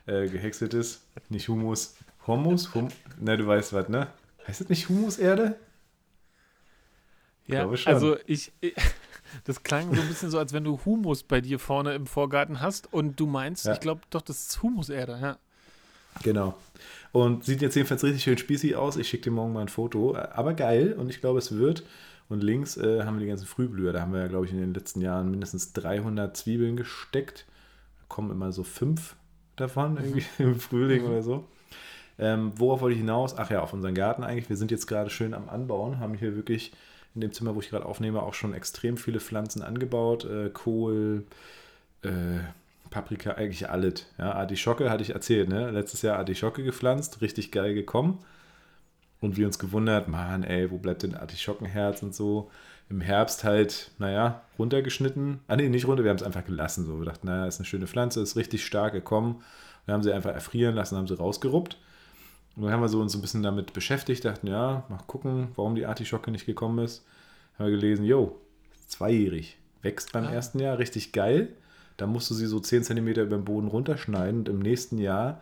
Äh, 0.06 0.28
gehäckseltes, 0.28 1.02
nicht 1.28 1.48
Humus, 1.48 1.96
Humus? 2.26 2.74
Hum 2.74 2.88
ne, 3.20 3.36
du 3.36 3.46
weißt 3.46 3.72
was, 3.72 3.88
ne? 3.88 4.08
Heißt 4.46 4.60
das 4.60 4.68
nicht 4.68 4.88
Humuserde? 4.88 5.56
Ja, 7.46 7.60
glaube 7.60 7.76
schon. 7.76 7.92
also 7.92 8.16
ich, 8.26 8.52
ich, 8.60 8.74
das 9.44 9.62
klang 9.62 9.94
so 9.94 10.00
ein 10.00 10.08
bisschen 10.08 10.30
so, 10.30 10.38
als 10.38 10.52
wenn 10.52 10.64
du 10.64 10.80
Humus 10.84 11.22
bei 11.22 11.40
dir 11.40 11.58
vorne 11.58 11.94
im 11.94 12.06
Vorgarten 12.06 12.60
hast 12.60 12.92
und 12.92 13.18
du 13.18 13.26
meinst, 13.26 13.66
Ja. 13.66 13.72
ich 13.72 13.80
glaube 13.80 14.02
doch, 14.10 14.22
das 14.22 14.48
ist 14.48 14.62
Humuserde, 14.62 15.18
ja. 15.20 15.38
Genau. 16.22 16.54
Und 17.12 17.44
sieht 17.44 17.62
jetzt 17.62 17.74
jedenfalls 17.74 18.02
richtig 18.04 18.22
schön 18.22 18.38
spießig 18.38 18.76
aus. 18.76 18.96
Ich 18.96 19.08
schicke 19.08 19.24
dir 19.24 19.30
morgen 19.30 19.52
mal 19.52 19.62
ein 19.62 19.68
Foto. 19.68 20.16
Aber 20.16 20.54
geil 20.54 20.92
und 20.92 21.08
ich 21.10 21.20
glaube, 21.20 21.38
es 21.38 21.56
wird. 21.56 21.84
Und 22.28 22.42
links 22.42 22.76
äh, 22.76 23.04
haben 23.04 23.16
wir 23.16 23.20
die 23.20 23.28
ganzen 23.28 23.46
Frühblüher. 23.46 23.92
Da 23.92 24.00
haben 24.00 24.12
wir 24.12 24.20
ja, 24.20 24.26
glaube 24.26 24.46
ich, 24.46 24.52
in 24.52 24.58
den 24.58 24.74
letzten 24.74 25.00
Jahren 25.00 25.30
mindestens 25.30 25.72
300 25.72 26.36
Zwiebeln 26.36 26.76
gesteckt. 26.76 27.46
Da 28.00 28.04
kommen 28.08 28.30
immer 28.30 28.52
so 28.52 28.64
fünf 28.64 29.16
davon 29.56 29.96
irgendwie 29.96 30.24
im 30.42 30.60
Frühling 30.60 31.04
oder 31.04 31.22
so. 31.22 31.44
Ähm, 32.18 32.52
worauf 32.56 32.80
wollte 32.80 32.94
ich 32.94 33.00
hinaus? 33.00 33.36
Ach 33.38 33.50
ja, 33.50 33.62
auf 33.62 33.72
unseren 33.72 33.94
Garten 33.94 34.24
eigentlich. 34.24 34.48
Wir 34.48 34.56
sind 34.56 34.70
jetzt 34.70 34.86
gerade 34.86 35.08
schön 35.08 35.34
am 35.34 35.48
Anbauen, 35.48 36.00
haben 36.00 36.14
hier 36.14 36.36
wirklich 36.36 36.72
in 37.14 37.20
dem 37.20 37.32
Zimmer, 37.32 37.54
wo 37.54 37.60
ich 37.60 37.70
gerade 37.70 37.86
aufnehme, 37.86 38.22
auch 38.22 38.34
schon 38.34 38.54
extrem 38.54 38.96
viele 38.96 39.20
Pflanzen 39.20 39.62
angebaut. 39.62 40.24
Äh, 40.24 40.50
Kohl, 40.50 41.24
äh, 42.02 42.10
Paprika, 42.90 43.32
eigentlich 43.32 43.70
alles. 43.70 44.06
Ja, 44.18 44.32
Artischocke 44.32 44.90
hatte 44.90 45.02
ich 45.02 45.10
erzählt, 45.10 45.48
ne? 45.48 45.70
Letztes 45.70 46.02
Jahr 46.02 46.18
Artischocke 46.18 46.62
gepflanzt, 46.62 47.20
richtig 47.20 47.52
geil 47.52 47.74
gekommen. 47.74 48.18
Und 49.20 49.36
wir 49.36 49.46
uns 49.46 49.58
gewundert, 49.58 50.08
Mann, 50.08 50.44
ey, 50.44 50.70
wo 50.70 50.78
bleibt 50.78 51.02
denn 51.02 51.14
Artischockenherz 51.14 52.02
und 52.02 52.14
so? 52.14 52.50
Im 52.88 53.00
Herbst 53.00 53.44
halt, 53.44 53.90
naja, 53.98 54.42
runtergeschnitten. 54.58 55.40
Ah, 55.48 55.56
nee, 55.56 55.68
nicht 55.68 55.86
runter, 55.86 56.04
wir 56.04 56.10
haben 56.10 56.16
es 56.18 56.22
einfach 56.22 56.44
gelassen. 56.44 56.86
So. 56.86 56.98
Wir 56.98 57.04
dachten, 57.06 57.26
naja, 57.26 57.46
ist 57.46 57.58
eine 57.58 57.66
schöne 57.66 57.86
Pflanze, 57.86 58.20
ist 58.22 58.36
richtig 58.36 58.64
stark 58.64 58.92
gekommen. 58.92 59.42
Wir 59.84 59.94
haben 59.94 60.02
sie 60.02 60.12
einfach 60.12 60.32
erfrieren 60.32 60.74
lassen, 60.74 60.96
haben 60.96 61.08
sie 61.08 61.16
rausgeruppt. 61.18 61.76
Und 62.56 62.62
dann 62.64 62.72
haben 62.72 62.80
wir 62.80 62.88
so 62.88 63.00
uns 63.00 63.14
ein 63.14 63.20
bisschen 63.20 63.42
damit 63.42 63.72
beschäftigt, 63.72 64.24
dachten, 64.24 64.46
ja, 64.46 64.84
mal 64.88 64.98
gucken, 65.06 65.48
warum 65.56 65.74
die 65.74 65.86
Artischocke 65.86 66.30
nicht 66.30 66.46
gekommen 66.46 66.84
ist. 66.84 67.04
Haben 67.58 67.66
wir 67.66 67.72
gelesen, 67.78 68.04
jo, 68.04 68.40
zweijährig, 68.86 69.58
wächst 69.82 70.12
beim 70.12 70.24
Ah. 70.26 70.32
ersten 70.32 70.58
Jahr 70.60 70.78
richtig 70.78 71.12
geil. 71.12 71.50
Da 71.96 72.06
musst 72.06 72.30
du 72.30 72.34
sie 72.34 72.46
so 72.46 72.60
10 72.60 72.84
cm 72.84 73.08
über 73.08 73.26
den 73.36 73.44
Boden 73.44 73.68
runterschneiden 73.68 74.40
und 74.40 74.48
im 74.48 74.60
nächsten 74.60 74.98
Jahr, 74.98 75.40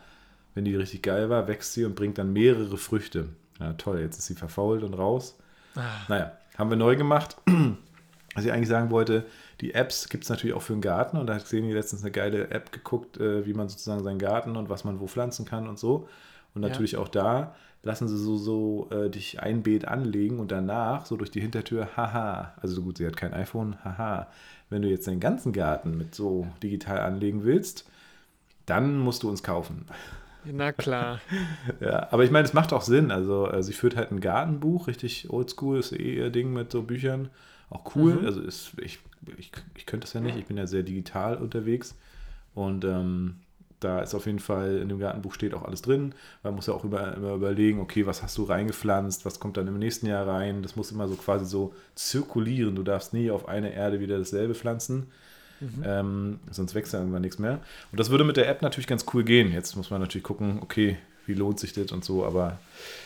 wenn 0.55 0.65
die 0.65 0.75
richtig 0.75 1.03
geil 1.03 1.29
war, 1.31 1.47
wächst 1.49 1.75
sie 1.75 1.85
und 1.85 1.95
bringt 1.95 2.19
dann 2.19 2.33
mehrere 2.33 2.79
Früchte. 2.79 3.29
Ja, 3.61 3.73
toll, 3.75 4.01
jetzt 4.01 4.19
ist 4.19 4.27
sie 4.27 4.35
verfault 4.35 4.83
und 4.83 4.95
raus. 4.95 5.39
Ah, 5.75 5.83
Naja, 6.09 6.33
haben 6.59 6.71
wir 6.71 6.77
neu 6.77 6.97
gemacht. 6.97 7.37
Was 8.35 8.45
ich 8.45 8.53
eigentlich 8.53 8.69
sagen 8.69 8.91
wollte, 8.91 9.25
die 9.63 9.73
Apps 9.73 10.11
gibt 10.11 10.25
es 10.25 10.31
natürlich 10.31 10.55
auch 10.55 10.61
für 10.63 10.75
den 10.75 10.83
Garten 10.83 11.17
und 11.17 11.27
da 11.27 11.35
hat 11.35 11.45
Xeni 11.45 11.73
letztens 11.73 12.03
eine 12.03 12.11
geile 12.11 12.51
App 12.51 12.71
geguckt, 12.71 13.17
äh, 13.19 13.47
wie 13.47 13.55
man 13.55 13.69
sozusagen 13.71 14.05
seinen 14.05 14.19
Garten 14.19 14.57
und 14.57 14.69
was 14.69 14.85
man 14.85 15.01
wo 15.01 15.07
pflanzen 15.07 15.47
kann 15.47 15.67
und 15.69 15.79
so. 15.79 16.07
Und 16.55 16.63
Ja. 16.63 16.69
natürlich 16.69 16.97
auch 16.99 17.09
da 17.09 17.55
lassen 17.83 18.09
sie 18.09 18.19
so, 18.19 18.37
so 18.37 18.89
äh, 18.91 19.09
dich 19.09 19.41
ein 19.41 19.63
Beet 19.63 19.87
anlegen 19.89 20.39
und 20.39 20.53
danach 20.53 21.07
so 21.07 21.17
durch 21.17 21.31
die 21.31 21.41
Hintertür, 21.41 21.97
haha, 21.97 22.53
also 22.61 22.83
gut, 22.83 22.99
sie 22.99 23.07
hat 23.07 23.17
kein 23.17 23.33
iPhone, 23.33 23.77
haha, 23.85 24.27
wenn 24.69 24.83
du 24.83 24.89
jetzt 24.89 25.07
deinen 25.07 25.21
ganzen 25.21 25.53
Garten 25.53 25.97
mit 25.97 26.15
so 26.15 26.47
digital 26.63 26.99
anlegen 26.99 27.45
willst, 27.45 27.89
dann 28.67 28.99
musst 28.99 29.23
du 29.23 29.31
uns 29.31 29.43
kaufen. 29.43 29.87
Na 30.53 30.73
klar. 30.73 31.21
Ja, 31.81 32.09
aber 32.11 32.25
ich 32.25 32.31
meine, 32.31 32.47
es 32.47 32.55
macht 32.55 32.73
auch 32.73 32.83
Sinn. 32.83 33.11
Also, 33.11 33.51
äh, 33.51 33.63
sie 33.63 33.73
führt 33.73 33.97
halt 33.97 34.11
ein 34.11 34.21
Gartenbuch, 34.21 34.87
richtig 34.87 35.31
oldschool, 35.31 35.79
ist 35.79 35.93
eh 35.93 36.17
ihr 36.17 36.31
Ding 36.31 36.53
mit 36.53 36.73
so 36.73 36.83
Büchern. 36.83 37.31
Auch 37.71 37.95
cool. 37.97 38.15
Mhm. 38.15 38.27
Also, 38.27 38.41
ist, 38.41 38.73
ich, 38.81 39.01
ich, 39.37 39.51
ich 39.77 39.87
könnte 39.87 40.05
das 40.05 40.13
ja 40.15 40.21
nicht, 40.21 40.37
ich 40.37 40.47
bin 40.47 40.57
ja 40.57 40.67
sehr 40.67 40.83
digital 40.83 41.37
unterwegs. 41.37 41.97
Und 42.55 42.85
ähm, 42.85 43.37
da 43.81 44.01
ist 44.01 44.15
auf 44.15 44.27
jeden 44.27 44.39
Fall, 44.39 44.79
in 44.79 44.89
dem 44.89 44.99
Gartenbuch 44.99 45.35
steht 45.35 45.55
auch 45.55 45.65
alles 45.65 45.83
drin. 45.83 46.15
Man 46.43 46.55
muss 46.55 46.67
ja 46.67 46.75
auch 46.75 46.85
über, 46.85 47.15
immer 47.15 47.35
überlegen, 47.35 47.81
okay, 47.81 48.07
was 48.07 48.23
hast 48.23 48.39
du 48.39 48.45
reingepflanzt, 48.45 49.27
was 49.27 49.39
kommt 49.39 49.57
dann 49.59 49.67
im 49.67 49.79
nächsten 49.79 50.07
Jahr 50.07 50.27
rein. 50.27 50.63
Das 50.63 50.77
muss 50.77 50.93
immer 50.93 51.09
so 51.09 51.15
quasi 51.17 51.45
so 51.45 51.75
zirkulieren. 51.95 52.75
Du 52.75 52.83
darfst 52.83 53.13
nie 53.13 53.31
auf 53.31 53.49
eine 53.49 53.75
Erde 53.75 54.01
wieder 54.01 54.19
dasselbe 54.19 54.55
pflanzen. 54.55 55.09
Ähm, 55.85 56.39
sonst 56.51 56.75
wächst 56.75 56.93
ja 56.93 56.99
irgendwann 56.99 57.23
nichts 57.23 57.39
mehr. 57.39 57.61
Und 57.91 57.99
das 58.01 58.11
würde 58.11 58.25
mit 58.25 58.37
der 58.37 58.49
App 58.49 58.63
natürlich 58.63 58.87
ganz 58.87 59.07
cool 59.15 59.25
gehen. 59.25 59.53
Jetzt 59.53 59.77
muss 59.77 59.91
man 59.91 60.01
natürlich 60.01 60.25
gucken, 60.25 60.59
okay, 60.63 60.97
wie 61.27 61.35
lohnt 61.35 61.59
sich 61.59 61.73
das 61.73 61.93
und 61.93 62.05
so. 62.05 62.25
Aber 62.27 62.59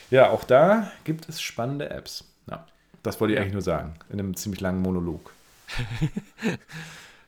ja, 0.09 0.29
auch 0.29 0.43
da 0.43 0.91
gibt 1.03 1.27
es 1.29 1.41
spannende 1.41 1.89
Apps. 1.89 2.25
Ja, 2.49 2.65
das 3.03 3.19
wollte 3.21 3.33
ich 3.33 3.39
eigentlich 3.39 3.53
nur 3.53 3.61
sagen, 3.61 3.93
in 4.09 4.19
einem 4.19 4.35
ziemlich 4.35 4.61
langen 4.61 4.81
Monolog. 4.81 5.31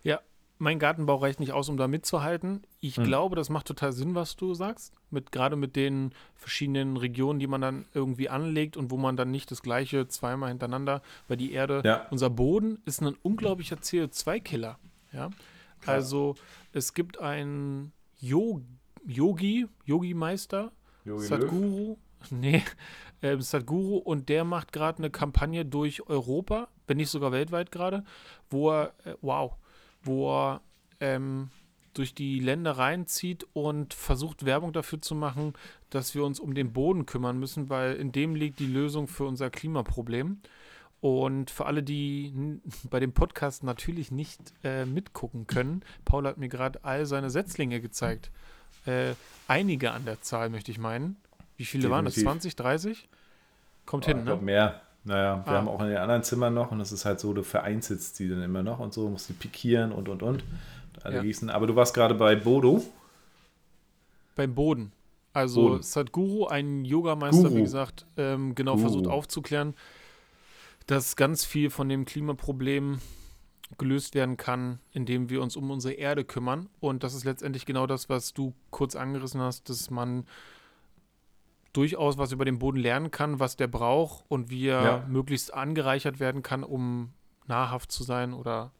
Ja, 0.03 0.19
mein 0.59 0.79
Gartenbau 0.79 1.15
reicht 1.15 1.39
nicht 1.39 1.53
aus, 1.53 1.69
um 1.69 1.77
da 1.77 1.87
mitzuhalten. 1.87 2.63
Ich 2.81 2.97
Hm. 2.97 3.05
glaube, 3.05 3.35
das 3.35 3.49
macht 3.49 3.67
total 3.67 3.93
Sinn, 3.93 4.15
was 4.15 4.35
du 4.35 4.53
sagst. 4.53 4.93
Mit, 5.09 5.31
gerade 5.31 5.55
mit 5.55 5.75
den 5.75 6.11
verschiedenen 6.35 6.97
Regionen, 6.97 7.39
die 7.39 7.47
man 7.47 7.61
dann 7.61 7.85
irgendwie 7.93 8.29
anlegt 8.29 8.75
und 8.77 8.91
wo 8.91 8.97
man 8.97 9.15
dann 9.15 9.31
nicht 9.31 9.49
das 9.51 9.61
gleiche 9.61 10.07
zweimal 10.07 10.49
hintereinander, 10.49 11.01
weil 11.27 11.37
die 11.37 11.53
Erde, 11.53 11.81
Ja. 11.85 12.05
unser 12.11 12.29
Boden 12.29 12.79
ist 12.85 13.01
ein 13.01 13.15
unglaublicher 13.21 13.77
CO2-Killer. 13.77 14.77
Ja? 15.13 15.29
Also 15.85 16.35
es 16.71 16.93
gibt 16.93 17.19
einen 17.19 17.93
Yo 18.19 18.61
Yogi, 19.05 19.67
Yogi-Meister, 19.85 20.71
Sadhguru, 21.05 21.97
nee, 22.29 22.63
äh, 23.21 23.37
Sadhguru 23.37 23.97
und 23.97 24.29
der 24.29 24.45
macht 24.45 24.71
gerade 24.71 24.99
eine 24.99 25.09
Kampagne 25.09 25.65
durch 25.65 26.07
Europa, 26.07 26.69
wenn 26.87 26.97
nicht 26.97 27.09
sogar 27.09 27.31
weltweit 27.31 27.71
gerade, 27.71 28.05
wo 28.49 28.71
er, 28.71 28.93
äh, 29.03 29.15
wow, 29.21 29.55
wo 30.03 30.31
er 30.31 30.61
ähm, 30.99 31.49
durch 31.93 32.15
die 32.15 32.39
Länder 32.39 32.71
reinzieht 32.77 33.45
und 33.53 33.93
versucht 33.93 34.45
Werbung 34.45 34.73
dafür 34.73 35.01
zu 35.01 35.15
machen, 35.15 35.53
dass 35.89 36.15
wir 36.15 36.23
uns 36.23 36.39
um 36.39 36.53
den 36.53 36.73
Boden 36.73 37.05
kümmern 37.05 37.37
müssen, 37.37 37.69
weil 37.69 37.95
in 37.95 38.11
dem 38.11 38.35
liegt 38.35 38.59
die 38.59 38.67
Lösung 38.67 39.07
für 39.07 39.25
unser 39.25 39.49
Klimaproblem. 39.49 40.41
Und 41.03 41.51
für 41.51 41.65
alle, 41.65 41.83
die 41.83 42.61
bei 42.89 43.01
dem 43.01 43.11
Podcast 43.11 43.61
natürlich 43.61 44.09
nicht 44.09 44.39
äh, 44.63 44.85
mitgucken 44.85 45.47
können, 45.47 45.83
Paul 46.05 46.25
hat 46.25 46.37
mir 46.37 46.47
gerade 46.47 46.79
all 46.85 47.05
seine 47.05 47.29
Setzlinge 47.29 47.81
gezeigt. 47.81 48.31
Äh, 48.85 49.15
einige 49.49 49.91
an 49.91 50.05
der 50.05 50.21
Zahl, 50.21 50.49
möchte 50.49 50.71
ich 50.71 50.77
meinen. 50.77 51.17
Wie 51.57 51.65
viele 51.65 51.89
Definitiv. 51.89 52.23
waren 52.25 52.39
das? 52.39 52.45
20, 52.45 52.55
30? 52.55 53.09
Kommt 53.85 54.05
oh, 54.05 54.07
hin, 54.07 54.23
ne? 54.23 54.37
mehr. 54.37 54.79
Naja, 55.03 55.45
wir 55.45 55.51
ah. 55.51 55.57
haben 55.57 55.67
auch 55.67 55.81
in 55.81 55.89
den 55.89 55.97
anderen 55.97 56.23
Zimmern 56.23 56.53
noch 56.53 56.71
und 56.71 56.79
das 56.79 56.93
ist 56.93 57.03
halt 57.03 57.19
so, 57.19 57.33
du 57.33 57.43
vereinzelst 57.43 58.17
die 58.19 58.29
dann 58.29 58.41
immer 58.41 58.63
noch 58.63 58.79
und 58.79 58.93
so, 58.93 59.09
musst 59.09 59.27
die 59.27 59.33
pikieren 59.33 59.91
und 59.91 60.07
und 60.07 60.23
und. 60.23 60.45
Alle 61.03 61.17
ja. 61.17 61.21
gießen. 61.21 61.49
Aber 61.49 61.67
du 61.67 61.75
warst 61.75 61.93
gerade 61.93 62.15
bei 62.15 62.37
Bodo. 62.37 62.81
Beim 64.37 64.55
Boden. 64.55 64.93
Also 65.33 65.67
Boden. 65.67 65.83
Sadhguru, 65.83 66.45
ein 66.45 66.85
Yogameister, 66.85 67.49
Guru. 67.49 67.55
wie 67.55 67.61
gesagt, 67.63 68.05
ähm, 68.15 68.55
genau 68.55 68.75
Guru. 68.75 68.83
versucht 68.83 69.07
aufzuklären, 69.07 69.73
dass 70.87 71.15
ganz 71.15 71.45
viel 71.45 71.69
von 71.69 71.89
dem 71.89 72.05
Klimaproblem 72.05 72.99
gelöst 73.77 74.15
werden 74.15 74.37
kann, 74.37 74.79
indem 74.91 75.29
wir 75.29 75.41
uns 75.41 75.55
um 75.55 75.71
unsere 75.71 75.93
Erde 75.93 76.25
kümmern. 76.25 76.69
Und 76.79 77.03
das 77.03 77.13
ist 77.13 77.23
letztendlich 77.23 77.65
genau 77.65 77.87
das, 77.87 78.09
was 78.09 78.33
du 78.33 78.53
kurz 78.69 78.95
angerissen 78.95 79.41
hast, 79.41 79.69
dass 79.69 79.89
man 79.89 80.25
durchaus 81.73 82.17
was 82.17 82.31
über 82.31 82.45
den 82.45 82.59
Boden 82.59 82.77
lernen 82.77 83.09
kann, 83.09 83.39
was 83.39 83.55
der 83.55 83.67
braucht 83.67 84.25
und 84.27 84.49
wie 84.51 84.67
er 84.67 84.83
ja. 84.83 85.05
möglichst 85.07 85.53
angereichert 85.53 86.19
werden 86.19 86.43
kann, 86.43 86.63
um 86.63 87.13
nahrhaft 87.47 87.91
zu 87.91 88.03
sein 88.03 88.33
oder 88.33 88.71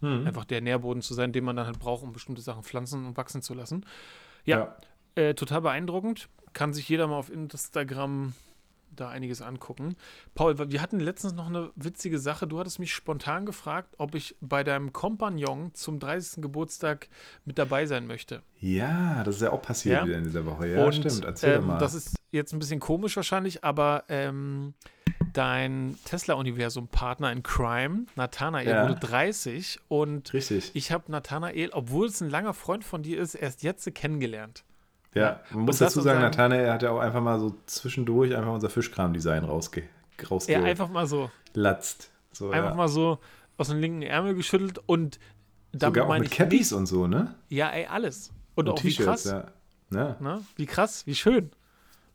mhm. 0.00 0.26
einfach 0.26 0.44
der 0.44 0.60
Nährboden 0.60 1.02
zu 1.02 1.14
sein, 1.14 1.32
den 1.32 1.44
man 1.44 1.56
dann 1.56 1.66
halt 1.66 1.78
braucht, 1.78 2.02
um 2.02 2.12
bestimmte 2.12 2.42
Sachen 2.42 2.62
pflanzen 2.62 3.06
und 3.06 3.16
wachsen 3.16 3.40
zu 3.40 3.54
lassen. 3.54 3.86
Ja, 4.44 4.58
ja. 5.16 5.22
Äh, 5.22 5.34
total 5.34 5.62
beeindruckend. 5.62 6.28
Kann 6.52 6.74
sich 6.74 6.88
jeder 6.88 7.06
mal 7.06 7.16
auf 7.16 7.30
Instagram 7.30 8.34
da 8.96 9.08
einiges 9.08 9.42
angucken. 9.42 9.96
Paul, 10.34 10.58
wir 10.70 10.82
hatten 10.82 11.00
letztens 11.00 11.34
noch 11.34 11.46
eine 11.46 11.70
witzige 11.76 12.18
Sache. 12.18 12.46
Du 12.46 12.58
hattest 12.58 12.78
mich 12.78 12.92
spontan 12.92 13.46
gefragt, 13.46 13.94
ob 13.98 14.14
ich 14.14 14.36
bei 14.40 14.64
deinem 14.64 14.92
Kompagnon 14.92 15.74
zum 15.74 15.98
30. 15.98 16.42
Geburtstag 16.42 17.08
mit 17.44 17.58
dabei 17.58 17.86
sein 17.86 18.06
möchte. 18.06 18.42
Ja, 18.60 19.24
das 19.24 19.36
ist 19.36 19.42
ja 19.42 19.52
auch 19.52 19.62
passiert 19.62 20.00
ja? 20.00 20.06
wieder 20.06 20.18
in 20.18 20.24
dieser 20.24 20.46
Woche. 20.46 20.68
Ja, 20.68 20.84
Und, 20.84 20.94
stimmt. 20.94 21.24
Erzähl 21.24 21.56
ähm, 21.56 21.66
mal. 21.66 21.78
Das 21.78 21.94
ist 21.94 22.16
jetzt 22.30 22.52
ein 22.52 22.58
bisschen 22.58 22.80
komisch 22.80 23.16
wahrscheinlich, 23.16 23.64
aber 23.64 24.04
ähm, 24.08 24.74
dein 25.32 25.98
Tesla-Universum-Partner 26.04 27.32
in 27.32 27.42
Crime, 27.42 28.06
Nathanael, 28.16 28.68
ja. 28.68 28.88
wurde 28.88 29.00
30 29.00 29.80
und 29.88 30.32
Richtig. 30.32 30.70
ich 30.74 30.92
habe 30.92 31.10
Nathanael, 31.10 31.70
obwohl 31.72 32.06
es 32.06 32.20
ein 32.20 32.30
langer 32.30 32.54
Freund 32.54 32.84
von 32.84 33.02
dir 33.02 33.20
ist, 33.20 33.34
erst 33.34 33.62
jetzt 33.62 33.92
kennengelernt. 33.94 34.64
Ja, 35.14 35.40
man 35.50 35.64
muss 35.66 35.78
dazu 35.78 36.00
sagen, 36.00 36.20
Nathanael 36.20 36.70
hat 36.70 36.82
ja 36.82 36.90
auch 36.90 37.00
einfach 37.00 37.20
mal 37.20 37.38
so 37.38 37.54
zwischendurch 37.66 38.34
einfach 38.34 38.52
unser 38.52 38.70
Fischkram-Design 38.70 39.44
rausge 39.44 39.82
rausge 40.30 40.52
Ja, 40.52 40.62
einfach 40.62 40.88
mal 40.88 41.06
so. 41.06 41.30
Latzt. 41.54 42.10
So, 42.32 42.50
einfach 42.50 42.70
ja. 42.70 42.76
mal 42.76 42.88
so 42.88 43.18
aus 43.58 43.68
dem 43.68 43.78
linken 43.80 44.02
Ärmel 44.02 44.34
geschüttelt 44.34 44.78
und 44.86 45.18
damit 45.72 45.96
Sogar 45.96 46.14
auch 46.14 46.18
mit 46.18 46.30
Cappies 46.30 46.72
und 46.72 46.86
so, 46.86 47.06
ne? 47.06 47.34
Ja, 47.48 47.70
ey, 47.70 47.86
alles. 47.86 48.32
Und, 48.54 48.68
und 48.68 48.78
auch 48.78 48.84
wie 48.84 48.94
krass. 48.94 49.24
Ja. 49.24 49.46
ja. 49.90 50.16
Ne? 50.20 50.40
Wie 50.56 50.66
krass, 50.66 51.06
wie 51.06 51.14
schön. 51.14 51.50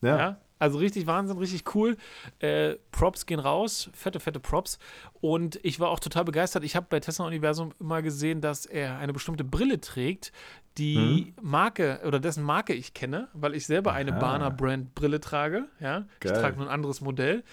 Ja. 0.02 0.18
ja. 0.18 0.38
Also 0.60 0.78
richtig 0.80 1.08
Wahnsinn, 1.08 1.38
richtig 1.38 1.76
cool. 1.76 1.98
Äh, 2.40 2.76
Props 2.92 3.26
gehen 3.26 3.40
raus, 3.40 3.90
fette, 3.94 4.20
fette 4.20 4.40
Props. 4.40 4.80
Und 5.22 5.60
ich 5.64 5.80
war 5.80 5.90
auch 5.90 6.00
total 6.00 6.26
begeistert. 6.26 6.64
Ich 6.64 6.76
habe 6.76 6.88
bei 6.90 7.00
Tesla 7.00 7.26
Universum 7.26 7.74
immer 7.80 8.02
gesehen, 8.02 8.42
dass 8.42 8.66
er 8.66 8.98
eine 8.98 9.14
bestimmte 9.14 9.44
Brille 9.44 9.80
trägt, 9.80 10.32
die 10.78 11.34
hm. 11.38 11.46
Marke 11.50 12.02
oder 12.06 12.20
dessen 12.20 12.44
Marke 12.44 12.74
ich 12.74 12.94
kenne, 12.94 13.28
weil 13.34 13.56
ich 13.56 13.66
selber 13.66 13.92
Aha. 13.92 13.98
eine 13.98 14.14
Barner 14.14 14.52
Brand 14.52 14.96
Brille 14.96 15.20
trage. 15.20 15.66
Ja, 15.80 16.06
Geil. 16.20 16.34
ich 16.34 16.40
trage 16.40 16.58
nur 16.58 16.68
ein 16.68 16.74
anderes 16.74 17.02
Modell. 17.02 17.44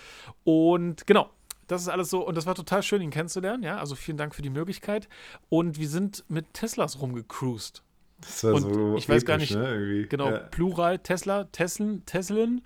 Und 0.44 1.06
genau, 1.06 1.30
das 1.66 1.82
ist 1.82 1.88
alles 1.88 2.10
so, 2.10 2.26
und 2.26 2.36
das 2.36 2.46
war 2.46 2.54
total 2.54 2.82
schön, 2.82 3.00
ihn 3.02 3.10
kennenzulernen, 3.10 3.62
ja. 3.62 3.78
Also 3.78 3.94
vielen 3.94 4.16
Dank 4.16 4.34
für 4.34 4.42
die 4.42 4.50
Möglichkeit. 4.50 5.08
Und 5.48 5.78
wir 5.78 5.88
sind 5.88 6.24
mit 6.28 6.52
Teslas 6.54 7.00
rumgecruised. 7.00 7.82
Das 8.20 8.44
war 8.44 8.54
und 8.54 8.62
so 8.62 8.96
ich 8.96 9.08
weiß 9.08 9.24
gar 9.24 9.36
nicht, 9.36 9.54
ne, 9.54 10.06
genau, 10.08 10.30
ja. 10.30 10.38
Plural, 10.38 10.98
Tesla, 10.98 11.44
Teslen, 11.44 12.04
Teslen. 12.06 12.62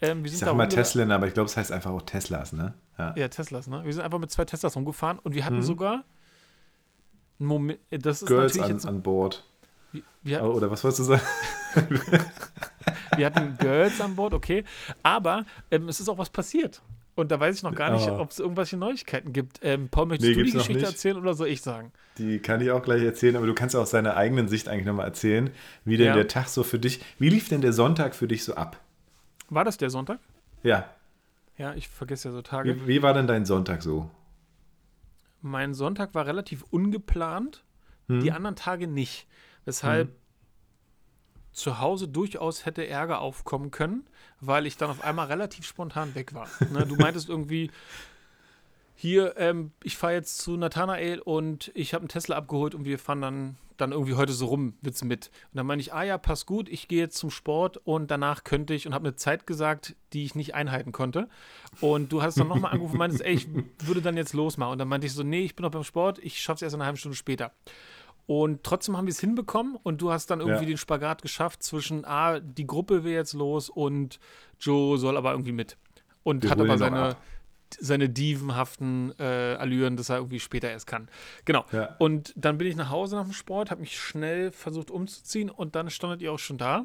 Ähm, 0.00 0.24
ich 0.24 0.38
sag 0.38 0.54
mal 0.54 0.68
Tesla, 0.68 1.12
aber 1.14 1.26
ich 1.26 1.34
glaube, 1.34 1.48
es 1.48 1.56
heißt 1.56 1.72
einfach 1.72 1.90
auch 1.90 2.02
Teslas, 2.02 2.52
ne? 2.52 2.74
Ja. 2.98 3.14
ja. 3.16 3.28
Teslas, 3.28 3.66
ne? 3.66 3.84
Wir 3.84 3.92
sind 3.92 4.02
einfach 4.02 4.18
mit 4.18 4.30
zwei 4.30 4.44
Teslas 4.44 4.76
rumgefahren 4.76 5.18
und 5.18 5.34
wir 5.34 5.44
hatten 5.44 5.56
mhm. 5.56 5.62
sogar 5.62 6.04
einen 7.40 7.48
Moment, 7.48 7.80
das 7.90 8.22
ist 8.22 8.28
Girls 8.28 8.54
natürlich 8.54 8.64
an, 8.64 8.76
jetzt, 8.76 8.86
an 8.86 9.02
Bord. 9.02 9.44
Wir, 9.92 10.02
wir 10.22 10.36
hatten, 10.38 10.48
Oder 10.48 10.70
was 10.70 10.84
wolltest 10.84 11.00
du 11.00 11.04
sagen? 11.04 11.22
wir 13.16 13.26
hatten 13.26 13.56
Girls 13.58 14.00
an 14.00 14.14
Bord, 14.16 14.34
okay. 14.34 14.64
Aber 15.02 15.44
ähm, 15.70 15.88
es 15.88 16.00
ist 16.00 16.08
auch 16.08 16.18
was 16.18 16.30
passiert. 16.30 16.82
Und 17.18 17.32
da 17.32 17.40
weiß 17.40 17.56
ich 17.56 17.62
noch 17.64 17.74
gar 17.74 17.90
nicht, 17.90 18.08
ob 18.08 18.30
es 18.30 18.38
irgendwelche 18.38 18.76
Neuigkeiten 18.76 19.32
gibt. 19.32 19.58
Ähm, 19.62 19.88
Paul, 19.88 20.06
möchtest 20.06 20.28
nee, 20.28 20.36
du 20.36 20.44
die 20.44 20.52
Geschichte 20.52 20.84
erzählen 20.84 21.16
oder 21.16 21.34
soll 21.34 21.48
ich 21.48 21.62
sagen? 21.62 21.90
Die 22.16 22.38
kann 22.38 22.60
ich 22.60 22.70
auch 22.70 22.80
gleich 22.80 23.02
erzählen, 23.02 23.34
aber 23.34 23.44
du 23.48 23.54
kannst 23.54 23.74
auch 23.74 23.80
aus 23.80 23.90
deiner 23.90 24.16
eigenen 24.16 24.46
Sicht 24.46 24.68
eigentlich 24.68 24.86
nochmal 24.86 25.06
erzählen, 25.06 25.50
wie 25.84 25.96
denn 25.96 26.06
ja. 26.06 26.14
der 26.14 26.28
Tag 26.28 26.46
so 26.46 26.62
für 26.62 26.78
dich, 26.78 27.00
wie 27.18 27.28
lief 27.28 27.48
denn 27.48 27.60
der 27.60 27.72
Sonntag 27.72 28.14
für 28.14 28.28
dich 28.28 28.44
so 28.44 28.54
ab? 28.54 28.78
War 29.50 29.64
das 29.64 29.78
der 29.78 29.90
Sonntag? 29.90 30.20
Ja. 30.62 30.88
Ja, 31.56 31.74
ich 31.74 31.88
vergesse 31.88 32.28
ja 32.28 32.32
so 32.32 32.40
Tage. 32.40 32.82
Wie, 32.82 32.86
wie 32.86 33.02
war 33.02 33.14
denn 33.14 33.26
dein 33.26 33.44
Sonntag 33.44 33.82
so? 33.82 34.08
Mein 35.42 35.74
Sonntag 35.74 36.14
war 36.14 36.24
relativ 36.24 36.66
ungeplant, 36.70 37.64
hm. 38.06 38.20
die 38.20 38.30
anderen 38.30 38.54
Tage 38.54 38.86
nicht. 38.86 39.26
Weshalb 39.64 40.06
hm. 40.06 40.14
Zu 41.58 41.80
Hause 41.80 42.08
durchaus 42.08 42.64
hätte 42.66 42.86
Ärger 42.86 43.20
aufkommen 43.20 43.70
können, 43.70 44.06
weil 44.40 44.66
ich 44.66 44.76
dann 44.76 44.90
auf 44.90 45.02
einmal 45.02 45.26
relativ 45.26 45.66
spontan 45.66 46.14
weg 46.14 46.34
war. 46.34 46.48
Ne, 46.70 46.86
du 46.86 46.96
meintest 46.96 47.28
irgendwie, 47.28 47.70
hier, 48.94 49.36
ähm, 49.36 49.70
ich 49.82 49.96
fahre 49.96 50.14
jetzt 50.14 50.38
zu 50.38 50.56
Nathanael 50.56 51.20
und 51.20 51.70
ich 51.74 51.94
habe 51.94 52.02
einen 52.02 52.08
Tesla 52.08 52.36
abgeholt 52.36 52.74
und 52.74 52.84
wir 52.84 52.98
fahren 52.98 53.20
dann, 53.20 53.56
dann 53.76 53.92
irgendwie 53.92 54.14
heute 54.14 54.32
so 54.32 54.46
rum, 54.46 54.74
Witz 54.82 55.02
mit. 55.02 55.30
Und 55.52 55.56
dann 55.56 55.66
meine 55.66 55.80
ich, 55.80 55.94
ah 55.94 56.02
ja, 56.02 56.18
passt 56.18 56.46
gut, 56.46 56.68
ich 56.68 56.88
gehe 56.88 56.98
jetzt 56.98 57.16
zum 57.16 57.30
Sport 57.30 57.76
und 57.84 58.10
danach 58.10 58.42
könnte 58.42 58.74
ich 58.74 58.86
und 58.86 58.94
habe 58.94 59.06
eine 59.06 59.16
Zeit 59.16 59.46
gesagt, 59.46 59.94
die 60.12 60.24
ich 60.24 60.34
nicht 60.34 60.54
einhalten 60.54 60.92
konnte. 60.92 61.28
Und 61.80 62.12
du 62.12 62.22
hast 62.22 62.38
dann 62.38 62.48
nochmal 62.48 62.72
angerufen 62.72 62.94
und 62.94 62.98
meintest, 62.98 63.24
ey, 63.24 63.34
ich 63.34 63.48
würde 63.84 64.02
dann 64.02 64.16
jetzt 64.16 64.34
losmachen. 64.34 64.72
Und 64.72 64.78
dann 64.78 64.88
meinte 64.88 65.06
ich 65.06 65.12
so, 65.12 65.22
nee, 65.22 65.44
ich 65.44 65.54
bin 65.54 65.62
noch 65.62 65.70
beim 65.70 65.84
Sport, 65.84 66.18
ich 66.18 66.40
schaffe 66.40 66.56
es 66.56 66.62
erst 66.62 66.74
eine 66.74 66.84
halbe 66.84 66.98
Stunde 66.98 67.16
später. 67.16 67.52
Und 68.28 68.62
trotzdem 68.62 68.94
haben 68.94 69.06
wir 69.06 69.12
es 69.12 69.20
hinbekommen 69.20 69.76
und 69.82 70.02
du 70.02 70.12
hast 70.12 70.26
dann 70.26 70.40
irgendwie 70.40 70.64
ja. 70.64 70.68
den 70.68 70.76
Spagat 70.76 71.22
geschafft 71.22 71.62
zwischen, 71.62 72.04
ah, 72.04 72.40
die 72.40 72.66
Gruppe 72.66 73.02
will 73.02 73.14
jetzt 73.14 73.32
los 73.32 73.70
und 73.70 74.20
Joe 74.60 74.98
soll 74.98 75.16
aber 75.16 75.30
irgendwie 75.30 75.52
mit. 75.52 75.78
Und 76.24 76.42
wir 76.42 76.50
hat 76.50 76.60
aber 76.60 76.76
seine 76.76 77.16
seine 77.78 78.10
dievenhaften 78.10 79.14
äh, 79.18 79.56
Allüren, 79.58 79.96
dass 79.96 80.10
er 80.10 80.16
irgendwie 80.16 80.40
später 80.40 80.70
erst 80.70 80.86
kann. 80.86 81.08
Genau. 81.46 81.64
Ja. 81.72 81.96
Und 81.98 82.34
dann 82.36 82.58
bin 82.58 82.66
ich 82.66 82.76
nach 82.76 82.90
Hause 82.90 83.16
nach 83.16 83.24
dem 83.24 83.32
Sport, 83.32 83.70
habe 83.70 83.80
mich 83.80 83.98
schnell 83.98 84.52
versucht 84.52 84.90
umzuziehen 84.90 85.50
und 85.50 85.74
dann 85.74 85.88
standet 85.88 86.20
ihr 86.20 86.32
auch 86.32 86.38
schon 86.38 86.58
da 86.58 86.84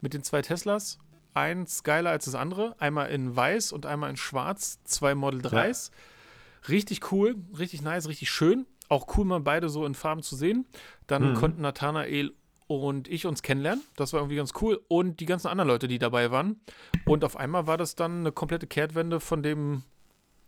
mit 0.00 0.14
den 0.14 0.22
zwei 0.22 0.42
Teslas. 0.42 0.98
Eins 1.34 1.82
geiler 1.82 2.10
als 2.10 2.24
das 2.26 2.34
andere. 2.34 2.74
Einmal 2.80 3.10
in 3.10 3.34
weiß 3.34 3.72
und 3.72 3.84
einmal 3.84 4.10
in 4.10 4.16
schwarz. 4.16 4.78
Zwei 4.84 5.14
Model 5.14 5.40
3s. 5.40 5.90
Ja. 5.90 6.68
Richtig 6.68 7.12
cool, 7.12 7.36
richtig 7.58 7.82
nice, 7.82 8.08
richtig 8.08 8.30
schön. 8.30 8.66
Auch 8.88 9.16
cool, 9.16 9.24
mal 9.24 9.40
beide 9.40 9.68
so 9.68 9.84
in 9.84 9.94
Farben 9.94 10.22
zu 10.22 10.36
sehen. 10.36 10.66
Dann 11.06 11.30
mhm. 11.30 11.34
konnten 11.34 11.62
Nathanael 11.62 12.32
und 12.66 13.08
ich 13.08 13.26
uns 13.26 13.42
kennenlernen. 13.42 13.82
Das 13.96 14.12
war 14.12 14.20
irgendwie 14.20 14.36
ganz 14.36 14.52
cool. 14.60 14.80
Und 14.88 15.20
die 15.20 15.26
ganzen 15.26 15.48
anderen 15.48 15.68
Leute, 15.68 15.88
die 15.88 15.98
dabei 15.98 16.30
waren. 16.30 16.60
Und 17.06 17.24
auf 17.24 17.36
einmal 17.36 17.66
war 17.66 17.76
das 17.76 17.94
dann 17.94 18.20
eine 18.20 18.32
komplette 18.32 18.66
Kehrtwende 18.66 19.20
von 19.20 19.42
dem 19.42 19.82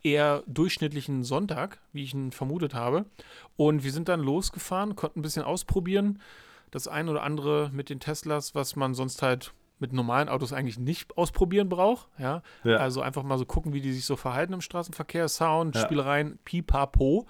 eher 0.02 0.42
durchschnittlichen 0.46 1.24
Sonntag, 1.24 1.78
wie 1.92 2.04
ich 2.04 2.14
ihn 2.14 2.32
vermutet 2.32 2.74
habe. 2.74 3.06
Und 3.56 3.84
wir 3.84 3.92
sind 3.92 4.08
dann 4.08 4.20
losgefahren, 4.20 4.96
konnten 4.96 5.20
ein 5.20 5.22
bisschen 5.22 5.42
ausprobieren. 5.42 6.20
Das 6.70 6.88
ein 6.88 7.08
oder 7.08 7.22
andere 7.22 7.70
mit 7.72 7.90
den 7.90 8.00
Teslas, 8.00 8.54
was 8.54 8.76
man 8.76 8.94
sonst 8.94 9.22
halt 9.22 9.52
mit 9.78 9.92
normalen 9.92 10.28
Autos 10.28 10.52
eigentlich 10.52 10.78
nicht 10.78 11.16
ausprobieren 11.16 11.68
braucht. 11.68 12.08
Ja? 12.18 12.42
ja. 12.64 12.76
Also 12.76 13.00
einfach 13.00 13.22
mal 13.22 13.38
so 13.38 13.46
gucken, 13.46 13.72
wie 13.72 13.80
die 13.80 13.92
sich 13.92 14.04
so 14.04 14.14
verhalten 14.16 14.52
im 14.52 14.60
Straßenverkehr. 14.60 15.26
Sound, 15.28 15.74
ja. 15.74 15.82
Spielereien, 15.82 16.38
pipapo. 16.44 17.26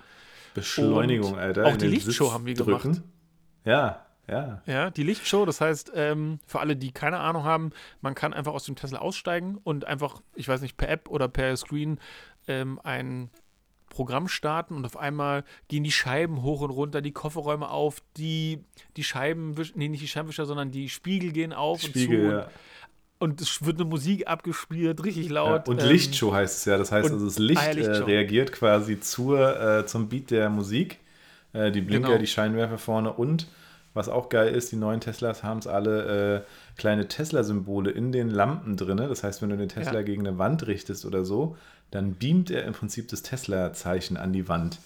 Beschleunigung, 0.54 1.32
Und 1.34 1.38
Alter. 1.38 1.66
Auch 1.66 1.76
die 1.76 1.86
Lichtshow 1.86 2.24
Sitz 2.24 2.32
haben 2.34 2.46
wir 2.46 2.54
drücken. 2.54 2.92
gemacht. 2.92 3.02
Ja, 3.64 4.06
ja. 4.28 4.62
Ja, 4.66 4.90
die 4.90 5.02
Lichtshow, 5.02 5.44
das 5.44 5.60
heißt, 5.60 5.92
ähm, 5.94 6.38
für 6.46 6.60
alle, 6.60 6.76
die 6.76 6.92
keine 6.92 7.18
Ahnung 7.18 7.44
haben, 7.44 7.70
man 8.00 8.14
kann 8.14 8.32
einfach 8.32 8.52
aus 8.52 8.64
dem 8.64 8.76
Tesla 8.76 9.00
aussteigen 9.00 9.58
und 9.62 9.86
einfach, 9.86 10.22
ich 10.34 10.46
weiß 10.46 10.60
nicht, 10.60 10.76
per 10.76 10.88
App 10.88 11.08
oder 11.08 11.28
per 11.28 11.56
Screen 11.56 11.98
ähm, 12.46 12.80
ein 12.84 13.30
Programm 13.88 14.28
starten 14.28 14.76
und 14.76 14.86
auf 14.86 14.96
einmal 14.96 15.44
gehen 15.66 15.82
die 15.82 15.90
Scheiben 15.90 16.42
hoch 16.42 16.60
und 16.60 16.70
runter, 16.70 17.02
die 17.02 17.10
Kofferräume 17.10 17.68
auf, 17.68 18.02
die, 18.16 18.64
die 18.96 19.02
Scheiben, 19.02 19.56
nee, 19.74 19.88
nicht 19.88 20.02
die 20.02 20.08
Scheibenwischer, 20.08 20.46
sondern 20.46 20.70
die 20.70 20.88
Spiegel 20.88 21.32
gehen 21.32 21.52
auf 21.52 21.82
Spiegel, 21.82 22.24
und 22.24 22.30
zu. 22.30 22.36
Ja. 22.36 22.48
Und 23.20 23.38
es 23.42 23.62
wird 23.62 23.76
eine 23.78 23.84
Musik 23.84 24.26
abgespielt, 24.26 25.04
richtig 25.04 25.28
laut. 25.28 25.66
Ja, 25.68 25.72
und 25.72 25.82
ähm, 25.82 25.88
Lichtshow 25.88 26.32
heißt 26.32 26.56
es 26.56 26.64
ja. 26.64 26.78
Das 26.78 26.90
heißt, 26.90 27.12
also 27.12 27.22
das 27.22 27.38
Licht 27.38 27.60
ah, 27.60 27.72
ja, 27.72 27.92
äh, 27.92 27.96
reagiert 27.98 28.50
quasi 28.50 28.98
zur, 28.98 29.60
äh, 29.60 29.86
zum 29.86 30.08
Beat 30.08 30.30
der 30.30 30.48
Musik. 30.48 30.98
Äh, 31.52 31.70
die 31.70 31.82
Blinker, 31.82 32.08
genau. 32.08 32.18
die 32.18 32.26
Scheinwerfer 32.26 32.78
vorne 32.78 33.12
und 33.12 33.46
Was 33.92 34.08
auch 34.08 34.28
geil 34.28 34.54
ist, 34.54 34.72
die 34.72 34.76
neuen 34.76 35.00
Teslas 35.00 35.42
haben 35.42 35.58
es 35.58 35.66
alle 35.66 36.36
äh, 36.36 36.78
kleine 36.78 37.08
Tesla-Symbole 37.08 37.90
in 37.90 38.12
den 38.12 38.30
Lampen 38.30 38.76
drin. 38.76 38.96
Das 38.96 39.22
heißt, 39.22 39.42
wenn 39.42 39.50
du 39.50 39.56
den 39.56 39.68
Tesla 39.68 39.94
ja. 39.94 40.02
gegen 40.02 40.26
eine 40.26 40.38
Wand 40.38 40.66
richtest 40.66 41.04
oder 41.04 41.24
so, 41.24 41.56
dann 41.90 42.14
beamt 42.14 42.50
er 42.50 42.64
im 42.64 42.72
Prinzip 42.72 43.08
das 43.08 43.22
Tesla-Zeichen 43.22 44.16
an 44.16 44.32
die 44.32 44.48
Wand. 44.48 44.78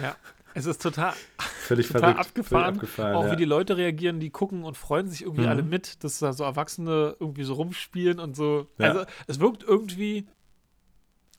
Ja, 0.00 0.14
es 0.56 0.66
ist 0.66 0.80
total, 0.82 1.12
völlig 1.38 1.88
total 1.88 2.00
verrückt, 2.00 2.20
abgefahren. 2.20 2.64
Völlig 2.64 2.76
abgefahren 2.76 3.14
auch 3.14 3.24
ja. 3.26 3.32
wie 3.32 3.36
die 3.36 3.44
Leute 3.44 3.76
reagieren, 3.76 4.20
die 4.20 4.30
gucken 4.30 4.64
und 4.64 4.76
freuen 4.76 5.08
sich 5.08 5.22
irgendwie 5.22 5.42
mhm. 5.42 5.48
alle 5.48 5.62
mit, 5.62 6.02
dass 6.02 6.18
da 6.18 6.32
so 6.32 6.44
Erwachsene 6.44 7.16
irgendwie 7.20 7.44
so 7.44 7.54
rumspielen 7.54 8.18
und 8.18 8.36
so. 8.36 8.68
Ja. 8.78 8.88
Also 8.88 9.04
es 9.26 9.38
wirkt 9.38 9.62
irgendwie 9.62 10.26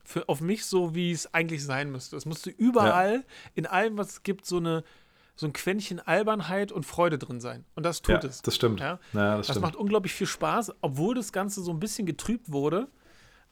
für, 0.04 0.28
auf 0.28 0.40
mich 0.40 0.64
so, 0.66 0.94
wie 0.94 1.10
es 1.10 1.34
eigentlich 1.34 1.64
sein 1.64 1.90
müsste. 1.90 2.16
Es 2.16 2.26
müsste 2.26 2.50
überall, 2.50 3.14
ja. 3.14 3.22
in 3.54 3.66
allem, 3.66 3.98
was 3.98 4.08
es 4.10 4.22
gibt, 4.22 4.46
so 4.46 4.58
eine 4.58 4.84
so 5.34 5.46
ein 5.46 5.52
Quäntchen 5.52 6.00
Albernheit 6.00 6.72
und 6.72 6.84
Freude 6.84 7.16
drin 7.16 7.40
sein. 7.40 7.64
Und 7.76 7.86
das 7.86 8.02
tut 8.02 8.24
es. 8.24 8.42
Das 8.42 8.56
stimmt. 8.56 8.80
Ja? 8.80 8.98
ja 9.12 9.36
das, 9.36 9.46
das 9.46 9.54
stimmt. 9.54 9.62
macht 9.62 9.76
unglaublich 9.76 10.12
viel 10.12 10.26
Spaß, 10.26 10.72
obwohl 10.80 11.14
das 11.14 11.32
Ganze 11.32 11.62
so 11.62 11.70
ein 11.70 11.78
bisschen 11.78 12.06
getrübt 12.06 12.50
wurde, 12.50 12.88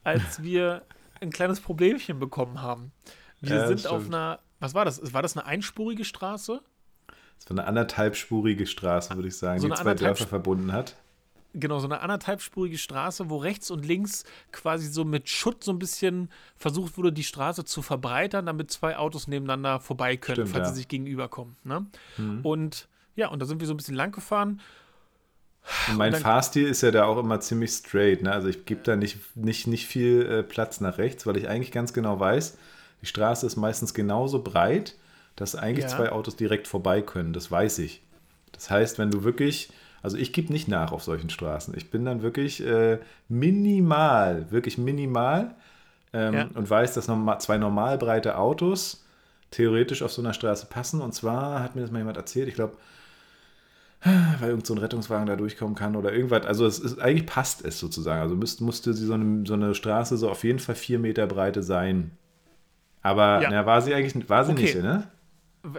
als 0.03 0.43
wir 0.43 0.83
ein 1.21 1.31
kleines 1.31 1.61
Problemchen 1.61 2.19
bekommen 2.19 2.61
haben. 2.61 2.91
Wir 3.39 3.55
ja, 3.55 3.67
sind 3.67 3.87
auf 3.87 4.05
einer, 4.05 4.39
was 4.59 4.73
war 4.73 4.85
das? 4.85 5.13
War 5.13 5.21
das 5.21 5.37
eine 5.37 5.45
einspurige 5.45 6.05
Straße? 6.05 6.61
Das 7.39 7.49
war 7.49 7.57
eine 7.59 7.67
anderthalbspurige 7.67 8.65
Straße, 8.65 9.15
würde 9.15 9.27
ich 9.27 9.37
sagen, 9.37 9.59
so 9.59 9.67
die 9.67 9.75
zwei 9.75 9.93
Dörfer 9.93 10.27
verbunden 10.27 10.71
hat 10.71 10.95
genau, 11.59 11.79
so 11.79 11.87
eine 11.87 12.01
anderthalbspurige 12.01 12.77
Straße, 12.77 13.29
wo 13.29 13.37
rechts 13.37 13.71
und 13.71 13.85
links 13.85 14.23
quasi 14.51 14.87
so 14.87 15.05
mit 15.05 15.29
Schutt 15.29 15.63
so 15.63 15.71
ein 15.71 15.79
bisschen 15.79 16.29
versucht 16.55 16.97
wurde, 16.97 17.11
die 17.11 17.23
Straße 17.23 17.65
zu 17.65 17.81
verbreitern, 17.81 18.45
damit 18.45 18.71
zwei 18.71 18.97
Autos 18.97 19.27
nebeneinander 19.27 19.79
vorbei 19.79 20.17
können, 20.17 20.47
Stimmt, 20.47 20.49
falls 20.49 20.67
ja. 20.67 20.73
sie 20.73 20.77
sich 20.77 20.87
gegenüberkommen. 20.87 21.55
Ne? 21.63 21.85
Mhm. 22.17 22.41
Und 22.43 22.87
ja, 23.15 23.29
und 23.29 23.41
da 23.41 23.45
sind 23.45 23.59
wir 23.59 23.67
so 23.67 23.73
ein 23.73 23.77
bisschen 23.77 23.95
lang 23.95 24.11
gefahren. 24.11 24.61
Und 25.89 25.97
mein 25.97 26.13
und 26.13 26.21
Fahrstil 26.21 26.67
ist 26.67 26.81
ja 26.81 26.91
da 26.91 27.05
auch 27.05 27.17
immer 27.17 27.39
ziemlich 27.39 27.71
straight. 27.71 28.21
Ne? 28.21 28.31
Also 28.31 28.47
ich 28.47 28.65
gebe 28.65 28.81
da 28.83 28.95
nicht, 28.95 29.35
nicht, 29.35 29.67
nicht 29.67 29.85
viel 29.85 30.25
äh, 30.25 30.43
Platz 30.43 30.79
nach 30.79 30.97
rechts, 30.97 31.25
weil 31.25 31.35
ich 31.35 31.49
eigentlich 31.49 31.71
ganz 31.71 31.93
genau 31.93 32.19
weiß, 32.19 32.57
die 33.01 33.05
Straße 33.05 33.45
ist 33.45 33.55
meistens 33.55 33.93
genauso 33.93 34.43
breit, 34.43 34.95
dass 35.35 35.55
eigentlich 35.55 35.85
ja. 35.85 35.95
zwei 35.95 36.11
Autos 36.11 36.35
direkt 36.35 36.67
vorbei 36.67 37.01
können. 37.01 37.33
Das 37.33 37.51
weiß 37.51 37.79
ich. 37.79 38.01
Das 38.51 38.69
heißt, 38.69 38.97
wenn 38.97 39.11
du 39.11 39.23
wirklich 39.23 39.69
also 40.01 40.17
ich 40.17 40.31
gebe 40.33 40.53
nicht 40.53 40.67
nach 40.67 40.91
auf 40.91 41.03
solchen 41.03 41.29
Straßen. 41.29 41.73
Ich 41.75 41.89
bin 41.89 42.05
dann 42.05 42.21
wirklich 42.21 42.65
äh, 42.65 42.99
minimal, 43.27 44.49
wirklich 44.51 44.77
minimal 44.77 45.55
ähm, 46.13 46.33
ja. 46.33 46.47
und 46.53 46.69
weiß, 46.69 46.93
dass 46.93 47.07
normal, 47.07 47.41
zwei 47.41 47.57
normal 47.57 47.97
breite 47.97 48.37
Autos 48.37 49.03
theoretisch 49.51 50.03
auf 50.03 50.11
so 50.11 50.21
einer 50.21 50.33
Straße 50.33 50.67
passen. 50.67 51.01
Und 51.01 51.13
zwar 51.13 51.63
hat 51.63 51.75
mir 51.75 51.81
das 51.81 51.91
mal 51.91 51.99
jemand 51.99 52.17
erzählt, 52.17 52.47
ich 52.47 52.55
glaube, 52.55 52.77
weil 54.39 54.49
irgend 54.49 54.67
so 54.67 54.75
ein 54.75 54.77
Rettungswagen 54.77 55.25
da 55.25 55.35
durchkommen 55.35 55.75
kann 55.75 55.95
oder 55.95 56.13
irgendwas. 56.13 56.45
Also 56.45 56.65
es 56.65 56.79
ist, 56.79 56.99
eigentlich 56.99 57.25
passt 57.25 57.65
es 57.65 57.79
sozusagen. 57.79 58.21
Also 58.21 58.35
müsste, 58.35 58.63
musste 58.63 58.93
sie 58.93 59.05
so 59.05 59.13
eine, 59.13 59.45
so 59.45 59.55
eine 59.55 59.73
Straße 59.73 60.17
so 60.17 60.29
auf 60.29 60.43
jeden 60.43 60.59
Fall 60.59 60.75
vier 60.75 60.99
Meter 60.99 61.27
Breite 61.27 61.63
sein. 61.63 62.11
Aber 63.01 63.41
ja. 63.41 63.49
na, 63.49 63.65
war 63.65 63.81
sie 63.81 63.93
eigentlich 63.93 64.29
war 64.29 64.45
sie 64.45 64.51
okay. 64.51 64.61
nicht, 64.61 64.75
ne? 64.75 65.07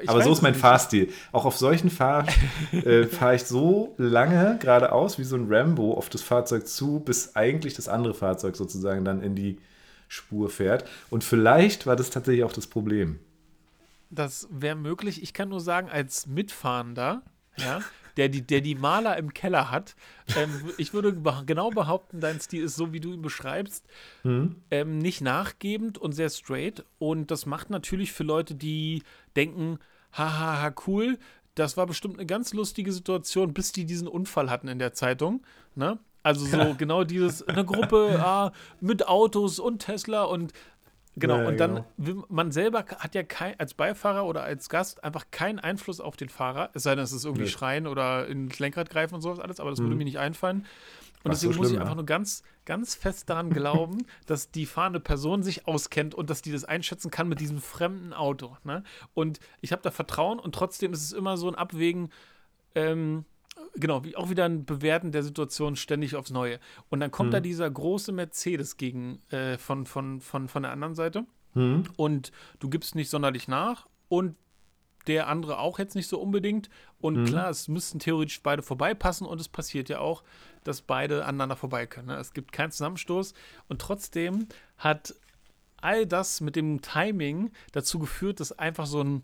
Ich 0.03 0.09
Aber 0.09 0.23
so 0.23 0.33
ist 0.33 0.43
mein 0.43 0.55
Fahrstil. 0.55 1.12
Auch 1.33 1.45
auf 1.45 1.57
solchen 1.57 1.89
Fahr 1.89 2.27
äh, 2.73 3.05
fahre 3.05 3.37
ich 3.37 3.45
so 3.45 3.95
lange 3.97 4.59
geradeaus 4.61 5.19
wie 5.19 5.25
so 5.25 5.37
ein 5.37 5.47
Rambo 5.49 5.95
auf 5.95 6.09
das 6.09 6.23
Fahrzeug 6.23 6.66
zu, 6.66 7.01
bis 7.01 7.37
eigentlich 7.37 7.75
das 7.75 7.89
andere 7.89 8.14
Fahrzeug 8.14 8.57
sozusagen 8.57 9.05
dann 9.05 9.23
in 9.23 9.35
die 9.35 9.59
Spur 10.09 10.51
fährt. 10.51 10.85
Und 11.11 11.25
vielleicht 11.25 11.87
war 11.87 11.97
das 11.97 12.11
tatsächlich 12.11 12.45
auch 12.45 12.53
das 12.53 12.66
Problem. 12.66 13.19
Das 14.11 14.49
wäre 14.51 14.77
möglich. 14.77 15.23
Ich 15.23 15.35
kann 15.35 15.51
nur 15.51 15.61
sagen, 15.61 15.89
als 15.91 16.27
Mitfahrender, 16.27 17.23
ja, 17.57 17.81
der 18.19 18.29
die, 18.29 18.43
der 18.43 18.61
die 18.61 18.75
Maler 18.75 19.16
im 19.16 19.33
Keller 19.33 19.71
hat. 19.71 19.95
Ähm, 20.37 20.51
ich 20.77 20.93
würde 20.93 21.16
genau 21.47 21.71
behaupten, 21.71 22.21
dein 22.21 22.41
Stil 22.41 22.64
ist 22.64 22.77
so, 22.77 22.93
wie 22.93 23.01
du 23.01 23.12
ihn 23.12 23.23
beschreibst, 23.23 23.87
mhm. 24.25 24.57
ähm, 24.71 24.99
nicht 24.99 25.21
nachgebend 25.21 25.97
und 25.97 26.12
sehr 26.12 26.29
straight. 26.29 26.85
Und 26.99 27.31
das 27.31 27.47
macht 27.47 27.71
natürlich 27.71 28.12
für 28.12 28.25
Leute, 28.25 28.57
die 28.57 29.05
denken, 29.37 29.79
hahaha, 30.12 30.75
cool, 30.87 31.19
das 31.55 31.77
war 31.77 31.87
bestimmt 31.87 32.16
eine 32.16 32.27
ganz 32.27 32.53
lustige 32.53 32.93
Situation, 32.93 33.55
bis 33.55 33.73
die 33.73 33.85
diesen 33.85 34.09
Unfall 34.09 34.51
hatten 34.51 34.69
in 34.69 34.79
der 34.81 34.93
Zeitung. 34.93 35.43
Ne? 35.77 35.99
Also 36.25 36.45
so 36.45 36.75
genau 36.77 37.05
dieses, 37.05 37.47
eine 37.47 37.64
Gruppe 37.64 38.19
ah, 38.25 38.53
mit 38.81 39.07
Autos 39.07 39.61
und 39.61 39.79
Tesla 39.79 40.25
und 40.25 40.53
Genau, 41.19 41.39
ja, 41.39 41.49
und 41.49 41.59
dann, 41.59 41.85
genau. 41.99 42.25
man 42.29 42.53
selber 42.53 42.85
hat 42.99 43.14
ja 43.14 43.23
kein, 43.23 43.59
als 43.59 43.75
Beifahrer 43.75 44.27
oder 44.27 44.43
als 44.43 44.69
Gast 44.69 45.03
einfach 45.05 45.27
keinen 45.31 45.59
Einfluss 45.59 46.01
auf 46.01 46.16
den 46.16 46.29
Fahrer, 46.29 46.71
es 46.75 46.83
sei 46.83 46.95
denn, 46.95 47.05
es 47.05 47.12
ist 47.12 47.25
irgendwie 47.25 47.45
nee. 47.45 47.49
schreien 47.49 47.87
oder 47.87 48.27
ins 48.27 48.59
Lenkrad 48.59 48.91
greifen 48.91 49.14
und 49.14 49.21
sowas 49.21 49.41
alles, 49.41 49.61
aber 49.61 49.71
das 49.71 49.81
mhm. 49.81 49.85
würde 49.85 49.97
mir 49.97 50.05
nicht 50.05 50.19
einfallen. 50.19 50.66
Und 51.25 51.33
deswegen 51.33 51.53
so 51.53 51.59
muss 51.59 51.73
ich 51.73 51.81
einfach 51.81 51.97
nur 51.97 52.07
ganz, 52.07 52.43
ganz 52.64 52.95
fest 52.95 53.29
daran 53.29 53.51
glauben, 53.51 54.07
dass 54.27 54.51
die 54.51 54.66
fahrende 54.66 55.01
Person 55.01 55.43
sich 55.43 55.66
auskennt 55.66 56.14
und 56.14 56.31
dass 56.31 56.43
die 56.43 56.53
das 56.53 56.64
einschätzen 56.64 57.11
kann 57.11 57.29
mit 57.29 57.41
diesem 57.41 57.61
fremden 57.61 58.12
Auto. 58.12 58.57
Ne? 58.64 58.85
Und 59.14 59.41
ich 59.61 59.73
habe 59.73 59.83
da 59.83 59.91
Vertrauen 59.91 60.39
und 60.39 60.55
trotzdem 60.55 60.93
ist 60.93 61.03
es 61.03 61.12
immer 61.12 61.37
so 61.37 61.49
ein 61.49 61.55
Abwägen, 61.57 62.11
ähm, 62.75 63.25
genau, 63.75 64.05
wie 64.05 64.16
auch 64.16 64.31
wieder 64.31 64.45
ein 64.45 64.64
Bewerten 64.64 65.12
der 65.12 65.23
Situation 65.23 65.77
ständig 65.77 66.16
aufs 66.16 66.31
Neue. 66.31 66.61
Und 66.89 67.01
dann 67.01 67.11
kommt 67.11 67.31
mhm. 67.31 67.33
da 67.33 67.41
dieser 67.41 67.71
große 67.71 68.12
Mercedes 68.12 68.77
gegen 68.77 69.21
äh, 69.31 69.59
von, 69.59 69.87
von, 69.87 70.21
von, 70.21 70.49
von 70.49 70.62
der 70.62 70.73
anderen 70.73 70.95
Seite. 70.95 71.25
Mhm. 71.55 71.85
Und 71.97 72.33
du 72.59 72.69
gibst 72.69 72.95
nicht 72.95 73.11
sonderlich 73.11 73.49
nach 73.49 73.87
und 74.09 74.37
der 75.07 75.29
andere 75.29 75.59
auch 75.59 75.79
jetzt 75.79 75.95
nicht 75.95 76.09
so 76.09 76.21
unbedingt. 76.21 76.69
Und 77.01 77.16
mhm. 77.16 77.25
klar, 77.25 77.51
es 77.51 77.69
müssten 77.69 77.99
theoretisch 77.99 78.43
beide 78.43 78.62
vorbeipassen 78.62 79.27
und 79.27 79.41
es 79.41 79.49
passiert 79.49 79.89
ja 79.89 80.01
auch, 80.01 80.23
dass 80.64 80.83
beide 80.83 81.25
aneinander 81.25 81.57
vorbei 81.57 81.87
können. 81.87 82.09
Ne? 82.09 82.16
Es 82.16 82.35
gibt 82.35 82.53
keinen 82.53 82.71
Zusammenstoß 82.71 83.33
und 83.69 83.81
trotzdem 83.81 84.47
hat 84.77 85.14
all 85.81 86.07
das 86.07 86.41
mit 86.41 86.57
dem 86.57 86.83
Timing 86.83 87.53
dazu 87.73 87.99
geführt, 87.99 88.41
dass 88.41 88.53
einfach 88.59 88.87
so 88.87 89.03
ein 89.03 89.23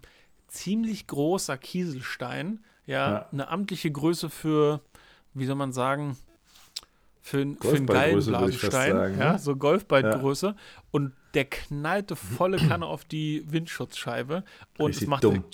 ziemlich 0.49 1.07
großer 1.07 1.59
Kieselstein 1.59 2.65
ja, 2.87 3.11
ja, 3.11 3.29
eine 3.33 3.49
amtliche 3.49 3.91
Größe 3.91 4.31
für, 4.31 4.81
wie 5.33 5.47
soll 5.47 5.57
man 5.57 5.73
sagen, 5.73 6.17
für, 7.21 7.39
für 7.61 7.77
einen 7.77 7.87
Gallenblasenstein, 7.87 9.19
ja, 9.19 9.33
ne? 9.33 9.39
so 9.39 9.57
Golfballgröße. 9.57 10.47
Ja. 10.49 10.57
Und 10.91 11.13
der 11.33 11.47
knallte 11.47 12.17
volle 12.17 12.59
Kanne 12.59 12.87
auf 12.87 13.05
die 13.05 13.45
Windschutzscheibe 13.51 14.45
und 14.79 14.87
Richtig 14.89 15.05
es 15.05 15.09
machte. 15.09 15.29
Dumm. 15.29 15.45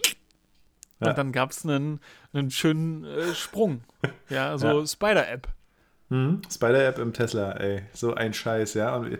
Und 1.00 1.06
ja. 1.06 1.12
dann 1.14 1.32
gab 1.32 1.52
es 1.52 1.64
einen, 1.64 2.00
einen 2.32 2.50
schönen 2.50 3.04
äh, 3.04 3.34
Sprung. 3.34 3.82
Ja, 4.28 4.58
so 4.58 4.84
Spider-App. 4.84 5.48
Mhm. 6.10 6.42
Spider-App 6.50 6.98
im 6.98 7.12
Tesla, 7.12 7.52
ey. 7.52 7.82
So 7.92 8.14
ein 8.14 8.34
Scheiß, 8.34 8.74
ja. 8.74 8.94
Und 8.96 9.18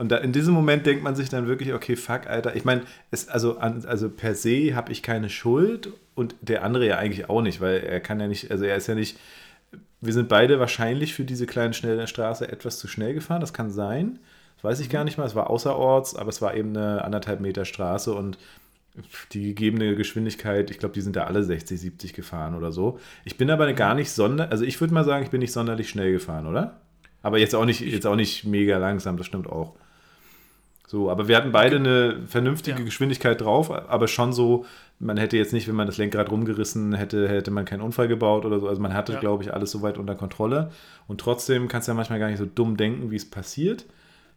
und 0.00 0.10
da, 0.10 0.16
in 0.16 0.32
diesem 0.32 0.54
Moment 0.54 0.86
denkt 0.86 1.02
man 1.04 1.14
sich 1.14 1.28
dann 1.28 1.46
wirklich, 1.46 1.74
okay, 1.74 1.94
fuck, 1.94 2.26
Alter. 2.26 2.56
Ich 2.56 2.64
meine, 2.64 2.84
also, 3.28 3.58
also 3.58 4.08
per 4.08 4.34
se 4.34 4.74
habe 4.74 4.90
ich 4.92 5.02
keine 5.02 5.28
Schuld 5.28 5.92
und 6.14 6.34
der 6.40 6.64
andere 6.64 6.86
ja 6.86 6.96
eigentlich 6.96 7.28
auch 7.28 7.42
nicht, 7.42 7.60
weil 7.60 7.80
er 7.80 8.00
kann 8.00 8.18
ja 8.18 8.26
nicht, 8.26 8.50
also 8.50 8.64
er 8.64 8.76
ist 8.76 8.86
ja 8.86 8.94
nicht, 8.94 9.18
wir 10.00 10.14
sind 10.14 10.30
beide 10.30 10.58
wahrscheinlich 10.58 11.12
für 11.12 11.24
diese 11.24 11.44
kleine, 11.44 11.74
schnelle 11.74 12.06
Straße 12.06 12.50
etwas 12.50 12.78
zu 12.78 12.88
schnell 12.88 13.12
gefahren. 13.12 13.42
Das 13.42 13.52
kann 13.52 13.70
sein. 13.70 14.18
Das 14.56 14.64
weiß 14.64 14.80
ich 14.80 14.88
gar 14.88 15.04
nicht 15.04 15.18
mal. 15.18 15.26
Es 15.26 15.34
war 15.34 15.50
außerorts, 15.50 16.16
aber 16.16 16.30
es 16.30 16.40
war 16.40 16.54
eben 16.54 16.74
eine 16.74 17.04
anderthalb 17.04 17.40
Meter 17.40 17.66
Straße 17.66 18.14
und 18.14 18.38
die 19.32 19.42
gegebene 19.42 19.94
Geschwindigkeit, 19.94 20.70
ich 20.70 20.78
glaube, 20.78 20.94
die 20.94 21.00
sind 21.00 21.16
da 21.16 21.24
alle 21.24 21.42
60, 21.42 21.80
70 21.80 22.12
gefahren 22.12 22.54
oder 22.54 22.72
so. 22.72 22.98
Ich 23.24 23.36
bin 23.36 23.50
aber 23.50 23.72
gar 23.72 23.94
nicht 23.94 24.10
sonder, 24.10 24.50
also 24.50 24.64
ich 24.64 24.80
würde 24.80 24.94
mal 24.94 25.04
sagen, 25.04 25.24
ich 25.24 25.30
bin 25.30 25.40
nicht 25.40 25.52
sonderlich 25.52 25.88
schnell 25.88 26.12
gefahren, 26.12 26.46
oder? 26.46 26.80
Aber 27.22 27.38
jetzt 27.38 27.54
auch 27.54 27.64
nicht, 27.64 27.80
jetzt 27.80 28.06
auch 28.06 28.16
nicht 28.16 28.44
mega 28.44 28.78
langsam, 28.78 29.16
das 29.16 29.26
stimmt 29.26 29.46
auch. 29.48 29.74
So, 30.86 31.08
aber 31.08 31.28
wir 31.28 31.36
hatten 31.36 31.52
beide 31.52 31.76
eine 31.76 32.26
vernünftige 32.26 32.80
ja. 32.80 32.84
Geschwindigkeit 32.84 33.40
drauf, 33.40 33.70
aber 33.70 34.08
schon 34.08 34.32
so, 34.32 34.64
man 34.98 35.18
hätte 35.18 35.36
jetzt 35.36 35.52
nicht, 35.52 35.68
wenn 35.68 35.76
man 35.76 35.86
das 35.86 35.98
Lenkrad 35.98 36.32
rumgerissen 36.32 36.94
hätte, 36.94 37.28
hätte 37.28 37.52
man 37.52 37.64
keinen 37.64 37.80
Unfall 37.80 38.08
gebaut 38.08 38.44
oder 38.44 38.58
so. 38.58 38.68
Also 38.68 38.82
man 38.82 38.92
hatte, 38.92 39.12
ja. 39.12 39.20
glaube 39.20 39.44
ich, 39.44 39.54
alles 39.54 39.70
soweit 39.70 39.98
unter 39.98 40.16
Kontrolle. 40.16 40.72
Und 41.06 41.20
trotzdem 41.20 41.68
kannst 41.68 41.86
du 41.86 41.92
ja 41.92 41.96
manchmal 41.96 42.18
gar 42.18 42.26
nicht 42.26 42.38
so 42.38 42.44
dumm 42.44 42.76
denken, 42.76 43.12
wie 43.12 43.16
es 43.16 43.28
passiert. 43.28 43.86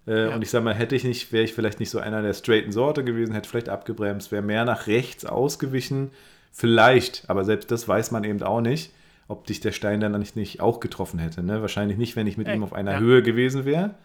Äh, 0.07 0.29
ja. 0.29 0.35
Und 0.35 0.41
ich 0.41 0.49
sage 0.49 0.65
mal, 0.65 0.73
hätte 0.73 0.95
ich 0.95 1.03
nicht, 1.03 1.31
wäre 1.31 1.43
ich 1.43 1.53
vielleicht 1.53 1.79
nicht 1.79 1.89
so 1.89 1.99
einer 1.99 2.21
der 2.21 2.33
straighten 2.33 2.71
Sorte 2.71 3.03
gewesen, 3.03 3.33
hätte 3.33 3.49
vielleicht 3.49 3.69
abgebremst, 3.69 4.31
wäre 4.31 4.41
mehr 4.41 4.65
nach 4.65 4.87
rechts 4.87 5.25
ausgewichen. 5.25 6.11
Vielleicht, 6.51 7.29
aber 7.29 7.45
selbst 7.45 7.71
das 7.71 7.87
weiß 7.87 8.11
man 8.11 8.23
eben 8.23 8.41
auch 8.43 8.61
nicht, 8.61 8.91
ob 9.27 9.47
dich 9.47 9.59
der 9.59 9.71
Stein 9.71 9.99
dann 9.99 10.17
nicht, 10.19 10.35
nicht 10.35 10.61
auch 10.61 10.79
getroffen 10.79 11.19
hätte. 11.19 11.41
Ne? 11.41 11.61
Wahrscheinlich 11.61 11.97
nicht, 11.97 12.15
wenn 12.15 12.27
ich 12.27 12.37
mit 12.37 12.47
Ey, 12.47 12.55
ihm 12.55 12.63
auf 12.63 12.73
einer 12.73 12.99
Höhe 12.99 13.23
gewesen 13.23 13.65
wäre. 13.65 13.95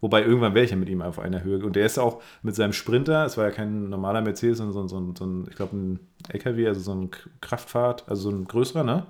Wobei 0.00 0.22
irgendwann 0.22 0.54
wäre 0.54 0.64
ich 0.64 0.70
ja 0.70 0.78
mit 0.78 0.88
ihm 0.88 1.02
auf 1.02 1.18
einer 1.18 1.44
Höhe. 1.44 1.62
Und 1.64 1.76
der 1.76 1.84
ist 1.84 1.98
auch 1.98 2.22
mit 2.42 2.54
seinem 2.54 2.72
Sprinter, 2.72 3.26
es 3.26 3.36
war 3.36 3.44
ja 3.44 3.50
kein 3.50 3.90
normaler 3.90 4.22
Mercedes, 4.22 4.58
sondern 4.58 4.88
so, 4.88 4.98
so, 4.98 5.14
so 5.14 5.26
ein, 5.26 5.46
ich 5.50 5.56
glaube, 5.56 5.76
ein 5.76 6.00
LKW, 6.28 6.68
also 6.68 6.80
so 6.80 6.94
ein 6.94 7.10
Kraftfahrt, 7.42 8.08
also 8.08 8.30
so 8.30 8.36
ein 8.36 8.46
größerer, 8.46 8.82
ne? 8.82 9.06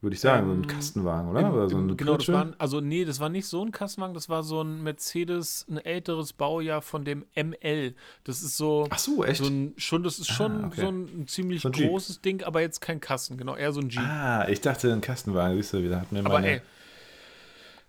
Würde 0.00 0.14
ich 0.14 0.20
sagen. 0.20 0.42
Ähm, 0.42 0.48
so 0.48 0.52
ein 0.52 0.62
ähm, 0.62 0.66
Kastenwagen, 0.68 1.30
oder? 1.30 1.52
Oder 1.52 1.68
so 1.68 1.76
eine 1.76 1.96
genau, 1.96 2.16
das 2.16 2.28
war, 2.28 2.52
also 2.58 2.80
nee, 2.80 3.04
das 3.04 3.20
war 3.20 3.28
nicht 3.28 3.46
so 3.46 3.64
ein 3.64 3.72
Kastenwagen, 3.72 4.14
das 4.14 4.28
war 4.28 4.42
so 4.42 4.62
ein 4.62 4.82
Mercedes, 4.82 5.66
ein 5.68 5.78
älteres 5.78 6.32
Baujahr 6.32 6.82
von 6.82 7.04
dem 7.04 7.24
ML. 7.34 7.94
Das 8.24 8.42
ist 8.42 8.56
so. 8.56 8.86
Ach 8.90 8.98
so, 8.98 9.24
echt? 9.24 9.42
So 9.42 9.48
ein, 9.48 9.74
schon, 9.76 10.02
das 10.02 10.18
ist 10.18 10.28
schon 10.28 10.64
ah, 10.64 10.66
okay. 10.68 10.80
so 10.80 10.88
ein, 10.88 11.26
ziemlich 11.26 11.62
so 11.62 11.68
ein 11.68 11.72
großes. 11.72 12.20
Ding, 12.20 12.42
aber 12.42 12.60
jetzt 12.60 12.80
kein 12.80 13.00
Kasten, 13.00 13.36
genau, 13.36 13.56
eher 13.56 13.72
so 13.72 13.80
ein 13.80 13.88
Jeep. 13.88 14.02
Ah, 14.02 14.46
ich 14.48 14.60
dachte 14.60 14.92
ein 14.92 15.00
Kastenwagen, 15.00 15.56
siehst 15.56 15.72
du, 15.72 15.82
wieder 15.82 16.00
hat 16.00 16.12
mir 16.12 16.20
aber 16.20 16.30
meine. 16.30 16.48
Ey, 16.48 16.60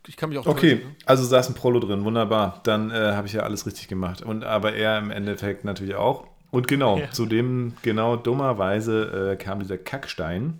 ich 0.07 0.17
kann 0.17 0.29
mich 0.29 0.39
auch 0.39 0.45
Okay, 0.47 0.77
täuschen, 0.77 0.89
ne? 0.89 0.95
also 1.05 1.23
saß 1.23 1.49
ein 1.49 1.53
Prolo 1.53 1.79
drin, 1.79 2.03
wunderbar. 2.03 2.61
Dann 2.63 2.89
äh, 2.89 3.13
habe 3.13 3.27
ich 3.27 3.33
ja 3.33 3.43
alles 3.43 3.65
richtig 3.65 3.87
gemacht. 3.87 4.21
Und 4.23 4.43
aber 4.43 4.73
er 4.73 4.97
im 4.97 5.11
Endeffekt 5.11 5.65
natürlich 5.65 5.95
auch. 5.95 6.25
Und 6.51 6.67
genau, 6.67 6.97
ja. 6.97 7.11
zu 7.11 7.27
dem, 7.27 7.73
genau 7.83 8.15
dummerweise 8.15 9.33
äh, 9.33 9.35
kam 9.35 9.59
dieser 9.59 9.77
Kackstein. 9.77 10.59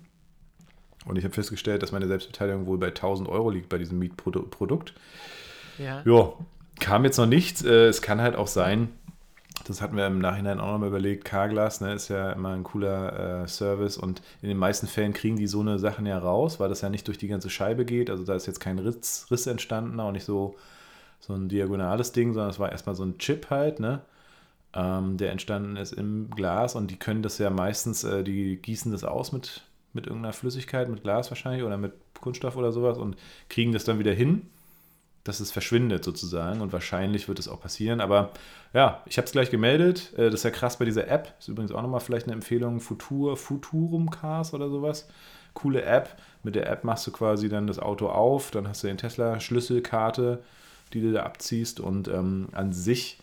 Und 1.06 1.16
ich 1.16 1.24
habe 1.24 1.34
festgestellt, 1.34 1.82
dass 1.82 1.92
meine 1.92 2.06
Selbstbeteiligung 2.06 2.66
wohl 2.66 2.78
bei 2.78 2.88
1000 2.88 3.28
Euro 3.28 3.50
liegt 3.50 3.68
bei 3.68 3.78
diesem 3.78 3.98
Mietprodukt. 3.98 4.94
Ja. 5.78 6.02
Ja, 6.04 6.32
kam 6.78 7.04
jetzt 7.04 7.16
noch 7.16 7.26
nichts. 7.26 7.62
Äh, 7.64 7.86
es 7.86 8.02
kann 8.02 8.20
halt 8.20 8.36
auch 8.36 8.46
sein, 8.46 8.90
das 9.64 9.80
hatten 9.80 9.96
wir 9.96 10.06
im 10.06 10.18
Nachhinein 10.18 10.60
auch 10.60 10.72
nochmal 10.72 10.88
überlegt, 10.88 11.24
Carglass 11.24 11.80
ne, 11.80 11.94
ist 11.94 12.08
ja 12.08 12.32
immer 12.32 12.50
ein 12.50 12.64
cooler 12.64 13.42
äh, 13.42 13.48
Service 13.48 13.96
und 13.96 14.22
in 14.42 14.48
den 14.48 14.58
meisten 14.58 14.86
Fällen 14.86 15.12
kriegen 15.12 15.36
die 15.36 15.46
so 15.46 15.60
eine 15.60 15.78
Sachen 15.78 16.06
ja 16.06 16.18
raus, 16.18 16.60
weil 16.60 16.68
das 16.68 16.80
ja 16.80 16.88
nicht 16.88 17.06
durch 17.06 17.18
die 17.18 17.28
ganze 17.28 17.50
Scheibe 17.50 17.84
geht. 17.84 18.10
Also 18.10 18.24
da 18.24 18.34
ist 18.34 18.46
jetzt 18.46 18.60
kein 18.60 18.78
Riss, 18.78 19.26
Riss 19.30 19.46
entstanden, 19.46 20.00
auch 20.00 20.12
nicht 20.12 20.24
so, 20.24 20.56
so 21.20 21.34
ein 21.34 21.48
diagonales 21.48 22.12
Ding, 22.12 22.32
sondern 22.32 22.50
es 22.50 22.58
war 22.58 22.72
erstmal 22.72 22.94
so 22.94 23.04
ein 23.04 23.18
Chip 23.18 23.50
halt, 23.50 23.80
ne? 23.80 24.00
Ähm, 24.72 25.16
der 25.16 25.32
entstanden 25.32 25.76
ist 25.76 25.92
im 25.92 26.30
Glas 26.30 26.76
und 26.76 26.90
die 26.90 26.96
können 26.96 27.22
das 27.22 27.38
ja 27.38 27.50
meistens, 27.50 28.04
äh, 28.04 28.22
die 28.22 28.56
gießen 28.56 28.92
das 28.92 29.02
aus 29.04 29.32
mit, 29.32 29.62
mit 29.92 30.06
irgendeiner 30.06 30.32
Flüssigkeit, 30.32 30.88
mit 30.88 31.02
Glas 31.02 31.30
wahrscheinlich 31.30 31.64
oder 31.64 31.78
mit 31.78 31.92
Kunststoff 32.20 32.56
oder 32.56 32.72
sowas 32.72 32.98
und 32.98 33.16
kriegen 33.48 33.72
das 33.72 33.84
dann 33.84 33.98
wieder 33.98 34.12
hin 34.12 34.48
dass 35.24 35.40
es 35.40 35.52
verschwindet 35.52 36.02
sozusagen 36.02 36.60
und 36.60 36.72
wahrscheinlich 36.72 37.28
wird 37.28 37.38
es 37.38 37.48
auch 37.48 37.60
passieren. 37.60 38.00
Aber 38.00 38.30
ja, 38.72 39.02
ich 39.06 39.18
habe 39.18 39.26
es 39.26 39.32
gleich 39.32 39.50
gemeldet. 39.50 40.12
Äh, 40.16 40.30
das 40.30 40.40
ist 40.40 40.44
ja 40.44 40.50
krass 40.50 40.78
bei 40.78 40.84
dieser 40.84 41.08
App. 41.08 41.34
Ist 41.38 41.48
übrigens 41.48 41.72
auch 41.72 41.82
nochmal 41.82 42.00
vielleicht 42.00 42.26
eine 42.26 42.34
Empfehlung. 42.34 42.80
Futur, 42.80 43.36
Futurum 43.36 44.10
Cars 44.10 44.54
oder 44.54 44.70
sowas. 44.70 45.08
Coole 45.52 45.82
App. 45.82 46.16
Mit 46.42 46.54
der 46.54 46.70
App 46.70 46.84
machst 46.84 47.06
du 47.06 47.12
quasi 47.12 47.48
dann 47.48 47.66
das 47.66 47.78
Auto 47.78 48.08
auf, 48.08 48.50
dann 48.50 48.66
hast 48.66 48.82
du 48.82 48.86
den 48.86 48.96
Tesla-Schlüsselkarte, 48.96 50.42
die 50.94 51.02
du 51.02 51.12
da 51.12 51.24
abziehst 51.24 51.80
und 51.80 52.08
ähm, 52.08 52.48
an 52.52 52.72
sich 52.72 53.18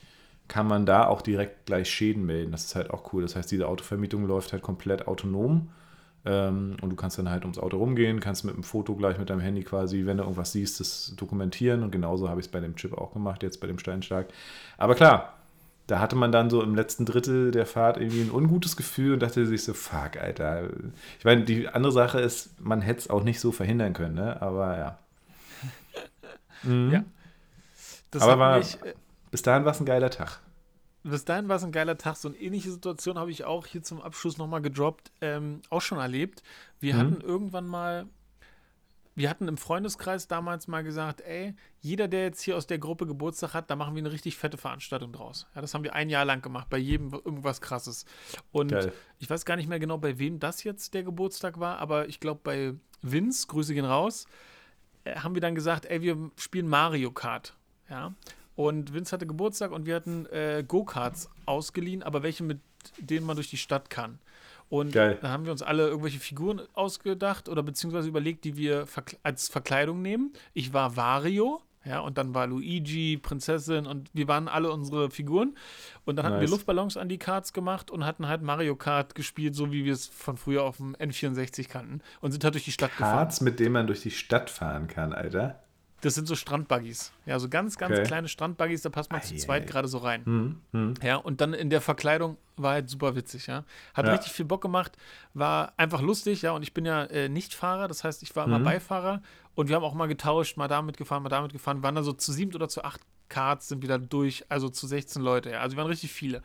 kann 0.47 0.67
man 0.67 0.85
da 0.85 1.07
auch 1.07 1.23
direkt 1.23 1.65
gleich 1.65 1.89
Schäden 1.89 2.25
melden. 2.25 2.51
Das 2.51 2.65
ist 2.65 2.75
halt 2.75 2.91
auch 2.91 3.11
cool. 3.11 3.23
Das 3.23 3.35
heißt, 3.35 3.51
diese 3.51 3.67
Autovermietung 3.67 4.27
läuft 4.27 4.53
halt 4.53 4.61
komplett 4.61 5.07
autonom 5.07 5.69
und 6.27 6.89
du 6.89 6.95
kannst 6.95 7.17
dann 7.17 7.29
halt 7.29 7.43
ums 7.43 7.57
Auto 7.57 7.77
rumgehen, 7.77 8.19
kannst 8.19 8.43
mit 8.43 8.55
dem 8.55 8.63
Foto 8.63 8.95
gleich 8.95 9.17
mit 9.17 9.29
deinem 9.29 9.39
Handy 9.39 9.63
quasi, 9.63 10.05
wenn 10.05 10.17
du 10.17 10.23
irgendwas 10.23 10.51
siehst, 10.51 10.79
das 10.79 11.13
dokumentieren. 11.15 11.83
Und 11.83 11.91
genauso 11.91 12.29
habe 12.29 12.41
ich 12.41 12.47
es 12.47 12.51
bei 12.51 12.59
dem 12.59 12.75
Chip 12.75 12.97
auch 12.97 13.13
gemacht, 13.13 13.43
jetzt 13.43 13.61
bei 13.61 13.67
dem 13.67 13.79
Steinschlag. 13.79 14.27
Aber 14.77 14.95
klar, 14.95 15.33
da 15.87 15.99
hatte 15.99 16.17
man 16.17 16.33
dann 16.33 16.49
so 16.49 16.61
im 16.61 16.75
letzten 16.75 17.05
Drittel 17.05 17.51
der 17.51 17.65
Fahrt 17.65 17.97
irgendwie 17.97 18.21
ein 18.21 18.31
ungutes 18.31 18.75
Gefühl 18.75 19.13
und 19.13 19.21
dachte 19.21 19.45
sich 19.45 19.63
so, 19.63 19.73
fuck, 19.73 20.17
Alter. 20.17 20.69
Ich 21.17 21.23
meine, 21.23 21.43
die 21.45 21.69
andere 21.69 21.93
Sache 21.93 22.19
ist, 22.19 22.59
man 22.59 22.81
hätte 22.81 22.99
es 22.99 23.09
auch 23.09 23.23
nicht 23.23 23.39
so 23.39 23.53
verhindern 23.53 23.93
können, 23.93 24.15
ne? 24.15 24.41
Aber 24.41 24.77
ja. 24.77 24.99
Mhm. 26.63 26.91
Ja. 26.91 27.03
Das 28.11 28.23
Aber 28.23 28.39
war, 28.39 28.57
mich, 28.57 28.81
äh, 28.83 28.93
bis 29.29 29.43
dahin 29.43 29.63
war 29.63 29.73
es 29.73 29.79
ein 29.79 29.85
geiler 29.85 30.09
Tag 30.09 30.39
bis 31.09 31.25
dahin 31.25 31.47
war 31.49 31.57
es 31.57 31.63
ein 31.63 31.71
geiler 31.71 31.97
Tag. 31.97 32.15
So 32.15 32.29
eine 32.29 32.37
ähnliche 32.37 32.71
Situation 32.71 33.17
habe 33.17 33.31
ich 33.31 33.45
auch 33.45 33.65
hier 33.65 33.83
zum 33.83 34.01
Abschluss 34.01 34.37
nochmal 34.37 34.61
gedroppt, 34.61 35.11
ähm, 35.21 35.61
auch 35.69 35.81
schon 35.81 35.99
erlebt. 35.99 36.43
Wir 36.79 36.95
mhm. 36.95 36.99
hatten 36.99 37.21
irgendwann 37.21 37.67
mal, 37.67 38.07
wir 39.15 39.29
hatten 39.29 39.47
im 39.47 39.57
Freundeskreis 39.57 40.27
damals 40.27 40.67
mal 40.67 40.83
gesagt, 40.83 41.21
ey, 41.21 41.55
jeder, 41.79 42.07
der 42.07 42.23
jetzt 42.23 42.41
hier 42.41 42.57
aus 42.57 42.67
der 42.67 42.77
Gruppe 42.77 43.07
Geburtstag 43.07 43.53
hat, 43.53 43.69
da 43.69 43.75
machen 43.75 43.95
wir 43.95 44.01
eine 44.01 44.11
richtig 44.11 44.37
fette 44.37 44.57
Veranstaltung 44.57 45.11
draus. 45.11 45.47
Ja, 45.55 45.61
das 45.61 45.73
haben 45.73 45.83
wir 45.83 45.93
ein 45.93 46.09
Jahr 46.09 46.25
lang 46.25 46.41
gemacht, 46.41 46.69
bei 46.69 46.77
jedem 46.77 47.13
irgendwas 47.13 47.61
krasses. 47.61 48.05
Und 48.51 48.71
Geil. 48.71 48.91
ich 49.19 49.29
weiß 49.29 49.45
gar 49.45 49.55
nicht 49.55 49.69
mehr 49.69 49.79
genau, 49.79 49.97
bei 49.97 50.19
wem 50.19 50.39
das 50.39 50.63
jetzt 50.63 50.93
der 50.93 51.03
Geburtstag 51.03 51.59
war, 51.59 51.79
aber 51.79 52.07
ich 52.09 52.19
glaube 52.19 52.41
bei 52.43 52.73
Vince, 53.01 53.47
Grüße 53.47 53.73
gehen 53.73 53.85
raus, 53.85 54.25
äh, 55.03 55.15
haben 55.15 55.35
wir 55.35 55.41
dann 55.41 55.55
gesagt, 55.55 55.85
ey, 55.85 56.01
wir 56.01 56.31
spielen 56.35 56.67
Mario 56.67 57.11
Kart. 57.11 57.55
Ja, 57.89 58.13
und 58.57 58.91
Vince 58.91 59.11
hatte 59.11 59.27
Geburtstag 59.27 59.71
und 59.71 59.85
wir 59.85 59.95
hatten 59.95 60.25
äh, 60.25 60.65
Go-Karts 60.67 61.29
ausgeliehen, 61.45 62.01
aber 62.01 62.23
welche, 62.23 62.43
mit 62.43 62.59
denen 62.97 63.23
man 63.23 63.35
durch 63.35 63.51
die 63.51 63.57
Stadt 63.57 63.91
kann. 63.91 64.17
Und 64.67 64.93
Geil. 64.93 65.19
da 65.21 65.29
haben 65.29 65.45
wir 65.45 65.51
uns 65.51 65.61
alle 65.61 65.87
irgendwelche 65.87 66.19
Figuren 66.19 66.61
ausgedacht 66.73 67.49
oder 67.49 67.61
beziehungsweise 67.61 68.09
überlegt, 68.09 68.43
die 68.45 68.57
wir 68.57 68.87
verk 68.87 69.15
als 69.21 69.47
Verkleidung 69.47 70.01
nehmen. 70.01 70.33
Ich 70.55 70.73
war 70.73 70.97
Wario, 70.97 71.61
ja, 71.85 71.99
und 71.99 72.17
dann 72.17 72.33
war 72.33 72.47
Luigi, 72.47 73.17
Prinzessin 73.17 73.85
und 73.85 74.09
wir 74.13 74.27
waren 74.27 74.47
alle 74.47 74.71
unsere 74.71 75.11
Figuren. 75.11 75.55
Und 76.05 76.15
dann 76.15 76.25
nice. 76.25 76.33
hatten 76.33 76.41
wir 76.41 76.49
Luftballons 76.49 76.97
an 76.97 77.09
die 77.09 77.19
Karts 77.19 77.53
gemacht 77.53 77.91
und 77.91 78.05
hatten 78.05 78.27
halt 78.27 78.41
Mario 78.41 78.75
Kart 78.75 79.13
gespielt, 79.13 79.53
so 79.53 79.71
wie 79.71 79.85
wir 79.85 79.93
es 79.93 80.07
von 80.07 80.35
früher 80.35 80.63
auf 80.63 80.77
dem 80.77 80.95
N64 80.95 81.69
kannten. 81.69 82.01
Und 82.21 82.31
sind 82.31 82.43
halt 82.43 82.55
durch 82.55 82.65
die 82.65 82.71
Stadt 82.71 82.89
Karts, 82.89 82.97
gefahren. 82.97 83.17
Karts, 83.17 83.41
mit 83.41 83.59
denen 83.59 83.73
man 83.73 83.85
durch 83.85 84.01
die 84.01 84.09
Stadt 84.09 84.49
fahren 84.49 84.87
kann, 84.87 85.13
Alter. 85.13 85.61
Das 86.01 86.13
sind 86.13 86.27
so 86.27 86.35
Strandbuggies. 86.35 87.11
Ja, 87.25 87.39
so 87.39 87.49
ganz, 87.49 87.77
ganz 87.77 87.93
okay. 87.93 88.03
kleine 88.03 88.27
Strandbuggies, 88.27 88.83
da 88.83 88.89
passt 88.89 89.11
man 89.11 89.21
zu 89.23 89.35
zweit 89.35 89.65
gerade 89.65 89.87
so 89.87 89.97
rein. 89.97 90.25
Hm, 90.25 90.61
hm. 90.71 90.93
Ja, 91.01 91.15
und 91.15 91.41
dann 91.41 91.53
in 91.53 91.71
der 91.71 91.81
Verkleidung 91.81 92.37
war 92.55 92.73
halt 92.73 92.89
super 92.89 93.15
witzig, 93.15 93.47
ja. 93.47 93.63
Hat 93.95 94.05
ja. 94.05 94.13
richtig 94.13 94.31
viel 94.31 94.45
Bock 94.45 94.61
gemacht, 94.61 94.95
war 95.33 95.73
einfach 95.77 96.01
lustig, 96.01 96.43
ja. 96.43 96.51
Und 96.51 96.61
ich 96.61 96.73
bin 96.73 96.85
ja 96.85 97.05
äh, 97.05 97.29
nicht 97.29 97.55
Fahrer, 97.55 97.87
das 97.87 98.03
heißt, 98.03 98.21
ich 98.21 98.35
war 98.35 98.45
immer 98.45 98.59
mhm. 98.59 98.65
Beifahrer 98.65 99.21
und 99.55 99.69
wir 99.69 99.75
haben 99.75 99.83
auch 99.83 99.95
mal 99.95 100.07
getauscht, 100.07 100.55
mal 100.55 100.67
damit 100.67 100.97
gefahren, 100.97 101.23
mal 101.23 101.29
damit 101.29 101.51
gefahren. 101.51 101.81
Waren 101.81 101.95
da 101.95 102.03
so 102.03 102.13
zu 102.13 102.31
sieben 102.31 102.53
oder 102.53 102.69
zu 102.69 102.83
acht 102.83 103.01
Karts 103.29 103.67
sind 103.67 103.81
wieder 103.81 103.99
durch, 103.99 104.45
also 104.49 104.69
zu 104.69 104.87
16 104.87 105.21
Leute, 105.21 105.51
ja. 105.51 105.59
Also 105.61 105.75
wir 105.75 105.81
waren 105.81 105.89
richtig 105.89 106.11
viele. 106.11 106.43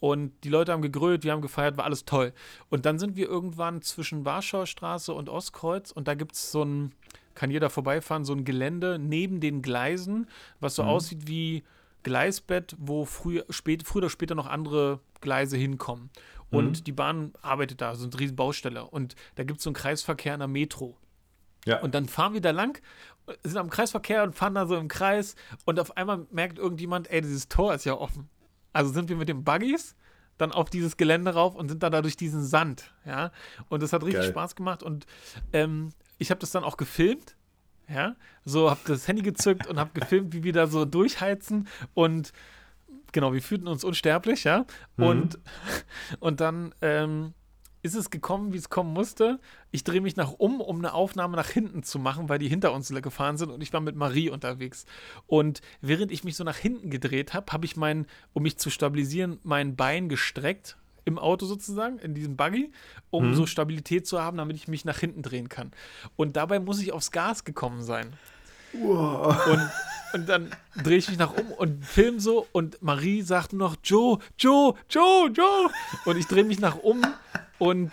Und 0.00 0.32
die 0.44 0.50
Leute 0.50 0.72
haben 0.72 0.82
gegrölt, 0.82 1.24
wir 1.24 1.32
haben 1.32 1.40
gefeiert, 1.40 1.76
war 1.76 1.84
alles 1.84 2.04
toll. 2.04 2.32
Und 2.68 2.84
dann 2.84 2.98
sind 2.98 3.16
wir 3.16 3.28
irgendwann 3.28 3.82
zwischen 3.82 4.24
Warschauer 4.24 4.66
Straße 4.66 5.12
und 5.12 5.28
Ostkreuz 5.28 5.90
und 5.90 6.06
da 6.08 6.14
gibt 6.14 6.32
es 6.32 6.52
so 6.52 6.64
ein 6.64 6.92
kann 7.36 7.50
jeder 7.50 7.70
vorbeifahren, 7.70 8.24
so 8.24 8.32
ein 8.32 8.44
Gelände 8.44 8.98
neben 8.98 9.40
den 9.40 9.62
Gleisen, 9.62 10.26
was 10.58 10.74
so 10.74 10.82
mhm. 10.82 10.88
aussieht 10.88 11.28
wie 11.28 11.62
Gleisbett, 12.02 12.74
wo 12.78 13.04
früher, 13.04 13.44
spät, 13.50 13.86
früher 13.86 14.02
oder 14.02 14.10
später 14.10 14.34
noch 14.34 14.46
andere 14.46 15.00
Gleise 15.20 15.56
hinkommen. 15.56 16.10
Und 16.50 16.80
mhm. 16.80 16.84
die 16.84 16.92
Bahn 16.92 17.32
arbeitet 17.42 17.80
da, 17.80 17.94
so 17.94 18.06
eine 18.06 18.18
riesen 18.18 18.36
Baustelle. 18.36 18.84
Und 18.84 19.16
da 19.34 19.44
gibt 19.44 19.58
es 19.58 19.64
so 19.64 19.70
einen 19.70 19.74
Kreisverkehr 19.74 20.34
in 20.34 20.40
der 20.40 20.48
Metro. 20.48 20.96
Ja. 21.64 21.80
Und 21.80 21.94
dann 21.94 22.06
fahren 22.06 22.32
wir 22.32 22.40
da 22.40 22.52
lang, 22.52 22.80
sind 23.42 23.56
am 23.56 23.70
Kreisverkehr 23.70 24.22
und 24.22 24.34
fahren 24.34 24.54
da 24.54 24.66
so 24.66 24.76
im 24.76 24.88
Kreis. 24.88 25.34
Und 25.64 25.80
auf 25.80 25.96
einmal 25.96 26.26
merkt 26.30 26.58
irgendjemand, 26.58 27.10
ey, 27.10 27.20
dieses 27.20 27.48
Tor 27.48 27.74
ist 27.74 27.84
ja 27.84 27.94
offen. 27.94 28.28
Also 28.72 28.92
sind 28.92 29.08
wir 29.08 29.16
mit 29.16 29.28
den 29.28 29.42
Buggies 29.42 29.96
dann 30.38 30.52
auf 30.52 30.70
dieses 30.70 30.96
Gelände 30.96 31.34
rauf 31.34 31.54
und 31.54 31.68
sind 31.68 31.82
dann 31.82 31.92
da 31.92 32.02
durch 32.02 32.16
diesen 32.16 32.44
Sand, 32.44 32.92
ja. 33.04 33.30
Und 33.68 33.82
das 33.82 33.92
hat 33.92 34.02
richtig 34.02 34.22
Geil. 34.22 34.30
Spaß 34.30 34.54
gemacht 34.54 34.82
und 34.82 35.06
ähm, 35.52 35.92
ich 36.18 36.30
habe 36.30 36.40
das 36.40 36.50
dann 36.50 36.64
auch 36.64 36.76
gefilmt. 36.76 37.36
Ja, 37.88 38.16
so 38.44 38.68
habe 38.68 38.80
das 38.86 39.06
Handy 39.06 39.22
gezückt 39.22 39.68
und 39.68 39.78
habe 39.78 39.90
gefilmt, 39.94 40.32
wie 40.32 40.42
wir 40.42 40.52
da 40.52 40.66
so 40.66 40.84
durchheizen 40.84 41.68
und 41.94 42.32
genau, 43.12 43.32
wir 43.32 43.42
fühlten 43.42 43.68
uns 43.68 43.84
unsterblich, 43.84 44.42
ja. 44.42 44.66
Mhm. 44.96 45.04
Und, 45.04 45.38
und 46.20 46.40
dann 46.40 46.74
ähm, 46.82 47.32
ist 47.82 47.94
es 47.94 48.10
gekommen, 48.10 48.52
wie 48.52 48.58
es 48.58 48.68
kommen 48.68 48.92
musste. 48.92 49.38
Ich 49.70 49.84
drehe 49.84 50.00
mich 50.00 50.16
nach 50.16 50.32
um, 50.32 50.60
um 50.60 50.78
eine 50.78 50.94
Aufnahme 50.94 51.36
nach 51.36 51.48
hinten 51.48 51.84
zu 51.84 52.00
machen, 52.00 52.28
weil 52.28 52.40
die 52.40 52.48
hinter 52.48 52.72
uns 52.72 52.88
gefahren 52.88 53.36
sind 53.36 53.50
und 53.50 53.62
ich 53.62 53.72
war 53.72 53.80
mit 53.80 53.94
Marie 53.94 54.30
unterwegs. 54.30 54.84
Und 55.26 55.60
während 55.80 56.10
ich 56.10 56.24
mich 56.24 56.36
so 56.36 56.42
nach 56.42 56.56
hinten 56.56 56.90
gedreht 56.90 57.34
habe, 57.34 57.52
habe 57.52 57.64
ich 57.64 57.76
mein, 57.76 58.06
um 58.32 58.42
mich 58.42 58.58
zu 58.58 58.70
stabilisieren, 58.70 59.38
mein 59.44 59.76
Bein 59.76 60.08
gestreckt 60.08 60.76
im 61.06 61.18
Auto 61.18 61.46
sozusagen, 61.46 61.98
in 62.00 62.14
diesem 62.14 62.36
Buggy, 62.36 62.70
um 63.10 63.30
mhm. 63.30 63.34
so 63.34 63.46
Stabilität 63.46 64.06
zu 64.06 64.20
haben, 64.20 64.36
damit 64.36 64.56
ich 64.56 64.68
mich 64.68 64.84
nach 64.84 64.98
hinten 64.98 65.22
drehen 65.22 65.48
kann. 65.48 65.70
Und 66.16 66.36
dabei 66.36 66.60
muss 66.60 66.80
ich 66.80 66.92
aufs 66.92 67.12
Gas 67.12 67.44
gekommen 67.44 67.82
sein. 67.82 68.12
Wow. 68.72 69.46
Und, 69.46 69.70
und 70.12 70.28
dann 70.28 70.50
drehe 70.82 70.98
ich 70.98 71.08
mich 71.08 71.16
nach 71.16 71.32
um 71.32 71.52
und 71.52 71.84
film 71.84 72.18
so 72.18 72.46
und 72.52 72.82
Marie 72.82 73.22
sagt 73.22 73.52
noch, 73.52 73.76
Joe, 73.82 74.18
Joe, 74.38 74.74
Joe, 74.90 75.30
Joe. 75.30 75.70
Und 76.04 76.16
ich 76.16 76.26
drehe 76.26 76.44
mich 76.44 76.58
nach 76.58 76.76
um 76.76 77.02
und 77.58 77.92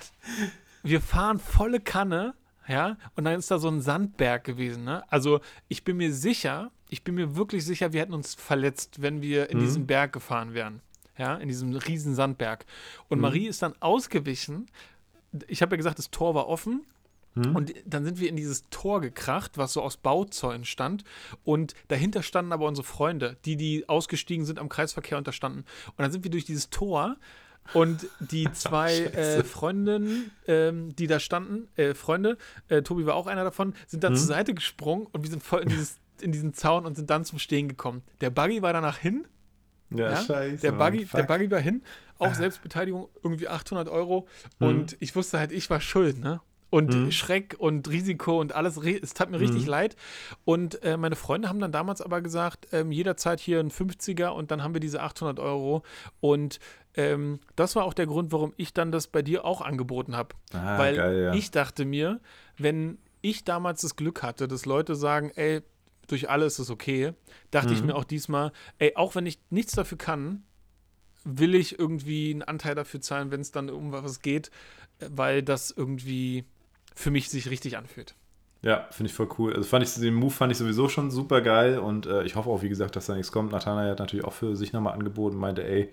wir 0.82 1.00
fahren 1.00 1.40
volle 1.40 1.80
Kanne, 1.80 2.34
ja, 2.68 2.98
und 3.16 3.26
dann 3.26 3.38
ist 3.38 3.52
da 3.52 3.60
so 3.60 3.70
ein 3.70 3.82
Sandberg 3.82 4.44
gewesen, 4.44 4.86
ne? 4.86 5.04
Also 5.10 5.42
ich 5.68 5.84
bin 5.84 5.98
mir 5.98 6.14
sicher, 6.14 6.72
ich 6.90 7.04
bin 7.04 7.16
mir 7.16 7.36
wirklich 7.36 7.64
sicher, 7.64 7.94
wir 7.94 8.02
hätten 8.02 8.14
uns 8.14 8.34
verletzt, 8.34 9.02
wenn 9.02 9.22
wir 9.22 9.50
in 9.50 9.60
mhm. 9.60 9.62
diesen 9.64 9.88
Berg 9.88 10.14
gefahren 10.14 10.54
wären 10.54 10.82
ja, 11.18 11.36
in 11.36 11.48
diesem 11.48 11.76
riesen 11.76 12.16
Sandberg. 12.16 12.66
Und 13.10 13.18
mhm. 13.18 13.24
Marie 13.24 13.48
ist 13.48 13.62
dann 13.62 13.74
ausgewichen. 13.80 14.68
Ich 15.48 15.62
habe 15.62 15.74
ja 15.74 15.78
gesagt, 15.78 16.00
das 16.00 16.12
Tor 16.12 16.36
war 16.36 16.48
offen. 16.48 16.86
Mhm. 17.36 17.56
Und 17.56 17.74
dann 17.86 18.06
sind 18.06 18.20
wir 18.20 18.30
in 18.30 18.36
dieses 18.36 18.70
Tor 18.70 19.02
gekracht, 19.02 19.58
was 19.58 19.74
so 19.74 19.82
aus 19.82 19.98
Bauzäunen 19.98 20.66
stand. 20.66 21.04
Und 21.44 21.74
dahinter 21.88 22.24
standen 22.24 22.52
aber 22.52 22.68
unsere 22.68 22.86
Freunde, 22.86 23.38
die, 23.46 23.58
die 23.58 23.90
ausgestiegen 23.90 24.46
sind, 24.46 24.60
am 24.60 24.70
Kreisverkehr 24.70 25.18
unterstanden. 25.18 25.66
Und 25.88 26.00
dann 26.00 26.12
sind 26.12 26.24
wir 26.24 26.32
durch 26.32 26.46
dieses 26.46 26.70
Tor 26.70 27.18
Und 27.74 28.08
die 28.20 28.52
zwei 28.54 28.98
äh, 28.98 29.44
Freundinnen, 29.44 30.32
ähm, 30.48 30.96
die 30.96 31.08
da 31.08 31.20
standen, 31.20 31.70
äh, 31.76 31.94
Freunde, 31.94 32.38
äh, 32.68 32.82
Tobi 32.82 33.06
war 33.06 33.16
auch 33.16 33.28
einer 33.28 33.44
davon, 33.44 33.74
sind 33.88 34.04
dann 34.04 34.14
hm. 34.14 34.18
zur 34.18 34.28
Seite 34.28 34.54
gesprungen 34.54 35.08
und 35.12 35.24
wir 35.24 35.30
sind 35.30 35.42
voll 35.42 35.62
in, 35.62 35.70
dieses, 35.70 35.98
in 36.22 36.32
diesen 36.32 36.54
Zaun 36.54 36.86
und 36.86 36.96
sind 36.96 37.10
dann 37.10 37.26
zum 37.26 37.40
Stehen 37.40 37.68
gekommen. 37.68 38.04
Der 38.22 38.30
Buggy 38.30 38.62
war 38.62 38.74
danach 38.74 38.98
hin. 38.98 39.26
Ja, 39.96 40.12
ja? 40.12 40.22
scheiße. 40.22 40.62
Der 40.62 40.72
Buggy, 40.74 41.06
der 41.06 41.24
Buggy 41.24 41.52
war 41.52 41.60
hin. 41.60 41.84
Auch 42.20 42.28
ah. 42.28 42.34
Selbstbeteiligung, 42.36 43.10
irgendwie 43.24 43.48
800 43.48 43.90
Euro. 43.90 44.28
Hm. 44.60 44.68
Und 44.68 44.98
ich 45.00 45.16
wusste 45.16 45.40
halt, 45.40 45.52
ich 45.52 45.70
war 45.70 45.82
schuld, 45.82 46.20
ne? 46.20 46.42
und 46.74 46.92
mhm. 46.92 47.12
Schreck 47.12 47.56
und 47.60 47.88
Risiko 47.88 48.42
und 48.42 48.56
alles. 48.56 48.78
Es 48.78 49.14
tat 49.14 49.30
mir 49.30 49.38
mhm. 49.38 49.44
richtig 49.44 49.68
leid. 49.68 49.96
Und 50.44 50.82
äh, 50.82 50.98
meine 50.98 51.16
Freunde 51.16 51.48
haben 51.48 51.60
dann 51.60 51.72
damals 51.72 52.02
aber 52.02 52.20
gesagt, 52.20 52.68
ähm, 52.72 52.92
jederzeit 52.92 53.40
hier 53.40 53.60
ein 53.60 53.70
50er 53.70 54.30
und 54.30 54.50
dann 54.50 54.64
haben 54.64 54.74
wir 54.74 54.80
diese 54.80 55.04
800 55.04 55.40
Euro. 55.40 55.84
Und 56.20 56.60
ähm, 56.96 57.42
das 57.56 57.76
war 57.76 57.84
auch 57.84 57.94
der 57.94 58.08
Grund, 58.08 58.32
warum 58.32 58.54
ich 58.58 58.74
dann 58.74 58.92
das 58.92 59.06
bei 59.06 59.22
dir 59.22 59.46
auch 59.46 59.62
angeboten 59.62 60.16
habe. 60.18 60.30
Ah, 60.52 60.80
Weil 60.80 60.96
geil, 60.96 61.24
ja. 61.26 61.34
ich 61.36 61.52
dachte 61.52 61.86
mir, 61.86 62.20
wenn 62.58 62.98
ich 63.22 63.44
damals 63.44 63.82
das 63.82 63.96
Glück 63.96 64.24
hatte, 64.24 64.48
dass 64.48 64.66
Leute 64.66 64.96
sagen, 64.96 65.32
ey, 65.36 65.62
durch 66.08 66.30
alles 66.30 66.54
ist 66.54 66.60
es 66.60 66.70
okay, 66.70 67.14
dachte 67.52 67.70
mhm. 67.70 67.76
ich 67.76 67.84
mir 67.84 67.96
auch 67.96 68.04
diesmal, 68.04 68.52
ey, 68.80 68.96
auch 68.96 69.16
wenn 69.16 69.26
ich 69.26 69.40
nichts 69.50 69.74
dafür 69.74 69.98
kann, 69.98 70.44
will 71.24 71.56
ich 71.56 71.80
irgendwie 71.80 72.32
einen 72.32 72.42
Anteil 72.42 72.76
dafür 72.76 73.02
zahlen, 73.02 73.32
wenn 73.32 73.42
es 73.42 73.52
dann 73.52 73.70
um 73.70 73.92
was 73.92 74.22
geht, 74.22 74.52
weil 75.00 75.42
das 75.42 75.72
irgendwie 75.72 76.46
für 76.96 77.12
mich 77.12 77.30
sich 77.30 77.50
richtig 77.50 77.78
anfühlt. 77.78 78.16
Ja, 78.62 78.88
finde 78.92 79.10
ich 79.10 79.16
voll 79.16 79.28
cool. 79.38 79.54
Also 79.54 79.68
fand 79.68 79.86
ich 79.86 79.94
den 79.94 80.14
Move 80.14 80.32
fand 80.32 80.52
ich 80.52 80.58
sowieso 80.58 80.88
schon 80.88 81.12
super 81.12 81.42
geil 81.42 81.80
und 81.80 82.06
äh, 82.06 82.24
ich 82.24 82.36
hoffe 82.36 82.50
auch, 82.50 82.62
wie 82.62 82.70
gesagt, 82.70 82.96
dass 82.96 83.08
da 83.08 83.14
nichts 83.14 83.32
kommt. 83.32 83.52
Nathanael 83.52 83.92
hat 83.92 84.00
natürlich 84.00 84.24
auch 84.24 84.34
für 84.34 84.56
sich 84.56 84.72
nochmal 84.72 84.94
angeboten, 84.94 85.36
meinte, 85.36 85.66
ey, 85.68 85.92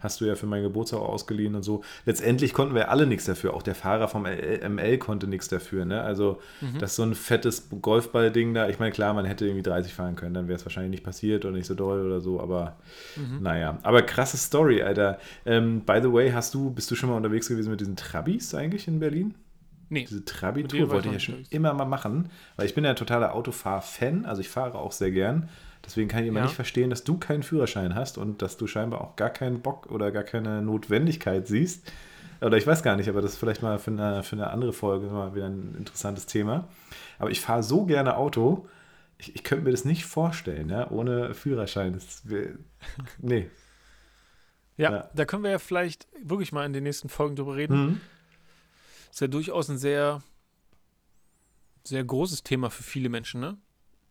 hast 0.00 0.20
du 0.20 0.24
ja 0.24 0.34
für 0.34 0.46
meinen 0.46 0.62
Geburtstag 0.62 1.00
ausgeliehen 1.00 1.54
und 1.54 1.62
so. 1.62 1.82
Letztendlich 2.06 2.52
konnten 2.52 2.74
wir 2.74 2.90
alle 2.90 3.06
nichts 3.06 3.26
dafür. 3.26 3.54
Auch 3.54 3.62
der 3.62 3.74
Fahrer 3.74 4.08
vom 4.08 4.22
ML 4.22 4.98
konnte 4.98 5.26
nichts 5.26 5.48
dafür. 5.48 5.84
Ne? 5.84 6.02
Also, 6.02 6.40
mhm. 6.60 6.78
das 6.78 6.90
ist 6.90 6.96
so 6.96 7.02
ein 7.02 7.14
fettes 7.14 7.68
Golfball-Ding 7.80 8.54
da. 8.54 8.68
Ich 8.68 8.78
meine, 8.78 8.92
klar, 8.92 9.14
man 9.14 9.24
hätte 9.24 9.46
irgendwie 9.46 9.62
30 9.62 9.94
fahren 9.94 10.16
können, 10.16 10.34
dann 10.34 10.48
wäre 10.48 10.56
es 10.56 10.64
wahrscheinlich 10.64 10.90
nicht 10.90 11.04
passiert 11.04 11.44
oder 11.44 11.54
nicht 11.54 11.66
so 11.66 11.74
doll 11.74 12.04
oder 12.04 12.20
so, 12.20 12.40
aber 12.40 12.76
mhm. 13.16 13.42
naja. 13.42 13.78
Aber 13.82 14.02
krasse 14.02 14.36
Story, 14.36 14.82
Alter. 14.82 15.18
Ähm, 15.44 15.82
by 15.82 16.00
the 16.02 16.12
way, 16.12 16.30
hast 16.32 16.54
du, 16.54 16.70
bist 16.70 16.90
du 16.90 16.94
schon 16.94 17.10
mal 17.10 17.16
unterwegs 17.16 17.48
gewesen 17.48 17.70
mit 17.70 17.80
diesen 17.80 17.96
Trabis 17.96 18.54
eigentlich 18.54 18.88
in 18.88 18.98
Berlin? 18.98 19.34
Nee. 19.90 20.04
Diese 20.08 20.24
Trabi-Tour 20.24 20.88
wollte 20.88 21.08
ich 21.08 21.14
ja 21.14 21.20
schon 21.20 21.44
immer 21.50 21.74
mal 21.74 21.84
machen, 21.84 22.30
weil 22.56 22.66
ich 22.66 22.74
bin 22.74 22.84
ja 22.84 22.90
ein 22.90 22.96
totaler 22.96 23.34
Autofahr-Fan, 23.34 24.24
also 24.24 24.40
ich 24.40 24.48
fahre 24.48 24.78
auch 24.78 24.92
sehr 24.92 25.10
gern. 25.10 25.48
Deswegen 25.84 26.08
kann 26.08 26.22
ich 26.22 26.28
immer 26.28 26.40
ja. 26.40 26.46
nicht 26.46 26.54
verstehen, 26.54 26.90
dass 26.90 27.04
du 27.04 27.18
keinen 27.18 27.42
Führerschein 27.42 27.94
hast 27.94 28.18
und 28.18 28.42
dass 28.42 28.56
du 28.56 28.66
scheinbar 28.66 29.00
auch 29.00 29.16
gar 29.16 29.30
keinen 29.30 29.60
Bock 29.60 29.86
oder 29.90 30.12
gar 30.12 30.22
keine 30.22 30.62
Notwendigkeit 30.62 31.46
siehst. 31.46 31.90
Oder 32.40 32.56
ich 32.56 32.66
weiß 32.66 32.82
gar 32.82 32.96
nicht, 32.96 33.08
aber 33.08 33.20
das 33.20 33.32
ist 33.32 33.38
vielleicht 33.38 33.62
mal 33.62 33.78
für 33.78 33.90
eine, 33.90 34.22
für 34.22 34.36
eine 34.36 34.50
andere 34.50 34.72
Folge 34.72 35.06
mal 35.06 35.34
wieder 35.34 35.46
ein 35.46 35.74
interessantes 35.76 36.26
Thema. 36.26 36.68
Aber 37.18 37.30
ich 37.30 37.40
fahre 37.40 37.62
so 37.62 37.84
gerne 37.84 38.16
Auto, 38.16 38.66
ich, 39.18 39.34
ich 39.34 39.44
könnte 39.44 39.64
mir 39.64 39.72
das 39.72 39.84
nicht 39.84 40.04
vorstellen, 40.04 40.70
ja, 40.70 40.90
ohne 40.90 41.34
Führerschein. 41.34 41.92
Das 41.92 42.22
nee. 43.18 43.50
Ja, 44.76 44.92
ja, 44.92 45.10
da 45.14 45.24
können 45.26 45.42
wir 45.42 45.50
ja 45.50 45.58
vielleicht 45.58 46.06
wirklich 46.22 46.52
mal 46.52 46.64
in 46.64 46.72
den 46.72 46.84
nächsten 46.84 47.10
Folgen 47.10 47.36
drüber 47.36 47.56
reden. 47.56 47.76
Mhm 47.76 48.00
ist 49.10 49.20
ja 49.20 49.26
durchaus 49.26 49.68
ein 49.68 49.78
sehr, 49.78 50.22
sehr 51.84 52.04
großes 52.04 52.42
Thema 52.42 52.70
für 52.70 52.82
viele 52.82 53.08
Menschen, 53.08 53.40
ne? 53.40 53.58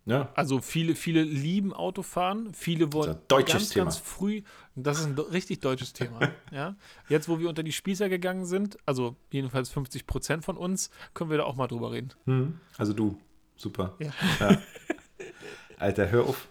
Ja. 0.09 0.29
Also 0.35 0.59
viele, 0.59 0.95
viele 0.95 1.23
lieben 1.23 1.73
Autofahren, 1.73 2.53
viele 2.53 2.91
wollen 2.93 3.17
ganz, 3.27 3.69
Thema. 3.69 3.85
ganz 3.85 3.97
früh, 3.97 4.41
das 4.75 4.99
ist 4.99 5.05
ein 5.05 5.19
richtig 5.19 5.59
deutsches 5.59 5.93
Thema. 5.93 6.19
ja. 6.51 6.75
Jetzt, 7.07 7.29
wo 7.29 7.39
wir 7.39 7.49
unter 7.49 7.63
die 7.63 7.71
Spießer 7.71 8.09
gegangen 8.09 8.45
sind, 8.45 8.77
also 8.85 9.15
jedenfalls 9.31 9.69
50 9.69 10.07
Prozent 10.07 10.45
von 10.45 10.57
uns, 10.57 10.89
können 11.13 11.29
wir 11.29 11.37
da 11.37 11.43
auch 11.43 11.55
mal 11.55 11.67
drüber 11.67 11.91
reden. 11.91 12.09
Hm. 12.25 12.59
Also 12.77 12.93
du, 12.93 13.19
super. 13.55 13.95
Ja. 13.99 14.11
ja. 14.39 14.57
Alter, 15.77 16.09
hör 16.11 16.23
auf. 16.25 16.47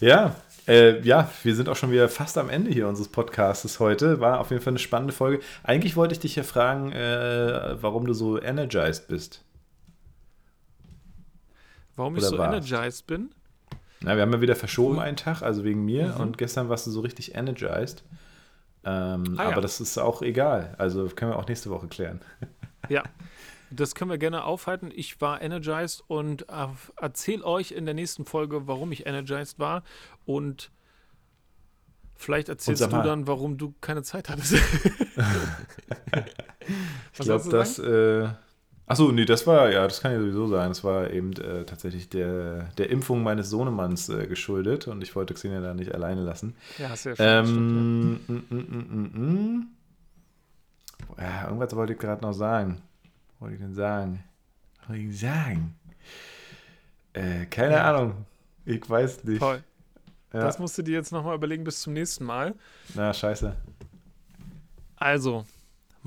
Ja, 0.00 0.36
äh, 0.68 1.00
ja, 1.00 1.30
wir 1.42 1.54
sind 1.54 1.68
auch 1.68 1.76
schon 1.76 1.90
wieder 1.90 2.08
fast 2.10 2.36
am 2.36 2.50
Ende 2.50 2.70
hier 2.70 2.86
unseres 2.88 3.08
Podcasts 3.08 3.80
heute. 3.80 4.20
War 4.20 4.40
auf 4.40 4.50
jeden 4.50 4.62
Fall 4.62 4.72
eine 4.72 4.78
spannende 4.78 5.14
Folge. 5.14 5.42
Eigentlich 5.62 5.96
wollte 5.96 6.12
ich 6.12 6.20
dich 6.20 6.36
ja 6.36 6.42
fragen, 6.42 6.92
äh, 6.92 7.82
warum 7.82 8.06
du 8.06 8.12
so 8.12 8.40
energized 8.40 9.08
bist. 9.08 9.44
Warum 11.98 12.14
Oder 12.14 12.22
ich 12.22 12.28
so 12.28 12.38
warst. 12.38 12.70
energized 12.70 13.06
bin? 13.08 13.34
Na, 14.00 14.14
wir 14.14 14.22
haben 14.22 14.32
ja 14.32 14.40
wieder 14.40 14.54
verschoben 14.54 15.00
einen 15.00 15.16
Tag, 15.16 15.42
also 15.42 15.64
wegen 15.64 15.84
mir. 15.84 16.14
Mhm. 16.14 16.20
Und 16.20 16.38
gestern 16.38 16.68
warst 16.68 16.86
du 16.86 16.92
so 16.92 17.00
richtig 17.00 17.34
energized. 17.34 18.04
Ähm, 18.84 19.34
ah, 19.36 19.46
aber 19.46 19.56
ja. 19.56 19.60
das 19.60 19.80
ist 19.80 19.98
auch 19.98 20.22
egal. 20.22 20.76
Also 20.78 21.08
können 21.08 21.32
wir 21.32 21.36
auch 21.36 21.48
nächste 21.48 21.70
Woche 21.70 21.88
klären. 21.88 22.20
Ja, 22.88 23.02
Das 23.70 23.94
können 23.94 24.10
wir 24.10 24.16
gerne 24.16 24.44
aufhalten. 24.44 24.90
Ich 24.94 25.20
war 25.20 25.42
energized 25.42 26.02
und 26.06 26.48
äh, 26.48 26.68
erzähle 26.96 27.44
euch 27.44 27.72
in 27.72 27.84
der 27.84 27.92
nächsten 27.92 28.24
Folge, 28.24 28.66
warum 28.66 28.92
ich 28.92 29.04
energized 29.04 29.58
war. 29.58 29.82
Und 30.24 30.70
vielleicht 32.14 32.48
erzählst 32.48 32.80
du 32.80 32.88
dann, 32.88 33.26
warum 33.26 33.58
du 33.58 33.74
keine 33.82 34.02
Zeit 34.04 34.30
hattest. 34.30 34.54
ich 37.12 37.18
glaube, 37.18 37.50
das. 37.50 37.78
Äh, 37.78 38.28
Achso, 38.88 39.12
nee, 39.12 39.26
das 39.26 39.46
war, 39.46 39.70
ja, 39.70 39.84
das 39.84 40.00
kann 40.00 40.12
ja 40.12 40.18
sowieso 40.18 40.48
sein. 40.48 40.70
Das 40.70 40.82
war 40.82 41.10
eben 41.10 41.32
äh, 41.34 41.64
tatsächlich 41.64 42.08
der, 42.08 42.70
der 42.78 42.88
Impfung 42.88 43.22
meines 43.22 43.50
Sohnemanns 43.50 44.08
äh, 44.08 44.26
geschuldet 44.26 44.88
und 44.88 45.02
ich 45.02 45.14
wollte 45.14 45.34
Xenia 45.34 45.60
da 45.60 45.74
nicht 45.74 45.94
alleine 45.94 46.22
lassen. 46.22 46.56
Ja, 46.78 46.88
hast 46.88 47.04
du 47.04 47.10
ja 47.10 47.16
schon. 47.16 47.26
Ähm, 47.26 48.20
stimmt, 48.24 48.50
ja. 48.50 48.56
Mm, 48.56 48.66
mm, 48.66 49.56
mm, 49.56 49.66
ja, 51.18 51.44
irgendwas 51.44 51.76
wollte 51.76 51.92
ich 51.92 51.98
gerade 51.98 52.22
noch 52.22 52.32
sagen. 52.32 52.80
Was 53.02 53.40
wollte 53.40 53.54
ich 53.56 53.60
denn 53.60 53.74
sagen? 53.74 54.24
Was 54.80 54.88
wollte 54.88 55.02
ich 55.02 55.20
sagen? 55.20 55.74
Äh, 57.12 57.44
keine 57.46 57.74
ja. 57.74 57.94
Ahnung. 57.94 58.24
Ich 58.64 58.88
weiß 58.88 59.24
nicht. 59.24 59.40
Toll. 59.40 59.62
Ja. 60.32 60.40
Das 60.40 60.58
musst 60.58 60.78
du 60.78 60.82
dir 60.82 60.94
jetzt 60.94 61.12
nochmal 61.12 61.34
überlegen 61.34 61.64
bis 61.64 61.82
zum 61.82 61.92
nächsten 61.92 62.24
Mal. 62.24 62.54
Na, 62.94 63.12
scheiße. 63.12 63.54
Also, 64.96 65.44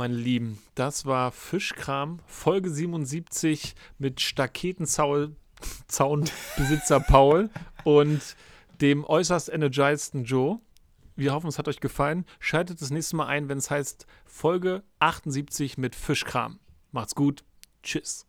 meine 0.01 0.15
Lieben, 0.15 0.57
das 0.73 1.05
war 1.05 1.31
Fischkram, 1.31 2.17
Folge 2.25 2.71
77 2.71 3.75
mit 3.99 4.19
Staketenzaunbesitzer 4.19 6.99
Paul 7.07 7.51
und 7.83 8.35
dem 8.81 9.05
äußerst 9.05 9.49
energizeden 9.49 10.23
Joe. 10.23 10.57
Wir 11.15 11.33
hoffen, 11.33 11.49
es 11.49 11.59
hat 11.59 11.67
euch 11.67 11.81
gefallen. 11.81 12.25
Schaltet 12.39 12.81
das 12.81 12.89
nächste 12.89 13.15
Mal 13.15 13.27
ein, 13.27 13.47
wenn 13.47 13.59
es 13.59 13.69
heißt 13.69 14.07
Folge 14.25 14.81
78 14.97 15.77
mit 15.77 15.93
Fischkram. 15.93 16.59
Macht's 16.91 17.13
gut. 17.13 17.43
Tschüss. 17.83 18.25